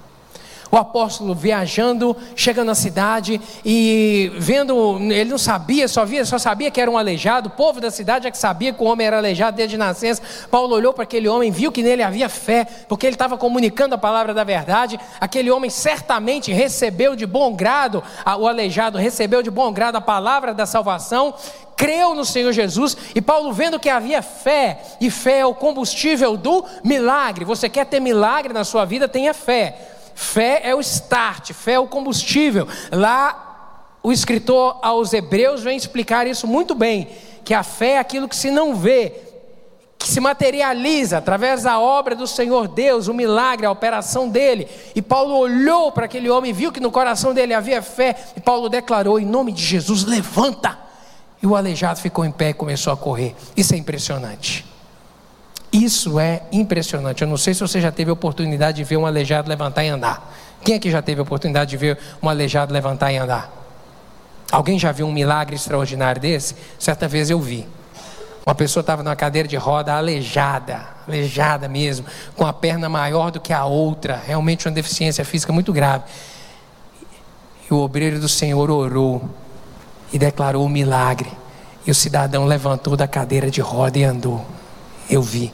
O 0.77 0.79
apóstolo 0.79 1.35
viajando, 1.35 2.15
chega 2.35 2.63
na 2.63 2.75
cidade 2.75 3.41
e 3.65 4.31
vendo, 4.37 4.99
ele 5.11 5.31
não 5.31 5.39
sabia, 5.39 5.89
só 5.89 6.05
via, 6.05 6.23
só 6.27 6.37
sabia 6.37 6.71
que 6.71 6.79
era 6.79 6.91
um 6.91 6.99
aleijado. 6.99 7.49
O 7.49 7.53
povo 7.53 7.81
da 7.81 7.91
cidade 7.91 8.27
é 8.27 8.31
que 8.31 8.37
sabia 8.37 8.75
que 8.75 8.83
o 8.83 8.87
homem 8.87 9.07
era 9.07 9.17
aleijado 9.17 9.57
desde 9.57 9.79
nascença. 9.79 10.21
Paulo 10.51 10.75
olhou 10.75 10.93
para 10.93 11.05
aquele 11.05 11.29
homem, 11.29 11.51
viu 11.51 11.73
que 11.73 11.83
nele 11.83 12.03
havia 12.03 12.29
fé, 12.29 12.67
porque 12.87 13.07
ele 13.07 13.15
estava 13.15 13.39
comunicando 13.39 13.95
a 13.95 13.99
palavra 13.99 14.35
da 14.35 14.45
verdade. 14.45 15.01
Aquele 15.19 15.51
homem 15.51 15.71
certamente 15.71 16.53
recebeu 16.53 17.17
de 17.17 17.25
bom 17.25 17.55
grado, 17.55 18.05
o 18.39 18.47
aleijado 18.47 18.99
recebeu 18.99 19.43
de 19.43 19.51
bom 19.51 19.73
grado 19.73 19.97
a 19.97 20.01
palavra 20.03 20.53
da 20.53 20.67
salvação, 20.67 21.33
creu 21.75 22.15
no 22.15 22.27
Senhor 22.27 22.53
Jesus, 22.53 22.95
e 23.15 23.23
Paulo, 23.23 23.51
vendo 23.51 23.81
que 23.81 23.89
havia 23.89 24.21
fé, 24.21 24.83
e 25.01 25.11
fé 25.11 25.39
é 25.39 25.47
o 25.47 25.55
combustível 25.55 26.37
do 26.37 26.67
milagre. 26.85 27.47
Você 27.47 27.67
quer 27.67 27.87
ter 27.87 27.99
milagre 27.99 28.53
na 28.53 28.63
sua 28.63 28.85
vida? 28.85 29.09
Tenha 29.09 29.33
fé. 29.33 29.95
Fé 30.17 30.63
é 30.65 30.75
o 30.75 30.81
start, 30.81 31.53
fé 31.53 31.73
é 31.73 31.79
o 31.79 31.87
combustível. 31.87 32.67
Lá, 32.91 33.99
o 34.03 34.11
escritor 34.11 34.79
aos 34.81 35.13
Hebreus 35.13 35.63
vem 35.63 35.77
explicar 35.77 36.27
isso 36.27 36.47
muito 36.47 36.75
bem: 36.75 37.07
que 37.45 37.53
a 37.53 37.63
fé 37.63 37.91
é 37.91 37.99
aquilo 37.99 38.27
que 38.27 38.35
se 38.35 38.51
não 38.51 38.75
vê, 38.75 39.13
que 39.99 40.09
se 40.09 40.19
materializa 40.19 41.19
através 41.19 41.65
da 41.65 41.79
obra 41.79 42.15
do 42.15 42.27
Senhor 42.27 42.67
Deus, 42.67 43.09
o 43.09 43.15
milagre, 43.15 43.67
a 43.67 43.71
operação 43.71 44.27
dele. 44.27 44.67
E 44.95 45.03
Paulo 45.03 45.37
olhou 45.37 45.93
para 45.93 46.07
aquele 46.07 46.31
homem, 46.31 46.51
viu 46.51 46.73
que 46.73 46.81
no 46.81 46.91
coração 46.91 47.35
dele 47.35 47.53
havia 47.53 47.83
fé, 47.83 48.17
e 48.35 48.41
Paulo 48.41 48.71
declarou: 48.71 49.21
em 49.21 49.27
nome 49.27 49.53
de 49.53 49.63
Jesus, 49.63 50.05
levanta. 50.05 50.79
E 51.43 51.47
o 51.47 51.55
aleijado 51.55 52.01
ficou 52.01 52.25
em 52.25 52.33
pé 52.33 52.49
e 52.49 52.55
começou 52.55 52.91
a 52.91 52.97
correr. 52.97 53.37
Isso 53.55 53.75
é 53.75 53.77
impressionante. 53.77 54.65
Isso 55.77 56.19
é 56.19 56.43
impressionante. 56.51 57.21
Eu 57.21 57.29
não 57.29 57.37
sei 57.37 57.53
se 57.53 57.61
você 57.61 57.83
já 57.83 57.93
teve 57.93 58.09
a 58.09 58.15
oportunidade 58.15 58.79
de 58.79 58.85
ver 58.85 58.97
um 58.97 59.05
aleijado 59.05 59.47
levantar 59.47 59.85
e 59.85 59.89
andar. 59.89 60.35
Quem 60.65 60.75
aqui 60.75 60.91
já 60.91 61.03
teve 61.03 61.21
a 61.21 61.23
oportunidade 61.23 61.69
de 61.69 61.77
ver 61.77 61.99
um 62.23 62.29
aleijado 62.31 62.73
levantar 62.73 63.13
e 63.13 63.19
andar? 63.19 63.53
Alguém 64.51 64.79
já 64.79 64.91
viu 64.91 65.07
um 65.07 65.13
milagre 65.13 65.55
extraordinário 65.55 66.21
desse? 66.21 66.55
Certa 66.79 67.07
vez 67.07 67.29
eu 67.29 67.39
vi. 67.39 67.69
Uma 68.47 68.55
pessoa 68.55 68.81
estava 68.81 69.03
numa 69.03 69.17
cadeira 69.17 69.47
de 69.47 69.57
roda 69.57 69.93
aleijada, 69.93 70.81
aleijada 71.07 71.69
mesmo, 71.69 72.07
com 72.35 72.47
a 72.47 72.53
perna 72.55 72.89
maior 72.89 73.31
do 73.31 73.41
que 73.41 73.53
a 73.53 73.67
outra, 73.67 74.23
realmente 74.25 74.67
uma 74.67 74.75
deficiência 74.75 75.25
física 75.27 75.53
muito 75.53 75.75
grave. 75.75 76.05
E 77.71 77.75
o 77.75 77.79
obreiro 77.79 78.19
do 78.19 78.29
Senhor 78.29 78.71
orou 78.71 79.29
e 80.11 80.19
declarou 80.19 80.65
o 80.65 80.69
milagre. 80.71 81.31
E 81.87 81.91
o 81.91 81.95
cidadão 81.95 82.47
levantou 82.47 82.97
da 82.97 83.07
cadeira 83.07 83.51
de 83.51 83.61
roda 83.61 83.99
e 83.99 84.05
andou. 84.05 84.47
Eu 85.11 85.21
vi. 85.21 85.53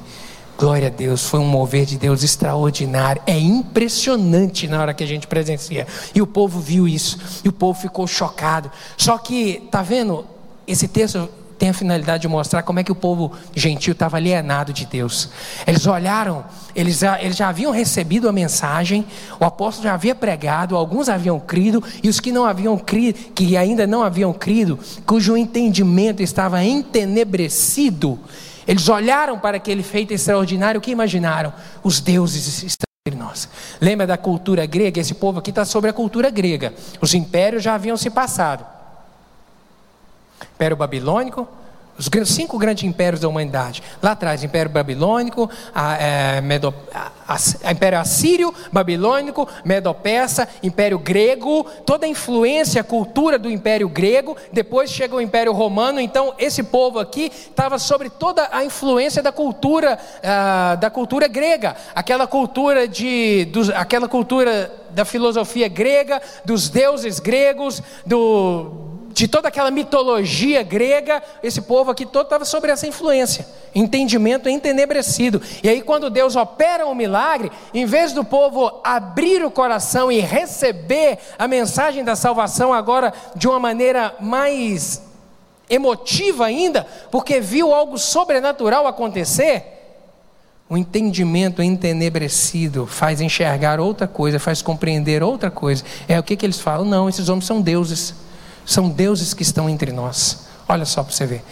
Glória 0.62 0.86
a 0.86 0.90
Deus, 0.92 1.26
foi 1.26 1.40
um 1.40 1.44
mover 1.44 1.84
de 1.84 1.98
Deus 1.98 2.22
extraordinário. 2.22 3.20
É 3.26 3.36
impressionante 3.36 4.68
na 4.68 4.80
hora 4.80 4.94
que 4.94 5.02
a 5.02 5.06
gente 5.08 5.26
presencia. 5.26 5.88
E 6.14 6.22
o 6.22 6.26
povo 6.26 6.60
viu 6.60 6.86
isso, 6.86 7.18
e 7.44 7.48
o 7.48 7.52
povo 7.52 7.80
ficou 7.80 8.06
chocado. 8.06 8.70
Só 8.96 9.18
que, 9.18 9.66
tá 9.72 9.82
vendo? 9.82 10.24
Esse 10.64 10.86
texto 10.86 11.28
tem 11.58 11.70
a 11.70 11.74
finalidade 11.74 12.22
de 12.22 12.28
mostrar 12.28 12.62
como 12.62 12.78
é 12.78 12.84
que 12.84 12.92
o 12.92 12.94
povo 12.94 13.32
gentil 13.56 13.90
estava 13.90 14.18
alienado 14.18 14.72
de 14.72 14.86
Deus. 14.86 15.30
Eles 15.66 15.84
olharam, 15.84 16.44
eles 16.76 17.00
já, 17.00 17.20
eles 17.20 17.36
já 17.36 17.48
haviam 17.48 17.72
recebido 17.72 18.28
a 18.28 18.32
mensagem, 18.32 19.04
o 19.40 19.44
apóstolo 19.44 19.88
já 19.88 19.94
havia 19.94 20.14
pregado, 20.14 20.76
alguns 20.76 21.08
haviam 21.08 21.40
crido, 21.40 21.82
e 22.04 22.08
os 22.08 22.20
que 22.20 22.30
não 22.30 22.44
haviam 22.44 22.78
crido, 22.78 23.18
que 23.34 23.56
ainda 23.56 23.84
não 23.84 24.04
haviam 24.04 24.32
crido, 24.32 24.78
cujo 25.04 25.36
entendimento 25.36 26.22
estava 26.22 26.62
entenebrecido, 26.62 28.16
eles 28.66 28.88
olharam 28.88 29.38
para 29.38 29.56
aquele 29.56 29.82
feito 29.82 30.12
extraordinário, 30.12 30.78
o 30.78 30.82
que 30.82 30.90
imaginaram? 30.90 31.52
Os 31.82 32.00
deuses 32.00 32.62
estão 32.62 32.86
entre 33.06 33.18
nós. 33.18 33.48
Lembra 33.80 34.06
da 34.06 34.16
cultura 34.16 34.64
grega? 34.66 35.00
Esse 35.00 35.14
povo 35.14 35.40
aqui 35.40 35.50
está 35.50 35.64
sobre 35.64 35.90
a 35.90 35.92
cultura 35.92 36.30
grega. 36.30 36.72
Os 37.00 37.14
impérios 37.14 37.62
já 37.62 37.74
haviam 37.74 37.96
se 37.96 38.10
passado. 38.10 38.64
Império 40.54 40.76
Babilônico, 40.76 41.48
os 41.98 42.08
cinco 42.28 42.58
grandes 42.58 42.84
impérios 42.84 43.20
da 43.20 43.28
humanidade. 43.28 43.82
Lá 44.02 44.12
atrás, 44.12 44.42
Império 44.42 44.70
Babilônico, 44.70 45.48
a, 45.74 45.96
é, 45.96 46.40
Medo, 46.40 46.74
a, 46.92 47.12
a, 47.28 47.72
Império 47.72 47.98
Assírio, 47.98 48.54
Babilônico, 48.72 49.46
Medo-Persa, 49.64 50.48
Império 50.62 50.98
Grego, 50.98 51.64
toda 51.84 52.06
a 52.06 52.08
influência, 52.08 52.80
a 52.80 52.84
cultura 52.84 53.38
do 53.38 53.50
Império 53.50 53.88
Grego. 53.88 54.36
Depois 54.52 54.90
chega 54.90 55.14
o 55.14 55.20
Império 55.20 55.52
Romano. 55.52 56.00
Então, 56.00 56.34
esse 56.38 56.62
povo 56.62 56.98
aqui 56.98 57.30
estava 57.32 57.78
sobre 57.78 58.08
toda 58.08 58.48
a 58.50 58.64
influência 58.64 59.22
da 59.22 59.30
cultura, 59.30 59.98
uh, 60.18 60.76
da 60.78 60.90
cultura 60.90 61.28
grega. 61.28 61.76
Aquela 61.94 62.26
cultura 62.26 62.88
de, 62.88 63.44
dos, 63.46 63.68
aquela 63.70 64.08
cultura 64.08 64.72
da 64.90 65.04
filosofia 65.04 65.68
grega, 65.68 66.20
dos 66.44 66.68
deuses 66.68 67.20
gregos, 67.20 67.82
do 68.04 68.91
de 69.12 69.28
toda 69.28 69.48
aquela 69.48 69.70
mitologia 69.70 70.62
grega, 70.62 71.22
esse 71.42 71.60
povo 71.60 71.90
aqui 71.90 72.06
todo 72.06 72.24
estava 72.24 72.44
sobre 72.44 72.70
essa 72.72 72.86
influência, 72.86 73.46
entendimento 73.74 74.48
entenebrecido. 74.48 75.40
E 75.62 75.68
aí, 75.68 75.82
quando 75.82 76.10
Deus 76.10 76.34
opera 76.34 76.86
um 76.86 76.94
milagre, 76.94 77.52
em 77.74 77.84
vez 77.84 78.12
do 78.12 78.24
povo 78.24 78.80
abrir 78.82 79.44
o 79.44 79.50
coração 79.50 80.10
e 80.10 80.18
receber 80.20 81.18
a 81.38 81.46
mensagem 81.46 82.02
da 82.02 82.16
salvação 82.16 82.72
agora 82.72 83.12
de 83.36 83.46
uma 83.46 83.60
maneira 83.60 84.14
mais 84.18 85.02
emotiva 85.68 86.46
ainda, 86.46 86.86
porque 87.10 87.40
viu 87.40 87.72
algo 87.72 87.98
sobrenatural 87.98 88.86
acontecer, 88.86 89.64
o 90.68 90.76
entendimento 90.76 91.62
entenebrecido 91.62 92.86
faz 92.86 93.20
enxergar 93.20 93.78
outra 93.78 94.08
coisa, 94.08 94.38
faz 94.38 94.62
compreender 94.62 95.22
outra 95.22 95.50
coisa. 95.50 95.84
É 96.08 96.18
o 96.18 96.22
que, 96.22 96.34
que 96.34 96.46
eles 96.46 96.58
falam? 96.58 96.86
Não, 96.86 97.10
esses 97.10 97.28
homens 97.28 97.44
são 97.44 97.60
deuses. 97.60 98.14
São 98.64 98.88
deuses 98.88 99.34
que 99.34 99.42
estão 99.42 99.68
entre 99.68 99.92
nós. 99.92 100.46
Olha 100.68 100.84
só 100.84 101.02
para 101.02 101.12
você 101.12 101.26
ver. 101.26 101.44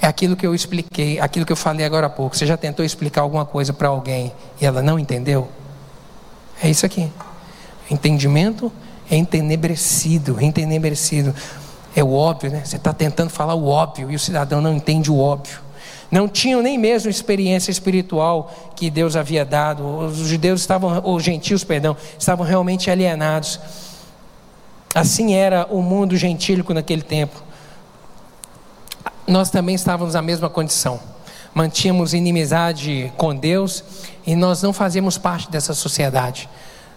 É 0.00 0.06
aquilo 0.06 0.36
que 0.36 0.46
eu 0.46 0.54
expliquei, 0.54 1.18
aquilo 1.18 1.44
que 1.44 1.52
eu 1.52 1.56
falei 1.56 1.84
agora 1.84 2.06
há 2.06 2.10
pouco. 2.10 2.36
Você 2.36 2.46
já 2.46 2.56
tentou 2.56 2.84
explicar 2.84 3.22
alguma 3.22 3.44
coisa 3.44 3.72
para 3.72 3.88
alguém 3.88 4.32
e 4.60 4.66
ela 4.66 4.82
não 4.82 4.98
entendeu? 4.98 5.48
É 6.62 6.70
isso 6.70 6.86
aqui. 6.86 7.10
Entendimento 7.90 8.72
entenebrecido, 9.10 10.36
entenebrecido. 10.40 11.34
É 11.96 12.04
o 12.04 12.12
óbvio, 12.12 12.50
né? 12.50 12.62
Você 12.64 12.76
está 12.76 12.92
tentando 12.92 13.30
falar 13.30 13.54
o 13.54 13.66
óbvio 13.66 14.10
e 14.10 14.14
o 14.14 14.18
cidadão 14.18 14.60
não 14.60 14.74
entende 14.74 15.10
o 15.10 15.18
óbvio. 15.18 15.60
Não 16.10 16.28
tinham 16.28 16.62
nem 16.62 16.78
mesmo 16.78 17.10
experiência 17.10 17.70
espiritual 17.70 18.52
que 18.74 18.88
Deus 18.90 19.16
havia 19.16 19.44
dado. 19.44 19.84
Os 19.84 20.16
judeus 20.16 20.60
estavam, 20.60 21.02
os 21.04 21.22
gentios, 21.22 21.64
perdão, 21.64 21.96
estavam 22.18 22.46
realmente 22.46 22.90
alienados. 22.90 23.60
Assim 24.94 25.34
era 25.34 25.66
o 25.70 25.82
mundo 25.82 26.16
gentílico 26.16 26.72
naquele 26.72 27.02
tempo. 27.02 27.42
Nós 29.26 29.50
também 29.50 29.74
estávamos 29.74 30.14
na 30.14 30.22
mesma 30.22 30.48
condição. 30.48 30.98
Mantínhamos 31.54 32.14
inimizade 32.14 33.12
com 33.16 33.34
Deus 33.34 33.84
e 34.26 34.34
nós 34.34 34.62
não 34.62 34.72
fazíamos 34.72 35.18
parte 35.18 35.50
dessa 35.50 35.74
sociedade. 35.74 36.48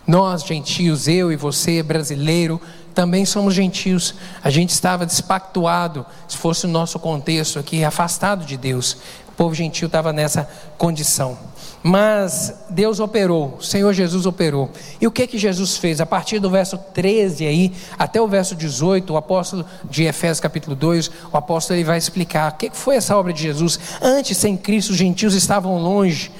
Nós, 0.07 0.43
gentios, 0.43 1.07
eu 1.07 1.31
e 1.31 1.35
você, 1.35 1.83
brasileiro, 1.83 2.59
também 2.93 3.25
somos 3.25 3.53
gentios. 3.53 4.15
A 4.43 4.49
gente 4.49 4.69
estava 4.69 5.05
despactuado, 5.05 6.05
se 6.27 6.37
fosse 6.37 6.65
o 6.65 6.69
nosso 6.69 6.99
contexto 6.99 7.59
aqui, 7.59 7.83
afastado 7.83 8.45
de 8.45 8.57
Deus. 8.57 8.97
O 9.27 9.31
povo 9.33 9.53
gentil 9.53 9.87
estava 9.87 10.11
nessa 10.11 10.49
condição. 10.77 11.37
Mas 11.83 12.53
Deus 12.69 12.99
operou, 12.99 13.57
o 13.59 13.63
Senhor 13.63 13.91
Jesus 13.91 14.25
operou. 14.25 14.69
E 14.99 15.07
o 15.07 15.11
que 15.11 15.25
que 15.25 15.37
Jesus 15.37 15.77
fez? 15.77 15.99
A 15.99 16.05
partir 16.05 16.37
do 16.39 16.49
verso 16.49 16.77
13 16.77 17.47
aí, 17.47 17.73
até 17.97 18.21
o 18.21 18.27
verso 18.27 18.55
18, 18.55 19.11
o 19.11 19.17
apóstolo 19.17 19.65
de 19.89 20.03
Efésios 20.03 20.39
capítulo 20.39 20.75
2, 20.75 21.09
o 21.31 21.37
apóstolo 21.37 21.77
ele 21.77 21.83
vai 21.83 21.97
explicar 21.97 22.51
o 22.51 22.55
que 22.55 22.69
foi 22.71 22.97
essa 22.97 23.17
obra 23.17 23.33
de 23.33 23.41
Jesus. 23.41 23.79
Antes, 24.01 24.37
sem 24.37 24.55
Cristo, 24.55 24.91
os 24.91 24.97
gentios 24.97 25.33
estavam 25.33 25.81
longe, 25.81 26.31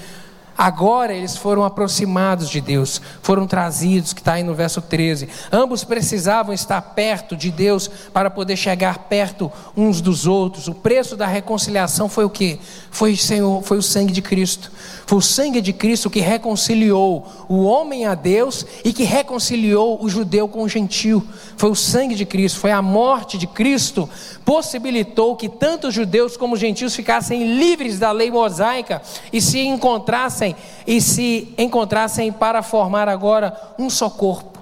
Agora 0.62 1.12
eles 1.12 1.36
foram 1.36 1.64
aproximados 1.64 2.48
de 2.48 2.62
Deus, 2.62 3.02
foram 3.24 3.48
trazidos, 3.48 4.14
que 4.14 4.22
está 4.22 4.34
aí 4.34 4.44
no 4.44 4.54
verso 4.54 4.80
13. 4.80 5.28
Ambos 5.52 5.84
precisavam 5.84 6.54
estar 6.54 6.80
perto 6.80 7.36
de 7.36 7.50
Deus 7.50 7.90
para 8.14 8.30
poder 8.30 8.56
chegar 8.56 9.08
perto 9.10 9.52
uns 9.76 10.02
dos 10.02 10.28
outros. 10.28 10.68
O 10.68 10.76
preço 10.76 11.18
da 11.18 11.26
reconciliação 11.26 12.08
foi 12.08 12.26
o 12.26 12.30
que? 12.30 12.60
Foi, 12.92 13.18
foi 13.64 13.78
o 13.80 13.82
sangue 13.82 14.14
de 14.14 14.22
Cristo. 14.22 14.72
Foi 15.08 15.18
o 15.18 15.22
sangue 15.22 15.62
de 15.62 15.74
Cristo 15.74 16.12
que 16.12 16.20
reconciliou 16.20 17.26
o 17.50 17.64
homem 17.64 18.06
a 18.06 18.14
Deus 18.14 18.64
e 18.86 18.94
que 18.94 19.04
reconciliou 19.04 19.98
o 20.00 20.08
judeu 20.08 20.48
com 20.48 20.62
o 20.62 20.70
gentil. 20.70 21.26
Foi 21.58 21.72
o 21.72 21.76
sangue 21.76 22.14
de 22.14 22.26
Cristo, 22.26 22.60
foi 22.60 22.72
a 22.72 22.84
morte 22.84 23.36
de 23.36 23.48
Cristo, 23.48 24.08
possibilitou 24.46 25.36
que 25.36 25.50
tanto 25.50 25.88
os 25.88 25.94
judeus 25.96 26.38
como 26.38 26.54
os 26.54 26.60
gentios 26.60 26.96
ficassem 26.96 27.58
livres 27.58 27.98
da 27.98 28.12
lei 28.12 28.30
mosaica 28.30 29.02
e 29.34 29.42
se 29.42 29.60
encontrassem 29.60 30.51
e 30.86 31.02
se 31.02 31.54
encontrassem 31.58 32.32
para 32.32 32.62
formar 32.62 33.08
agora 33.08 33.56
um 33.78 33.90
só 33.90 34.10
corpo, 34.10 34.60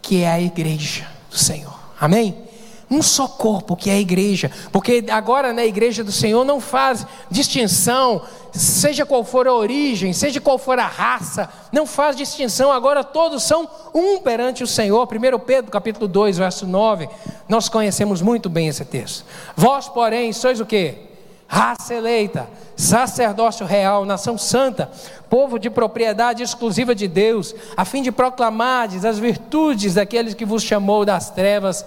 que 0.00 0.22
é 0.22 0.30
a 0.30 0.40
igreja 0.40 1.06
do 1.30 1.36
Senhor. 1.36 1.78
Amém? 2.00 2.48
Um 2.90 3.02
só 3.02 3.28
corpo, 3.28 3.76
que 3.76 3.90
é 3.90 3.94
a 3.94 4.00
igreja, 4.00 4.50
porque 4.72 5.04
agora 5.10 5.52
na 5.52 5.64
igreja 5.64 6.02
do 6.02 6.10
Senhor 6.10 6.42
não 6.42 6.58
faz 6.58 7.06
distinção, 7.30 8.22
seja 8.50 9.04
qual 9.04 9.22
for 9.22 9.46
a 9.46 9.52
origem, 9.52 10.14
seja 10.14 10.40
qual 10.40 10.56
for 10.56 10.78
a 10.78 10.86
raça, 10.86 11.50
não 11.70 11.84
faz 11.84 12.16
distinção, 12.16 12.72
agora 12.72 13.04
todos 13.04 13.42
são 13.42 13.68
um 13.92 14.18
perante 14.20 14.64
o 14.64 14.66
Senhor. 14.66 15.06
1 15.06 15.38
Pedro 15.40 15.70
capítulo 15.70 16.08
2, 16.08 16.38
verso 16.38 16.66
9, 16.66 17.10
nós 17.46 17.68
conhecemos 17.68 18.22
muito 18.22 18.48
bem 18.48 18.68
esse 18.68 18.84
texto. 18.86 19.22
Vós, 19.54 19.86
porém, 19.86 20.32
sois 20.32 20.58
o 20.58 20.64
que? 20.64 21.07
Raça 21.48 21.94
eleita, 21.94 22.46
sacerdócio 22.76 23.64
real, 23.64 24.04
nação 24.04 24.36
santa, 24.36 24.90
povo 25.30 25.58
de 25.58 25.70
propriedade 25.70 26.42
exclusiva 26.42 26.94
de 26.94 27.08
Deus, 27.08 27.54
a 27.74 27.86
fim 27.86 28.02
de 28.02 28.12
proclamar 28.12 28.90
as 29.04 29.18
virtudes 29.18 29.94
daqueles 29.94 30.34
que 30.34 30.44
vos 30.44 30.62
chamou 30.62 31.06
das 31.06 31.30
trevas 31.30 31.84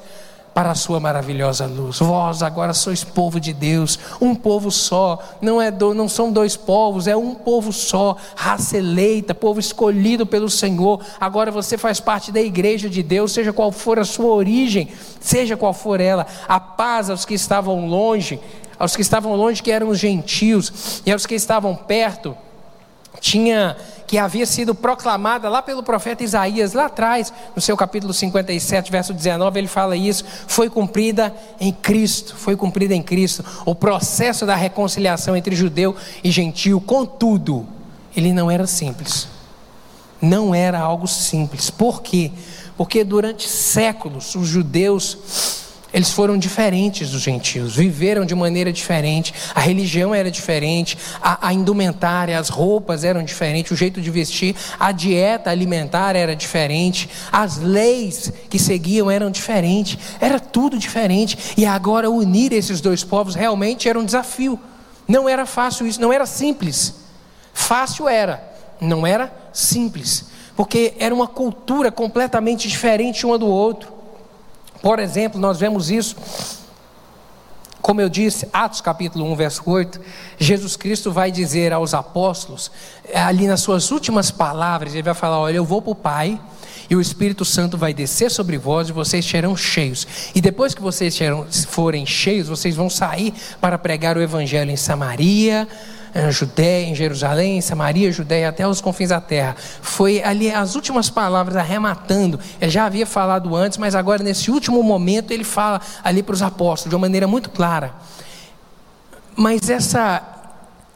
para 0.53 0.71
a 0.71 0.75
sua 0.75 0.99
maravilhosa 0.99 1.65
luz. 1.65 1.99
Vós 1.99 2.43
agora 2.43 2.73
sois 2.73 3.03
povo 3.03 3.39
de 3.39 3.53
Deus, 3.53 3.97
um 4.19 4.35
povo 4.35 4.69
só, 4.69 5.19
não, 5.41 5.61
é 5.61 5.71
do, 5.71 5.93
não 5.93 6.09
são 6.09 6.31
dois 6.31 6.57
povos, 6.57 7.07
é 7.07 7.15
um 7.15 7.33
povo 7.33 7.71
só, 7.71 8.17
raça 8.35 8.77
eleita, 8.77 9.33
povo 9.33 9.59
escolhido 9.59 10.25
pelo 10.25 10.49
Senhor. 10.49 11.01
Agora 11.19 11.51
você 11.51 11.77
faz 11.77 11.99
parte 11.99 12.31
da 12.31 12.41
igreja 12.41 12.89
de 12.89 13.01
Deus, 13.01 13.31
seja 13.31 13.53
qual 13.53 13.71
for 13.71 13.97
a 13.97 14.03
sua 14.03 14.33
origem, 14.33 14.89
seja 15.21 15.55
qual 15.55 15.73
for 15.73 16.01
ela. 16.01 16.27
A 16.47 16.59
paz 16.59 17.09
aos 17.09 17.23
que 17.23 17.33
estavam 17.33 17.87
longe, 17.87 18.39
aos 18.81 18.95
que 18.95 19.03
estavam 19.03 19.35
longe, 19.35 19.61
que 19.61 19.71
eram 19.71 19.89
os 19.89 19.99
gentios, 19.99 21.03
e 21.05 21.11
aos 21.11 21.27
que 21.27 21.35
estavam 21.35 21.75
perto, 21.75 22.35
tinha 23.19 23.77
que 24.07 24.17
havia 24.17 24.45
sido 24.47 24.73
proclamada 24.73 25.47
lá 25.47 25.61
pelo 25.61 25.83
profeta 25.83 26.23
Isaías, 26.23 26.73
lá 26.73 26.87
atrás, 26.87 27.31
no 27.55 27.61
seu 27.61 27.77
capítulo 27.77 28.11
57, 28.11 28.91
verso 28.91 29.13
19, 29.13 29.59
ele 29.59 29.67
fala 29.67 29.95
isso, 29.95 30.25
foi 30.47 30.67
cumprida 30.67 31.31
em 31.59 31.71
Cristo, 31.71 32.35
foi 32.35 32.55
cumprida 32.55 32.95
em 32.95 33.03
Cristo, 33.03 33.45
o 33.67 33.75
processo 33.75 34.47
da 34.47 34.55
reconciliação 34.55 35.37
entre 35.37 35.55
judeu 35.55 35.95
e 36.23 36.31
gentio, 36.31 36.81
contudo, 36.81 37.67
ele 38.17 38.33
não 38.33 38.49
era 38.49 38.65
simples, 38.65 39.27
não 40.19 40.55
era 40.55 40.79
algo 40.79 41.07
simples, 41.07 41.69
por 41.69 42.01
quê? 42.01 42.31
Porque 42.75 43.03
durante 43.03 43.47
séculos 43.47 44.33
os 44.33 44.47
judeus 44.47 45.61
eles 45.93 46.11
foram 46.11 46.37
diferentes 46.37 47.11
dos 47.11 47.21
gentios, 47.21 47.75
viveram 47.75 48.25
de 48.25 48.33
maneira 48.33 48.71
diferente, 48.71 49.33
a 49.53 49.59
religião 49.59 50.15
era 50.15 50.31
diferente, 50.31 50.97
a, 51.21 51.49
a, 51.49 51.53
indumentária, 51.53 52.39
as 52.39 52.47
roupas 52.47 53.03
eram 53.03 53.23
diferentes, 53.23 53.71
o 53.71 53.75
jeito 53.75 54.01
de 54.01 54.09
vestir, 54.09 54.55
a 54.79 54.91
dieta 54.91 55.49
alimentar 55.49 56.15
era 56.15 56.33
diferente, 56.35 57.09
as 57.31 57.57
leis 57.57 58.31
que 58.49 58.57
seguiam 58.57 59.11
eram 59.11 59.29
diferentes, 59.29 59.97
era 60.21 60.39
tudo 60.39 60.77
diferente. 60.77 61.37
E 61.57 61.65
agora 61.65 62.09
unir 62.09 62.53
esses 62.53 62.79
dois 62.79 63.03
povos 63.03 63.35
realmente 63.35 63.89
era 63.89 63.99
um 63.99 64.05
desafio. 64.05 64.59
Não 65.07 65.27
era 65.27 65.45
fácil 65.45 65.85
isso, 65.85 65.99
não 65.99 66.13
era 66.13 66.25
simples. 66.25 66.95
Fácil 67.53 68.07
era, 68.07 68.41
não 68.79 69.05
era 69.05 69.31
simples, 69.51 70.25
porque 70.55 70.93
era 70.99 71.13
uma 71.13 71.27
cultura 71.27 71.91
completamente 71.91 72.67
diferente 72.67 73.25
uma 73.25 73.37
do 73.37 73.47
outro. 73.47 74.00
Por 74.81 74.99
exemplo, 74.99 75.39
nós 75.39 75.59
vemos 75.59 75.91
isso, 75.91 76.15
como 77.81 78.01
eu 78.01 78.09
disse, 78.09 78.47
Atos 78.51 78.81
capítulo 78.81 79.25
1, 79.31 79.35
verso 79.35 79.63
8, 79.65 79.99
Jesus 80.37 80.75
Cristo 80.75 81.11
vai 81.11 81.31
dizer 81.31 81.73
aos 81.73 81.93
apóstolos, 81.93 82.71
ali 83.13 83.47
nas 83.47 83.61
suas 83.61 83.91
últimas 83.91 84.31
palavras, 84.31 84.93
ele 84.93 85.03
vai 85.03 85.13
falar: 85.13 85.39
Olha, 85.39 85.55
eu 85.55 85.65
vou 85.65 85.81
para 85.81 85.91
o 85.91 85.95
Pai, 85.95 86.39
e 86.89 86.95
o 86.95 86.99
Espírito 86.99 87.45
Santo 87.45 87.77
vai 87.77 87.93
descer 87.93 88.29
sobre 88.29 88.57
vós 88.57 88.89
e 88.89 88.91
vocês 88.91 89.23
serão 89.23 89.55
cheios. 89.55 90.05
E 90.35 90.41
depois 90.41 90.75
que 90.75 90.81
vocês 90.81 91.17
forem 91.67 92.05
cheios, 92.05 92.49
vocês 92.49 92.75
vão 92.75 92.89
sair 92.89 93.33
para 93.61 93.77
pregar 93.77 94.17
o 94.17 94.21
Evangelho 94.21 94.69
em 94.69 94.75
Samaria, 94.75 95.67
em 96.13 96.31
Judéia, 96.31 96.85
em 96.85 96.95
Jerusalém, 96.95 97.57
em 97.57 97.61
Samaria, 97.61 98.11
Judéia, 98.11 98.49
até 98.49 98.67
os 98.67 98.81
confins 98.81 99.09
da 99.09 99.21
terra. 99.21 99.55
Foi 99.81 100.21
ali 100.23 100.51
as 100.51 100.75
últimas 100.75 101.09
palavras 101.09 101.55
arrematando. 101.55 102.39
Ele 102.59 102.71
já 102.71 102.85
havia 102.85 103.05
falado 103.05 103.55
antes, 103.55 103.77
mas 103.77 103.95
agora 103.95 104.23
nesse 104.23 104.51
último 104.51 104.83
momento 104.83 105.31
ele 105.31 105.43
fala 105.43 105.81
ali 106.03 106.21
para 106.21 106.33
os 106.33 106.41
apóstolos 106.41 106.89
de 106.89 106.95
uma 106.95 107.01
maneira 107.01 107.27
muito 107.27 107.49
clara. 107.49 107.93
Mas 109.35 109.69
essa 109.69 110.21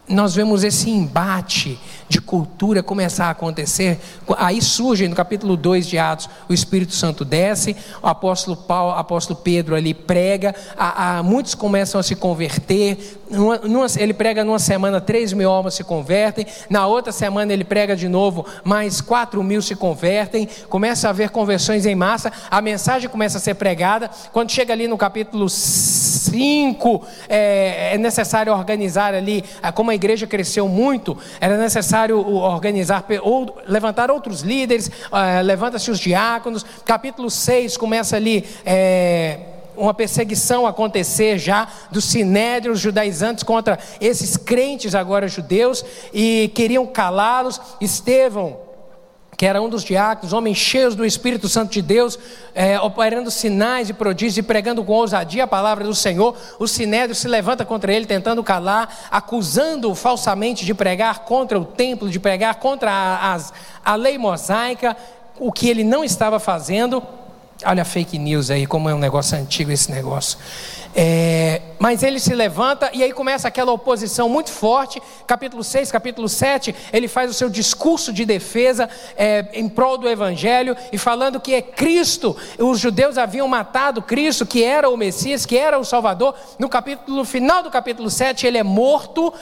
nós 0.07 0.35
vemos 0.35 0.63
esse 0.63 0.89
embate 0.89 1.79
de 2.15 2.21
cultura 2.21 2.81
começar 2.81 3.25
a 3.25 3.31
acontecer. 3.31 3.99
Aí 4.37 4.61
surge 4.61 5.05
no 5.07 5.15
capítulo 5.15 5.57
2 5.57 5.85
de 5.85 5.97
Atos, 5.97 6.29
o 6.47 6.53
Espírito 6.53 6.93
Santo 6.93 7.25
desce, 7.25 7.75
o 8.01 8.07
apóstolo 8.07 8.55
Paulo, 8.55 8.93
o 8.93 8.97
apóstolo 8.97 9.37
Pedro 9.37 9.75
ali 9.75 9.93
prega, 9.93 10.55
a, 10.77 11.17
a, 11.17 11.23
muitos 11.23 11.53
começam 11.55 11.99
a 11.99 12.03
se 12.03 12.15
converter. 12.15 13.19
Numa, 13.29 13.57
numa, 13.57 13.87
ele 13.97 14.13
prega 14.13 14.45
numa 14.45 14.59
semana, 14.59 15.01
3 15.01 15.33
mil 15.33 15.49
almas 15.49 15.73
se 15.73 15.83
convertem, 15.83 16.45
na 16.69 16.87
outra 16.87 17.11
semana 17.11 17.51
ele 17.51 17.63
prega 17.65 17.95
de 17.95 18.07
novo, 18.07 18.45
mais 18.63 19.01
4 19.01 19.43
mil 19.43 19.61
se 19.61 19.75
convertem, 19.75 20.47
começa 20.69 21.07
a 21.07 21.09
haver 21.09 21.31
conversões 21.31 21.85
em 21.85 21.95
massa, 21.95 22.31
a 22.49 22.61
mensagem 22.61 23.09
começa 23.09 23.39
a 23.39 23.41
ser 23.41 23.55
pregada. 23.55 24.09
Quando 24.31 24.51
chega 24.51 24.71
ali 24.71 24.87
no 24.87 24.97
capítulo 24.97 25.49
5, 25.49 27.05
é, 27.27 27.95
é 27.95 27.97
necessário 27.97 28.53
organizar 28.53 29.13
ali, 29.13 29.43
como 29.73 29.91
a 29.91 29.95
igreja 29.95 30.25
cresceu 30.27 30.67
muito, 30.69 31.17
era 31.41 31.57
necessário 31.57 32.04
necessário 32.05 32.17
organizar 32.17 33.05
ou 33.21 33.57
levantar 33.67 34.11
outros 34.11 34.41
líderes, 34.41 34.87
uh, 34.87 35.43
levanta-se 35.43 35.89
os 35.89 35.99
diáconos. 35.99 36.65
Capítulo 36.85 37.29
6 37.29 37.77
começa 37.77 38.15
ali. 38.15 38.45
É, 38.65 39.39
uma 39.77 39.93
perseguição 39.93 40.65
acontecer 40.65 41.37
já 41.37 41.67
dos 41.91 42.05
sinédrios 42.05 42.79
judaizantes 42.79 43.43
contra 43.43 43.77
esses 43.99 44.37
crentes 44.37 44.95
agora 44.95 45.27
judeus 45.27 45.83
e 46.13 46.49
queriam 46.55 46.85
calá-los. 46.85 47.59
Estevão, 47.81 48.57
que 49.37 49.45
era 49.45 49.61
um 49.61 49.67
dos 49.67 49.83
diáconos, 49.83 50.33
homens 50.33 50.57
cheios 50.57 50.95
do 50.95 51.05
Espírito 51.05 51.49
Santo 51.49 51.71
de 51.71 51.81
Deus, 51.81 52.17
é, 52.53 52.79
operando 52.79 53.29
sinais 53.29 53.89
e 53.89 53.93
prodígios 53.93 54.37
e 54.37 54.43
pregando 54.43 54.83
com 54.83 54.93
ousadia 54.93 55.43
a 55.43 55.47
palavra 55.47 55.83
do 55.83 55.93
Senhor, 55.93 56.35
o 56.57 56.67
sinédrio 56.67 57.15
se 57.15 57.27
levanta 57.27 57.65
contra 57.65 57.93
ele, 57.93 58.05
tentando 58.05 58.43
calar, 58.43 59.07
acusando-o 59.11 59.95
falsamente 59.95 60.65
de 60.65 60.73
pregar 60.73 61.19
contra 61.19 61.59
o 61.59 61.65
templo, 61.65 62.09
de 62.09 62.19
pregar 62.19 62.55
contra 62.55 62.91
a, 62.91 63.35
a, 63.35 63.39
a 63.83 63.95
lei 63.95 64.17
mosaica, 64.17 64.95
o 65.37 65.51
que 65.51 65.69
ele 65.69 65.83
não 65.83 66.03
estava 66.03 66.39
fazendo. 66.39 67.03
Olha 67.63 67.83
a 67.83 67.85
fake 67.85 68.19
news 68.19 68.51
aí, 68.51 68.67
como 68.67 68.89
é 68.89 68.93
um 68.93 68.99
negócio 68.99 69.37
antigo 69.37 69.71
esse 69.71 69.89
negócio. 69.89 70.37
É, 70.93 71.61
mas 71.79 72.03
ele 72.03 72.19
se 72.19 72.33
levanta 72.33 72.89
e 72.93 73.01
aí 73.01 73.13
começa 73.13 73.47
aquela 73.47 73.71
oposição 73.71 74.27
muito 74.27 74.51
forte. 74.51 75.01
Capítulo 75.25 75.63
6, 75.63 75.89
capítulo 75.89 76.27
7, 76.27 76.75
ele 76.91 77.07
faz 77.07 77.31
o 77.31 77.33
seu 77.33 77.49
discurso 77.49 78.11
de 78.11 78.25
defesa 78.25 78.89
é, 79.15 79.47
em 79.53 79.69
prol 79.69 79.97
do 79.97 80.09
Evangelho 80.09 80.75
e 80.91 80.97
falando 80.97 81.39
que 81.39 81.53
é 81.53 81.61
Cristo. 81.61 82.35
Os 82.59 82.77
judeus 82.79 83.17
haviam 83.17 83.47
matado 83.47 84.01
Cristo, 84.01 84.45
que 84.45 84.61
era 84.61 84.89
o 84.89 84.97
Messias, 84.97 85.45
que 85.45 85.57
era 85.57 85.79
o 85.79 85.85
Salvador. 85.85 86.35
No 86.59 86.67
capítulo 86.67 87.17
no 87.17 87.25
final 87.25 87.63
do 87.63 87.71
capítulo 87.71 88.09
7, 88.09 88.45
ele 88.45 88.57
é 88.57 88.63
morto, 88.63 89.33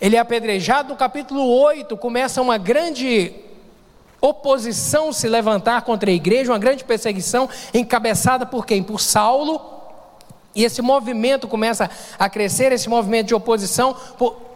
ele 0.00 0.16
é 0.16 0.18
apedrejado. 0.18 0.88
No 0.90 0.96
capítulo 0.96 1.48
8, 1.48 1.96
começa 1.96 2.42
uma 2.42 2.58
grande 2.58 3.32
oposição 4.22 5.12
se 5.12 5.28
levantar 5.28 5.82
contra 5.82 6.08
a 6.08 6.14
igreja, 6.14 6.52
uma 6.52 6.58
grande 6.58 6.84
perseguição 6.84 7.48
encabeçada 7.74 8.46
por 8.46 8.64
quem? 8.64 8.82
Por 8.82 9.00
Saulo. 9.00 9.60
E 10.54 10.64
esse 10.64 10.80
movimento 10.80 11.48
começa 11.48 11.90
a 12.18 12.30
crescer, 12.30 12.70
esse 12.70 12.88
movimento 12.88 13.26
de 13.26 13.34
oposição. 13.34 13.96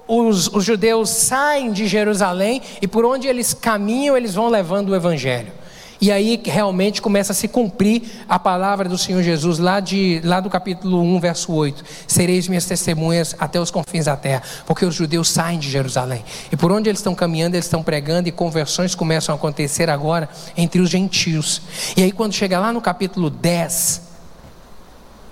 Os, 0.06 0.46
os 0.46 0.64
judeus 0.64 1.10
saem 1.10 1.72
de 1.72 1.88
Jerusalém 1.88 2.62
e 2.80 2.86
por 2.86 3.04
onde 3.04 3.26
eles 3.26 3.52
caminham, 3.52 4.16
eles 4.16 4.34
vão 4.34 4.48
levando 4.48 4.90
o 4.90 4.94
evangelho. 4.94 5.52
E 6.00 6.12
aí 6.12 6.40
realmente 6.44 7.00
começa 7.00 7.32
a 7.32 7.34
se 7.34 7.48
cumprir 7.48 8.02
a 8.28 8.38
palavra 8.38 8.88
do 8.88 8.98
Senhor 8.98 9.22
Jesus, 9.22 9.58
lá, 9.58 9.80
de, 9.80 10.20
lá 10.24 10.40
do 10.40 10.50
capítulo 10.50 11.00
1, 11.00 11.20
verso 11.20 11.52
8: 11.52 11.82
Sereis 12.06 12.48
minhas 12.48 12.66
testemunhas 12.66 13.34
até 13.38 13.58
os 13.58 13.70
confins 13.70 14.04
da 14.04 14.16
terra, 14.16 14.42
porque 14.66 14.84
os 14.84 14.94
judeus 14.94 15.30
saem 15.30 15.58
de 15.58 15.70
Jerusalém. 15.70 16.22
E 16.52 16.56
por 16.56 16.70
onde 16.70 16.90
eles 16.90 17.00
estão 17.00 17.14
caminhando, 17.14 17.54
eles 17.54 17.64
estão 17.64 17.82
pregando, 17.82 18.28
e 18.28 18.32
conversões 18.32 18.94
começam 18.94 19.34
a 19.34 19.36
acontecer 19.36 19.88
agora 19.88 20.28
entre 20.56 20.80
os 20.80 20.90
gentios. 20.90 21.62
E 21.96 22.02
aí, 22.02 22.12
quando 22.12 22.34
chega 22.34 22.58
lá 22.60 22.72
no 22.72 22.82
capítulo 22.82 23.30
10, 23.30 24.02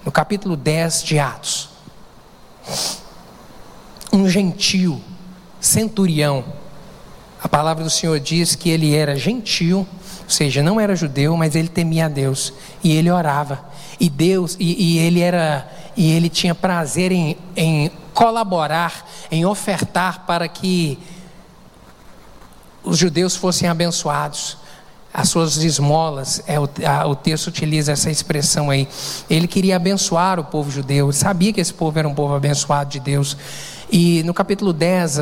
no 0.05 0.11
capítulo 0.11 0.57
10 0.57 1.03
de 1.03 1.19
Atos, 1.19 1.69
um 4.11 4.27
gentio, 4.29 5.01
centurião, 5.61 6.43
a 7.43 7.49
palavra 7.49 7.85
do 7.85 7.91
Senhor 7.91 8.19
diz 8.19 8.55
que 8.55 8.71
ele 8.71 8.95
era 8.95 9.17
gentil 9.17 9.87
ou 10.25 10.31
seja, 10.31 10.63
não 10.63 10.81
era 10.81 10.97
judeu, 10.97 11.37
mas 11.37 11.55
ele 11.55 11.69
temia 11.69 12.07
a 12.07 12.09
Deus 12.09 12.53
e 12.83 12.93
ele 12.93 13.11
orava. 13.11 13.65
E 14.01 14.09
Deus, 14.09 14.57
e, 14.59 14.97
e 14.97 14.99
ele 14.99 15.21
era, 15.21 15.71
e 15.97 16.11
ele 16.11 16.29
tinha 16.29 16.55
prazer 16.55 17.13
em, 17.13 17.37
em 17.55 17.91
colaborar, 18.13 19.09
em 19.31 19.45
ofertar 19.45 20.25
para 20.27 20.49
que 20.49 20.99
os 22.83 22.99
judeus 22.99 23.37
fossem 23.37 23.69
abençoados. 23.69 24.59
As 25.13 25.29
suas 25.29 25.59
esmolas, 25.59 26.43
é, 26.45 26.59
o, 26.59 26.69
a, 26.85 27.07
o 27.07 27.15
texto 27.15 27.47
utiliza 27.47 27.93
essa 27.93 28.11
expressão 28.11 28.69
aí. 28.69 28.89
Ele 29.31 29.47
queria 29.47 29.77
abençoar 29.77 30.41
o 30.41 30.45
povo 30.45 30.71
judeu, 30.71 31.13
sabia 31.13 31.53
que 31.53 31.61
esse 31.61 31.73
povo 31.73 31.97
era 31.99 32.09
um 32.09 32.15
povo 32.15 32.35
abençoado 32.35 32.91
de 32.91 32.99
Deus. 32.99 33.37
E 33.97 34.25
no 34.25 34.35
capítulo 34.35 34.73
10 34.73 35.21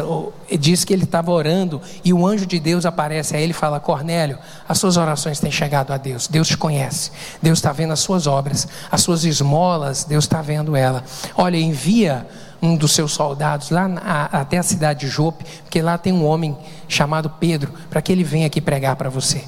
diz 0.59 0.83
que 0.83 0.95
ele 0.95 1.05
estava 1.05 1.31
orando 1.31 1.79
e 2.03 2.11
o 2.11 2.27
anjo 2.27 2.47
de 2.47 2.59
Deus 2.59 2.87
aparece 2.87 3.37
a 3.37 3.39
ele 3.39 3.51
e 3.51 3.55
fala: 3.55 3.79
Cornélio, 3.79 4.39
as 4.67 4.79
suas 4.79 4.97
orações 4.97 5.39
têm 5.39 5.51
chegado 5.51 5.93
a 5.93 5.99
Deus. 5.99 6.27
Deus 6.27 6.49
te 6.49 6.57
conhece. 6.57 7.11
Deus 7.43 7.59
está 7.59 7.71
vendo 7.71 7.93
as 7.93 8.01
suas 8.01 8.27
obras, 8.27 8.67
as 8.91 9.03
suas 9.03 9.25
esmolas. 9.25 10.05
Deus 10.05 10.25
está 10.25 10.41
vendo 10.41 10.75
ela. 10.75 11.05
Olha, 11.37 11.59
envia 11.59 12.27
um 12.63 12.75
dos 12.75 12.93
seus 12.93 13.13
soldados 13.13 13.69
lá 13.69 13.87
na, 13.87 14.25
até 14.33 14.57
a 14.57 14.63
cidade 14.63 15.01
de 15.01 15.09
Jope, 15.09 15.45
porque 15.65 15.83
lá 15.83 15.99
tem 15.99 16.15
um 16.15 16.25
homem 16.25 16.57
chamado 16.89 17.29
Pedro, 17.29 17.75
para 17.91 18.01
que 18.01 18.11
ele 18.11 18.25
venha 18.25 18.47
aqui 18.47 18.63
pregar 18.63 18.97
para 18.97 19.11
você. 19.11 19.45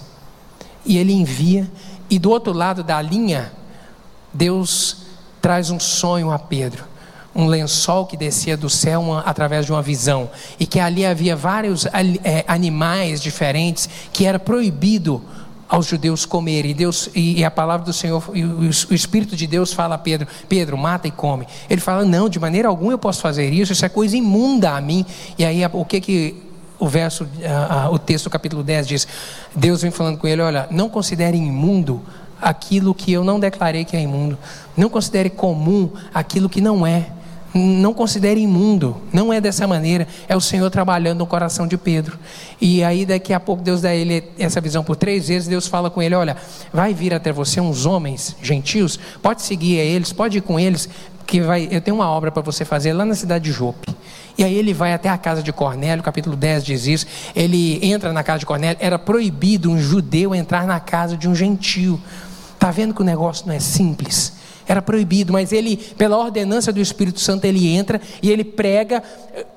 E 0.84 0.98
ele 0.98 1.14
envia, 1.14 1.66
e 2.10 2.18
do 2.18 2.28
outro 2.28 2.52
lado 2.52 2.84
da 2.84 3.00
linha, 3.00 3.50
Deus 4.34 4.98
traz 5.40 5.70
um 5.70 5.80
sonho 5.80 6.30
a 6.30 6.38
Pedro 6.38 6.92
um 7.34 7.46
lençol 7.46 8.06
que 8.06 8.16
descia 8.16 8.56
do 8.56 8.70
céu 8.70 9.00
uma, 9.00 9.20
através 9.20 9.66
de 9.66 9.72
uma 9.72 9.82
visão, 9.82 10.30
e 10.58 10.66
que 10.66 10.78
ali 10.78 11.04
havia 11.04 11.34
vários 11.34 11.86
é, 11.86 12.44
animais 12.46 13.20
diferentes 13.20 13.88
que 14.12 14.24
era 14.24 14.38
proibido 14.38 15.22
aos 15.68 15.86
judeus 15.86 16.24
comerem. 16.24 16.70
E, 16.70 16.74
Deus, 16.74 17.08
e, 17.14 17.40
e 17.40 17.44
a 17.44 17.50
palavra 17.50 17.84
do 17.84 17.92
Senhor, 17.92 18.22
e 18.34 18.44
o, 18.44 18.60
o, 18.60 18.94
Espírito 18.94 19.34
de 19.34 19.46
Deus 19.46 19.72
fala 19.72 19.96
a 19.96 19.98
Pedro: 19.98 20.28
Pedro, 20.48 20.76
mata 20.78 21.08
e 21.08 21.10
come. 21.10 21.46
Ele 21.68 21.80
fala: 21.80 22.04
Não, 22.04 22.28
de 22.28 22.38
maneira 22.38 22.68
alguma 22.68 22.92
eu 22.92 22.98
posso 22.98 23.20
fazer 23.20 23.52
isso, 23.52 23.72
isso 23.72 23.84
é 23.84 23.88
coisa 23.88 24.16
imunda 24.16 24.76
a 24.76 24.80
mim. 24.80 25.04
E 25.38 25.44
aí 25.44 25.62
o 25.72 25.84
que 25.84 26.00
que 26.00 26.42
o 26.78 26.88
verso, 26.88 27.26
o 27.90 27.98
texto 27.98 28.30
capítulo 28.30 28.62
10 28.62 28.86
diz: 28.86 29.08
Deus 29.54 29.82
vem 29.82 29.90
falando 29.90 30.18
com 30.18 30.28
ele: 30.28 30.42
Olha, 30.42 30.68
não 30.70 30.88
considere 30.88 31.36
imundo 31.36 32.02
aquilo 32.40 32.94
que 32.94 33.12
eu 33.12 33.24
não 33.24 33.40
declarei 33.40 33.84
que 33.84 33.96
é 33.96 34.00
imundo, 34.00 34.38
não 34.76 34.88
considere 34.88 35.30
comum 35.30 35.90
aquilo 36.12 36.48
que 36.48 36.60
não 36.60 36.86
é. 36.86 37.06
Não 37.54 37.94
considere 37.94 38.40
imundo, 38.40 39.00
não 39.12 39.32
é 39.32 39.40
dessa 39.40 39.64
maneira. 39.66 40.08
É 40.28 40.34
o 40.34 40.40
Senhor 40.40 40.68
trabalhando 40.70 41.20
no 41.20 41.26
coração 41.26 41.68
de 41.68 41.78
Pedro. 41.78 42.18
E 42.60 42.82
aí, 42.82 43.06
daqui 43.06 43.32
a 43.32 43.38
pouco, 43.38 43.62
Deus 43.62 43.80
dá 43.80 43.90
a 43.90 43.94
ele 43.94 44.24
essa 44.36 44.60
visão 44.60 44.82
por 44.82 44.96
três 44.96 45.28
vezes. 45.28 45.46
Deus 45.46 45.68
fala 45.68 45.88
com 45.88 46.02
ele: 46.02 46.16
Olha, 46.16 46.36
vai 46.72 46.92
vir 46.92 47.14
até 47.14 47.32
você 47.32 47.60
uns 47.60 47.86
homens 47.86 48.34
gentios, 48.42 48.98
pode 49.22 49.42
seguir 49.42 49.78
a 49.78 49.84
eles, 49.84 50.12
pode 50.12 50.38
ir 50.38 50.40
com 50.40 50.58
eles, 50.58 50.88
que 51.24 51.40
vai, 51.40 51.68
eu 51.70 51.80
tenho 51.80 51.96
uma 51.96 52.08
obra 52.08 52.30
para 52.30 52.42
você 52.42 52.64
fazer 52.64 52.92
lá 52.92 53.04
na 53.04 53.14
cidade 53.14 53.44
de 53.44 53.52
Jope. 53.52 53.94
E 54.36 54.42
aí 54.42 54.54
ele 54.54 54.74
vai 54.74 54.92
até 54.92 55.08
a 55.08 55.16
casa 55.16 55.42
de 55.42 55.52
Cornélio, 55.52 56.02
capítulo 56.02 56.36
10 56.36 56.64
diz 56.64 56.86
isso. 56.86 57.06
Ele 57.34 57.78
entra 57.86 58.12
na 58.12 58.22
casa 58.22 58.40
de 58.40 58.46
Cornélio, 58.46 58.78
era 58.80 58.98
proibido 58.98 59.70
um 59.70 59.78
judeu 59.78 60.34
entrar 60.34 60.66
na 60.66 60.80
casa 60.80 61.16
de 61.16 61.28
um 61.28 61.34
gentio. 61.34 62.00
Está 62.54 62.70
vendo 62.70 62.94
que 62.94 63.00
o 63.00 63.04
negócio 63.04 63.46
não 63.46 63.54
é 63.54 63.60
simples? 63.60 64.32
Era 64.66 64.80
proibido, 64.80 65.32
mas 65.32 65.52
ele, 65.52 65.76
pela 65.76 66.16
ordenança 66.16 66.72
do 66.72 66.80
Espírito 66.80 67.20
Santo, 67.20 67.44
ele 67.44 67.68
entra 67.68 68.00
e 68.22 68.30
ele 68.30 68.44
prega. 68.44 69.02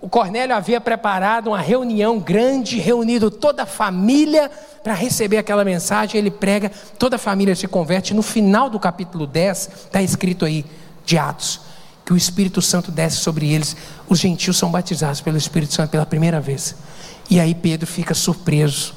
O 0.02 0.10
Cornélio 0.10 0.56
havia 0.56 0.82
preparado 0.82 1.48
uma 1.48 1.62
reunião 1.62 2.20
grande, 2.20 2.78
reunido 2.78 3.32
toda 3.32 3.64
a 3.64 3.66
família 3.66 4.52
para 4.84 4.94
receber 4.94 5.38
aquela 5.38 5.64
mensagem. 5.64 6.20
Ele 6.20 6.32
prega, 6.32 6.72
toda 7.00 7.16
a 7.16 7.20
família 7.20 7.56
se 7.56 7.68
converte. 7.68 8.14
No 8.14 8.22
final 8.22 8.70
do 8.70 8.80
capítulo 8.80 9.26
10, 9.26 9.70
está 9.86 10.02
escrito 10.02 10.44
aí, 10.44 10.66
de 11.06 11.18
Atos, 11.18 11.62
que 12.06 12.12
o 12.12 12.18
Espírito 12.18 12.62
Santo 12.62 12.92
desce 12.92 13.18
sobre 13.18 13.52
eles. 13.54 13.78
Os 14.10 14.20
gentios 14.20 14.58
são 14.58 14.70
batizados 14.70 15.22
pelo 15.22 15.38
Espírito 15.38 15.74
Santo 15.74 15.90
pela 15.90 16.06
primeira 16.06 16.42
vez. 16.42 16.76
E 17.30 17.40
aí 17.40 17.56
Pedro 17.56 17.88
fica 17.88 18.14
surpreso, 18.14 18.94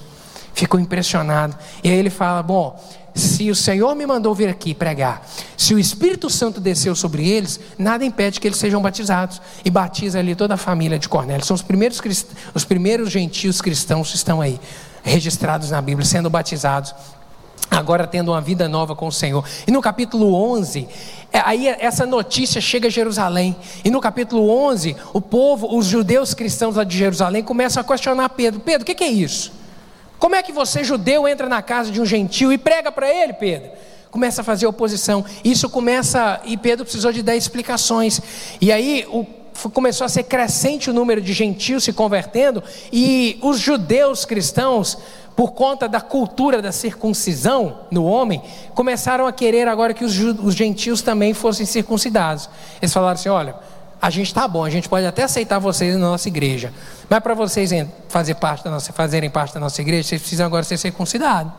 ficou 0.54 0.78
impressionado. 0.78 1.56
E 1.82 1.88
aí 1.88 1.96
ele 1.96 2.11
fala: 2.11 2.42
Bom, 2.42 2.80
se 3.14 3.50
o 3.50 3.54
Senhor 3.54 3.94
me 3.94 4.06
mandou 4.06 4.34
vir 4.34 4.48
aqui 4.48 4.74
pregar, 4.74 5.26
se 5.56 5.74
o 5.74 5.78
Espírito 5.78 6.30
Santo 6.30 6.61
desceu 6.61 6.94
sobre 6.94 7.28
eles, 7.28 7.61
nada 7.78 8.04
impede 8.04 8.40
que 8.40 8.48
eles 8.48 8.58
sejam 8.58 8.80
batizados. 8.80 9.40
E 9.64 9.70
batiza 9.70 10.18
ali 10.18 10.34
toda 10.34 10.54
a 10.54 10.56
família 10.56 10.98
de 10.98 11.08
Cornélio. 11.08 11.44
São 11.44 11.54
os 11.54 11.62
primeiros, 11.62 12.00
os 12.54 12.64
primeiros 12.64 13.11
gentios 13.11 13.61
cristãos 13.61 14.11
que 14.11 14.16
estão 14.16 14.40
aí, 14.40 14.61
registrados 15.02 15.70
na 15.70 15.80
Bíblia, 15.80 16.06
sendo 16.06 16.30
batizados. 16.30 16.94
Agora 17.70 18.06
tendo 18.06 18.32
uma 18.32 18.40
vida 18.40 18.68
nova 18.68 18.96
com 18.96 19.06
o 19.06 19.12
Senhor. 19.12 19.44
E 19.66 19.70
no 19.70 19.80
capítulo 19.80 20.34
11, 20.34 20.88
é, 21.32 21.40
aí 21.44 21.68
essa 21.68 22.04
notícia 22.04 22.61
chega 22.61 22.88
a 22.88 22.90
Jerusalém. 22.90 23.54
E 23.84 23.90
no 23.90 24.00
capítulo 24.00 24.50
11, 24.50 24.96
o 25.12 25.20
povo, 25.20 25.76
os 25.76 25.86
judeus 25.86 26.34
cristãos 26.34 26.74
lá 26.74 26.82
de 26.82 26.98
Jerusalém, 26.98 27.44
começam 27.44 27.80
a 27.80 27.84
questionar 27.84 28.28
Pedro: 28.30 28.61
Pedro, 28.61 28.82
o 28.82 28.84
que, 28.84 28.94
que 28.94 29.04
é 29.04 29.08
isso? 29.08 29.59
Como 30.20 30.34
é 30.34 30.42
que 30.42 30.52
você, 30.52 30.84
judeu, 30.84 31.26
entra 31.26 31.48
na 31.48 31.62
casa 31.62 31.90
de 31.90 31.98
um 31.98 32.04
gentil 32.04 32.52
e 32.52 32.58
prega 32.58 32.92
para 32.92 33.08
ele, 33.12 33.32
Pedro? 33.32 33.70
Começa 34.10 34.42
a 34.42 34.44
fazer 34.44 34.66
oposição. 34.66 35.24
Isso 35.42 35.70
começa, 35.70 36.40
e 36.44 36.58
Pedro 36.58 36.84
precisou 36.84 37.10
de 37.10 37.22
dar 37.22 37.34
explicações. 37.34 38.20
E 38.60 38.70
aí 38.70 39.06
o, 39.08 39.24
começou 39.72 40.04
a 40.04 40.10
ser 40.10 40.24
crescente 40.24 40.90
o 40.90 40.92
número 40.92 41.22
de 41.22 41.32
gentios 41.32 41.84
se 41.84 41.92
convertendo, 41.94 42.62
e 42.92 43.38
os 43.40 43.58
judeus 43.58 44.26
cristãos, 44.26 44.98
por 45.34 45.52
conta 45.52 45.88
da 45.88 46.02
cultura 46.02 46.60
da 46.60 46.70
circuncisão 46.70 47.86
no 47.90 48.04
homem, 48.04 48.42
começaram 48.74 49.26
a 49.26 49.32
querer 49.32 49.68
agora 49.68 49.94
que 49.94 50.04
os, 50.04 50.18
os 50.18 50.54
gentios 50.54 51.00
também 51.00 51.32
fossem 51.32 51.64
circuncidados. 51.64 52.50
Eles 52.82 52.92
falaram 52.92 53.14
assim: 53.14 53.30
olha 53.30 53.54
a 54.01 54.09
gente 54.09 54.28
está 54.28 54.48
bom, 54.48 54.64
a 54.64 54.70
gente 54.70 54.88
pode 54.88 55.05
até 55.05 55.24
aceitar 55.24 55.59
vocês 55.59 55.94
na 55.94 56.09
nossa 56.09 56.28
igreja, 56.28 56.72
mas 57.09 57.20
para 57.20 57.34
vocês 57.34 57.70
fazer 58.09 58.34
parte 58.34 58.64
da 58.64 58.70
nossa, 58.70 58.92
fazerem 58.92 59.28
parte 59.28 59.55
da 59.55 59.61
nossa 59.61 59.80
igreja, 59.80 60.09
vocês 60.09 60.20
precisam 60.20 60.46
agora 60.46 60.64
ser 60.64 60.78
circuncidados, 60.78 61.53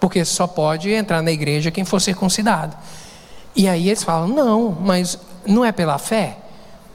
porque 0.00 0.24
só 0.24 0.46
pode 0.46 0.90
entrar 0.90 1.22
na 1.22 1.30
igreja 1.30 1.70
quem 1.70 1.84
for 1.84 2.00
circuncidado. 2.00 2.76
E 3.54 3.68
aí 3.68 3.88
eles 3.88 4.02
falam: 4.02 4.28
não, 4.28 4.70
mas 4.70 5.18
não 5.46 5.64
é 5.64 5.72
pela 5.72 5.98
fé? 5.98 6.38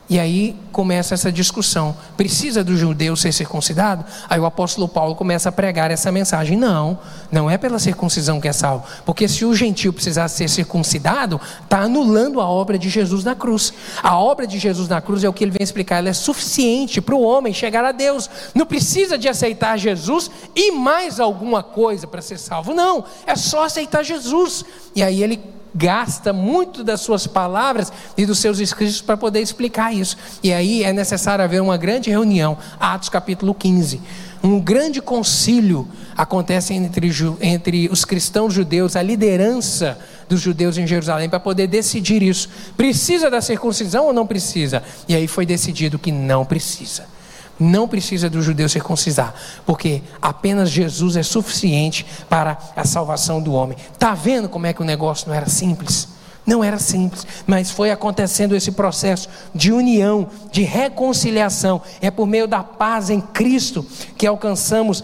E 0.09 0.19
aí 0.19 0.55
começa 0.71 1.13
essa 1.13 1.31
discussão. 1.31 1.95
Precisa 2.17 2.63
do 2.63 2.75
judeu 2.75 3.15
ser 3.15 3.31
circuncidado? 3.31 4.03
Aí 4.27 4.39
o 4.39 4.45
apóstolo 4.45 4.87
Paulo 4.87 5.15
começa 5.15 5.49
a 5.49 5.51
pregar 5.51 5.91
essa 5.91 6.11
mensagem. 6.11 6.57
Não, 6.57 6.97
não 7.31 7.47
é 7.47 7.59
pela 7.59 7.77
circuncisão 7.77 8.41
que 8.41 8.47
é 8.47 8.53
salvo. 8.53 8.85
Porque 9.05 9.27
se 9.27 9.45
o 9.45 9.53
gentio 9.53 9.93
precisasse 9.93 10.37
ser 10.37 10.49
circuncidado, 10.49 11.39
está 11.61 11.81
anulando 11.81 12.41
a 12.41 12.49
obra 12.49 12.79
de 12.79 12.89
Jesus 12.89 13.23
na 13.23 13.35
cruz. 13.35 13.71
A 14.01 14.17
obra 14.17 14.47
de 14.47 14.57
Jesus 14.57 14.87
na 14.87 14.99
cruz 14.99 15.23
é 15.23 15.29
o 15.29 15.33
que 15.33 15.43
ele 15.43 15.51
vem 15.51 15.63
explicar. 15.63 15.97
Ela 15.97 16.09
é 16.09 16.13
suficiente 16.13 16.99
para 17.01 17.13
o 17.13 17.21
homem 17.21 17.53
chegar 17.53 17.85
a 17.85 17.91
Deus. 17.91 18.27
Não 18.55 18.65
precisa 18.65 19.15
de 19.15 19.27
aceitar 19.27 19.77
Jesus 19.77 20.31
e 20.55 20.71
mais 20.71 21.19
alguma 21.19 21.61
coisa 21.61 22.07
para 22.07 22.21
ser 22.21 22.39
salvo. 22.39 22.73
Não, 22.73 23.05
é 23.27 23.35
só 23.35 23.65
aceitar 23.65 24.01
Jesus. 24.01 24.65
E 24.95 25.03
aí 25.03 25.21
ele 25.21 25.39
gasta 25.73 26.33
muito 26.33 26.83
das 26.83 27.01
suas 27.01 27.27
palavras 27.27 27.91
e 28.17 28.25
dos 28.25 28.39
seus 28.39 28.59
escritos 28.59 29.01
para 29.01 29.17
poder 29.17 29.41
explicar 29.41 29.93
isso. 29.93 30.17
E 30.43 30.51
aí 30.51 30.83
é 30.83 30.91
necessário 30.91 31.43
haver 31.43 31.61
uma 31.61 31.77
grande 31.77 32.09
reunião, 32.09 32.57
Atos 32.79 33.09
capítulo 33.09 33.53
15. 33.53 34.01
Um 34.41 34.59
grande 34.59 35.01
concílio 35.01 35.87
acontece 36.15 36.73
entre, 36.73 37.11
entre 37.41 37.89
os 37.89 38.05
cristãos 38.05 38.53
judeus, 38.53 38.95
a 38.95 39.01
liderança 39.01 39.99
dos 40.29 40.39
judeus 40.39 40.77
em 40.77 40.87
Jerusalém, 40.87 41.29
para 41.29 41.39
poder 41.39 41.67
decidir 41.67 42.23
isso. 42.23 42.49
Precisa 42.77 43.29
da 43.29 43.41
circuncisão 43.41 44.05
ou 44.05 44.13
não 44.13 44.25
precisa? 44.25 44.81
E 45.07 45.15
aí 45.15 45.27
foi 45.27 45.45
decidido 45.45 45.99
que 45.99 46.11
não 46.11 46.45
precisa 46.45 47.18
não 47.59 47.87
precisa 47.87 48.29
do 48.29 48.41
judeu 48.41 48.69
circuncisar, 48.69 49.33
porque 49.65 50.01
apenas 50.21 50.69
Jesus 50.69 51.17
é 51.17 51.23
suficiente 51.23 52.05
para 52.29 52.57
a 52.75 52.85
salvação 52.85 53.41
do 53.41 53.53
homem. 53.53 53.77
Está 53.91 54.15
vendo 54.15 54.47
como 54.47 54.65
é 54.65 54.73
que 54.73 54.81
o 54.81 54.85
negócio 54.85 55.27
não 55.27 55.35
era 55.35 55.49
simples? 55.49 56.07
Não 56.45 56.63
era 56.63 56.79
simples, 56.79 57.27
mas 57.45 57.69
foi 57.69 57.91
acontecendo 57.91 58.55
esse 58.55 58.71
processo 58.71 59.29
de 59.53 59.71
união, 59.71 60.29
de 60.51 60.63
reconciliação. 60.63 61.81
É 62.01 62.09
por 62.09 62.25
meio 62.25 62.47
da 62.47 62.63
paz 62.63 63.09
em 63.09 63.21
Cristo 63.21 63.85
que 64.17 64.25
alcançamos 64.25 65.03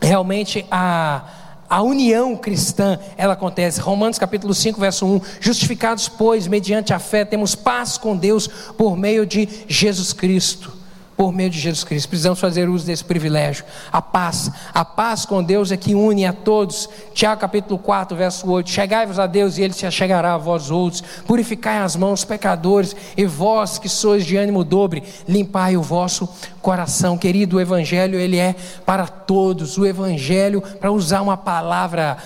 realmente 0.00 0.64
a, 0.70 1.24
a 1.68 1.82
união 1.82 2.36
cristã, 2.36 2.98
ela 3.16 3.32
acontece. 3.32 3.80
Romanos 3.80 4.18
capítulo 4.18 4.54
5, 4.54 4.78
verso 4.78 5.04
1. 5.06 5.20
Justificados, 5.40 6.08
pois, 6.08 6.46
mediante 6.46 6.92
a 6.92 6.98
fé, 6.98 7.24
temos 7.24 7.56
paz 7.56 7.98
com 7.98 8.16
Deus 8.16 8.46
por 8.76 8.96
meio 8.96 9.26
de 9.26 9.48
Jesus 9.66 10.12
Cristo 10.12 10.81
por 11.16 11.32
meio 11.32 11.50
de 11.50 11.58
Jesus 11.58 11.84
Cristo. 11.84 12.08
Precisamos 12.08 12.40
fazer 12.40 12.68
uso 12.68 12.86
desse 12.86 13.04
privilégio. 13.04 13.64
A 13.92 14.00
paz. 14.00 14.50
A 14.72 14.84
paz 14.84 15.24
com 15.24 15.42
Deus 15.42 15.70
é 15.70 15.76
que 15.76 15.94
une 15.94 16.26
a 16.26 16.32
todos. 16.32 16.88
Tiago 17.14 17.40
capítulo 17.40 17.78
4, 17.78 18.16
verso 18.16 18.50
8. 18.50 18.70
Chegai-vos 18.70 19.18
a 19.18 19.26
Deus 19.26 19.58
e 19.58 19.62
ele 19.62 19.72
se 19.72 19.86
achegará 19.86 20.34
a 20.34 20.38
vós 20.38 20.70
outros. 20.70 21.02
Purificai 21.26 21.78
as 21.78 21.96
mãos, 21.96 22.24
pecadores, 22.24 22.96
e 23.16 23.24
vós 23.24 23.78
que 23.78 23.88
sois 23.88 24.24
de 24.24 24.36
ânimo 24.36 24.64
dobre, 24.64 25.02
limpai 25.28 25.76
o 25.76 25.82
vosso 25.82 26.28
coração. 26.60 27.18
Querido, 27.18 27.56
o 27.56 27.60
evangelho 27.60 28.18
ele 28.18 28.38
é 28.38 28.54
para 28.86 29.06
todos. 29.06 29.78
O 29.78 29.86
evangelho, 29.86 30.62
para 30.80 30.90
usar 30.90 31.20
uma 31.22 31.36
palavra 31.36 32.16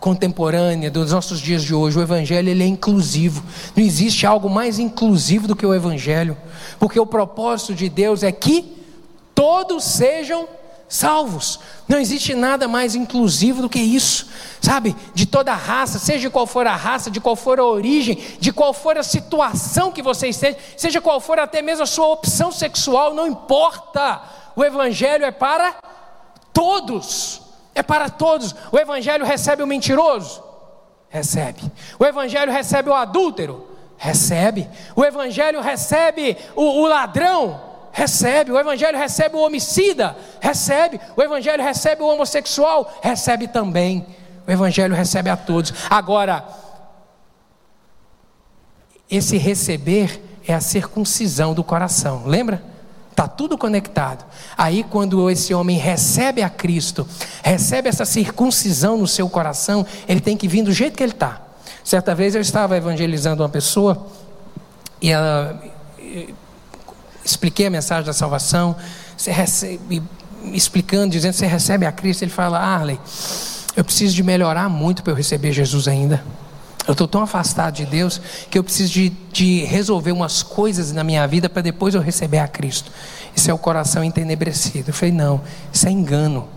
contemporânea 0.00 0.90
dos 0.90 1.12
nossos 1.12 1.40
dias 1.40 1.62
de 1.62 1.74
hoje, 1.74 1.98
o 1.98 2.02
evangelho 2.02 2.48
ele 2.48 2.62
é 2.62 2.66
inclusivo. 2.66 3.42
Não 3.76 3.84
existe 3.84 4.26
algo 4.26 4.48
mais 4.48 4.78
inclusivo 4.78 5.46
do 5.48 5.56
que 5.56 5.66
o 5.66 5.74
evangelho, 5.74 6.36
porque 6.78 6.98
o 6.98 7.06
propósito 7.06 7.74
de 7.74 7.88
Deus 7.88 8.22
é 8.22 8.32
que 8.32 8.76
todos 9.34 9.84
sejam 9.84 10.48
salvos. 10.88 11.60
Não 11.86 11.98
existe 11.98 12.34
nada 12.34 12.66
mais 12.66 12.94
inclusivo 12.94 13.60
do 13.60 13.68
que 13.68 13.78
isso, 13.78 14.28
sabe? 14.60 14.96
De 15.14 15.26
toda 15.26 15.52
a 15.52 15.56
raça, 15.56 15.98
seja 15.98 16.30
qual 16.30 16.46
for 16.46 16.66
a 16.66 16.74
raça, 16.74 17.10
de 17.10 17.20
qual 17.20 17.36
for 17.36 17.58
a 17.60 17.64
origem, 17.64 18.18
de 18.40 18.52
qual 18.52 18.72
for 18.72 18.96
a 18.96 19.02
situação 19.02 19.92
que 19.92 20.02
você 20.02 20.28
esteja, 20.28 20.56
seja 20.76 21.00
qual 21.00 21.20
for 21.20 21.38
até 21.38 21.60
mesmo 21.60 21.82
a 21.82 21.86
sua 21.86 22.06
opção 22.06 22.50
sexual, 22.50 23.14
não 23.14 23.26
importa. 23.26 24.22
O 24.56 24.64
evangelho 24.64 25.24
é 25.24 25.30
para 25.30 25.76
todos 26.52 27.47
é 27.78 27.82
para 27.82 28.10
todos. 28.10 28.54
O 28.72 28.78
Evangelho 28.78 29.24
recebe 29.24 29.62
o 29.62 29.66
mentiroso? 29.66 30.42
Recebe. 31.08 31.62
O 31.98 32.04
Evangelho 32.04 32.52
recebe 32.52 32.90
o 32.90 32.94
adúltero? 32.94 33.68
Recebe. 33.96 34.68
O 34.96 35.04
Evangelho 35.04 35.60
recebe 35.60 36.36
o, 36.56 36.82
o 36.82 36.86
ladrão? 36.86 37.60
Recebe. 37.92 38.50
O 38.50 38.58
Evangelho 38.58 38.98
recebe 38.98 39.36
o 39.36 39.40
homicida? 39.40 40.16
Recebe. 40.40 41.00
O 41.16 41.22
Evangelho 41.22 41.62
recebe 41.62 42.02
o 42.02 42.08
homossexual? 42.08 42.98
Recebe 43.00 43.46
também. 43.46 44.04
O 44.46 44.50
Evangelho 44.50 44.94
recebe 44.94 45.30
a 45.30 45.36
todos. 45.36 45.72
Agora, 45.88 46.44
esse 49.08 49.36
receber 49.36 50.20
é 50.46 50.52
a 50.52 50.60
circuncisão 50.60 51.54
do 51.54 51.62
coração. 51.62 52.24
Lembra? 52.26 52.62
Está 53.18 53.26
tudo 53.26 53.58
conectado. 53.58 54.24
Aí, 54.56 54.84
quando 54.84 55.28
esse 55.28 55.52
homem 55.52 55.76
recebe 55.76 56.40
a 56.40 56.48
Cristo, 56.48 57.04
recebe 57.42 57.88
essa 57.88 58.04
circuncisão 58.04 58.96
no 58.96 59.08
seu 59.08 59.28
coração, 59.28 59.84
ele 60.08 60.20
tem 60.20 60.36
que 60.36 60.46
vir 60.46 60.62
do 60.62 60.70
jeito 60.70 60.96
que 60.96 61.02
ele 61.02 61.10
está. 61.10 61.42
Certa 61.82 62.14
vez 62.14 62.36
eu 62.36 62.40
estava 62.40 62.76
evangelizando 62.76 63.42
uma 63.42 63.48
pessoa 63.48 64.06
e 65.02 65.10
ela 65.10 65.60
expliquei 67.24 67.66
a 67.66 67.70
mensagem 67.70 68.04
da 68.04 68.12
salvação, 68.12 68.76
você 69.16 69.32
recebe, 69.32 70.00
explicando, 70.52 71.10
dizendo 71.10 71.32
você 71.32 71.46
recebe 71.48 71.86
a 71.86 71.90
Cristo, 71.90 72.22
ele 72.22 72.30
fala, 72.30 72.60
Arley, 72.60 73.00
eu 73.74 73.82
preciso 73.82 74.14
de 74.14 74.22
melhorar 74.22 74.68
muito 74.68 75.02
para 75.02 75.10
eu 75.10 75.16
receber 75.16 75.50
Jesus 75.50 75.88
ainda. 75.88 76.22
Eu 76.88 76.92
estou 76.92 77.06
tão 77.06 77.20
afastado 77.20 77.74
de 77.74 77.84
Deus 77.84 78.18
que 78.50 78.58
eu 78.58 78.64
preciso 78.64 78.90
de, 78.90 79.10
de 79.30 79.62
resolver 79.64 80.10
umas 80.10 80.42
coisas 80.42 80.90
na 80.90 81.04
minha 81.04 81.26
vida 81.26 81.46
para 81.46 81.60
depois 81.60 81.94
eu 81.94 82.00
receber 82.00 82.38
a 82.38 82.48
Cristo. 82.48 82.90
Isso 83.36 83.50
é 83.50 83.52
o 83.52 83.58
coração 83.58 84.02
entenebrecido. 84.02 84.88
Eu 84.88 84.94
falei, 84.94 85.12
não, 85.12 85.42
isso 85.70 85.86
é 85.86 85.90
engano. 85.90 86.48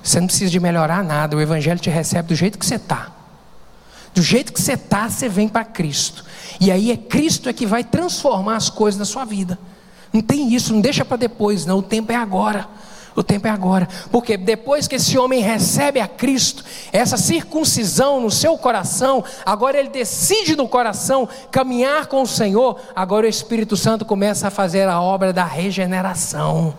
Você 0.00 0.20
não 0.20 0.28
precisa 0.28 0.48
de 0.48 0.60
melhorar 0.60 1.02
nada. 1.02 1.36
O 1.36 1.40
Evangelho 1.40 1.80
te 1.80 1.90
recebe 1.90 2.28
do 2.28 2.36
jeito 2.36 2.56
que 2.56 2.64
você 2.64 2.76
está. 2.76 3.10
Do 4.14 4.22
jeito 4.22 4.52
que 4.52 4.62
você 4.62 4.74
está, 4.74 5.10
você 5.10 5.28
vem 5.28 5.48
para 5.48 5.64
Cristo. 5.64 6.24
E 6.60 6.70
aí 6.70 6.92
é 6.92 6.96
Cristo 6.96 7.48
é 7.48 7.52
que 7.52 7.66
vai 7.66 7.82
transformar 7.82 8.54
as 8.54 8.70
coisas 8.70 8.96
na 8.96 9.04
sua 9.04 9.24
vida. 9.24 9.58
Não 10.12 10.20
tem 10.20 10.54
isso, 10.54 10.72
não 10.72 10.80
deixa 10.80 11.04
para 11.04 11.16
depois, 11.16 11.66
não. 11.66 11.78
O 11.78 11.82
tempo 11.82 12.12
é 12.12 12.16
agora. 12.16 12.68
O 13.18 13.22
tempo 13.24 13.48
é 13.48 13.50
agora. 13.50 13.88
Porque 14.12 14.36
depois 14.36 14.86
que 14.86 14.94
esse 14.94 15.18
homem 15.18 15.40
recebe 15.40 15.98
a 15.98 16.06
Cristo, 16.06 16.64
essa 16.92 17.16
circuncisão 17.16 18.20
no 18.20 18.30
seu 18.30 18.56
coração, 18.56 19.24
agora 19.44 19.76
ele 19.76 19.88
decide 19.88 20.54
no 20.54 20.68
coração 20.68 21.28
caminhar 21.50 22.06
com 22.06 22.22
o 22.22 22.28
Senhor, 22.28 22.80
agora 22.94 23.26
o 23.26 23.28
Espírito 23.28 23.76
Santo 23.76 24.04
começa 24.04 24.46
a 24.46 24.52
fazer 24.52 24.88
a 24.88 25.02
obra 25.02 25.32
da 25.32 25.44
regeneração 25.44 26.74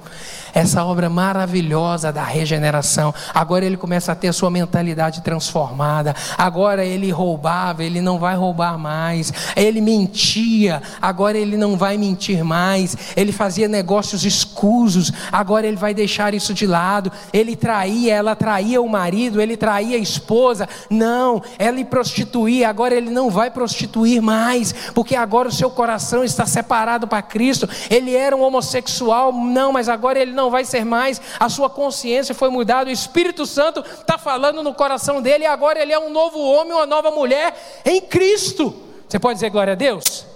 essa 0.53 0.83
obra 0.85 1.09
maravilhosa 1.09 2.11
da 2.11 2.23
regeneração. 2.23 3.13
Agora 3.33 3.65
ele 3.65 3.75
começa 3.75 4.11
a 4.11 4.15
ter 4.15 4.27
a 4.27 4.33
sua 4.33 4.49
mentalidade 4.49 5.21
transformada. 5.21 6.15
Agora 6.37 6.85
ele 6.85 7.11
roubava, 7.11 7.83
ele 7.83 8.01
não 8.01 8.19
vai 8.19 8.35
roubar 8.35 8.77
mais. 8.77 9.33
Ele 9.55 9.81
mentia, 9.81 10.81
agora 11.01 11.37
ele 11.37 11.57
não 11.57 11.75
vai 11.75 11.97
mentir 11.97 12.43
mais. 12.43 12.95
Ele 13.15 13.31
fazia 13.31 13.67
negócios 13.67 14.23
escusos, 14.23 15.11
agora 15.31 15.67
ele 15.67 15.77
vai 15.77 15.93
deixar 15.93 16.33
isso 16.33 16.53
de 16.53 16.65
lado. 16.65 17.11
Ele 17.33 17.55
traía, 17.55 18.15
ela 18.15 18.35
traía 18.35 18.81
o 18.81 18.87
marido, 18.87 19.41
ele 19.41 19.57
traía 19.57 19.97
a 19.97 19.99
esposa. 19.99 20.69
Não, 20.89 21.41
ela 21.57 21.79
prostituía, 21.89 22.69
agora 22.69 22.95
ele 22.95 23.09
não 23.09 23.29
vai 23.29 23.51
prostituir 23.51 24.21
mais, 24.21 24.73
porque 24.93 25.15
agora 25.15 25.49
o 25.49 25.51
seu 25.51 25.69
coração 25.69 26.23
está 26.23 26.45
separado 26.45 27.07
para 27.07 27.21
Cristo. 27.21 27.67
Ele 27.89 28.15
era 28.15 28.35
um 28.35 28.41
homossexual, 28.41 29.33
não, 29.33 29.73
mas 29.73 29.89
agora 29.89 30.19
ele 30.19 30.31
não 30.31 30.38
vai 30.47 30.63
ser 30.63 30.85
mais, 30.85 31.19
a 31.39 31.49
sua 31.49 31.71
consciência 31.71 32.35
foi 32.35 32.49
mudada, 32.49 32.91
o 32.91 32.93
Espírito 32.93 33.47
Santo 33.47 33.79
está 33.79 34.15
falando 34.15 34.61
no 34.61 34.75
coração 34.75 35.23
dele, 35.23 35.45
e 35.45 35.47
agora 35.47 35.81
ele 35.81 35.91
é 35.91 35.97
um 35.97 36.11
novo 36.11 36.39
homem, 36.39 36.73
uma 36.73 36.85
nova 36.85 37.09
mulher 37.09 37.81
em 37.83 37.99
Cristo. 37.99 38.75
Você 39.07 39.17
pode 39.17 39.35
dizer 39.35 39.49
glória 39.49 39.73
a 39.73 39.75
Deus? 39.75 40.27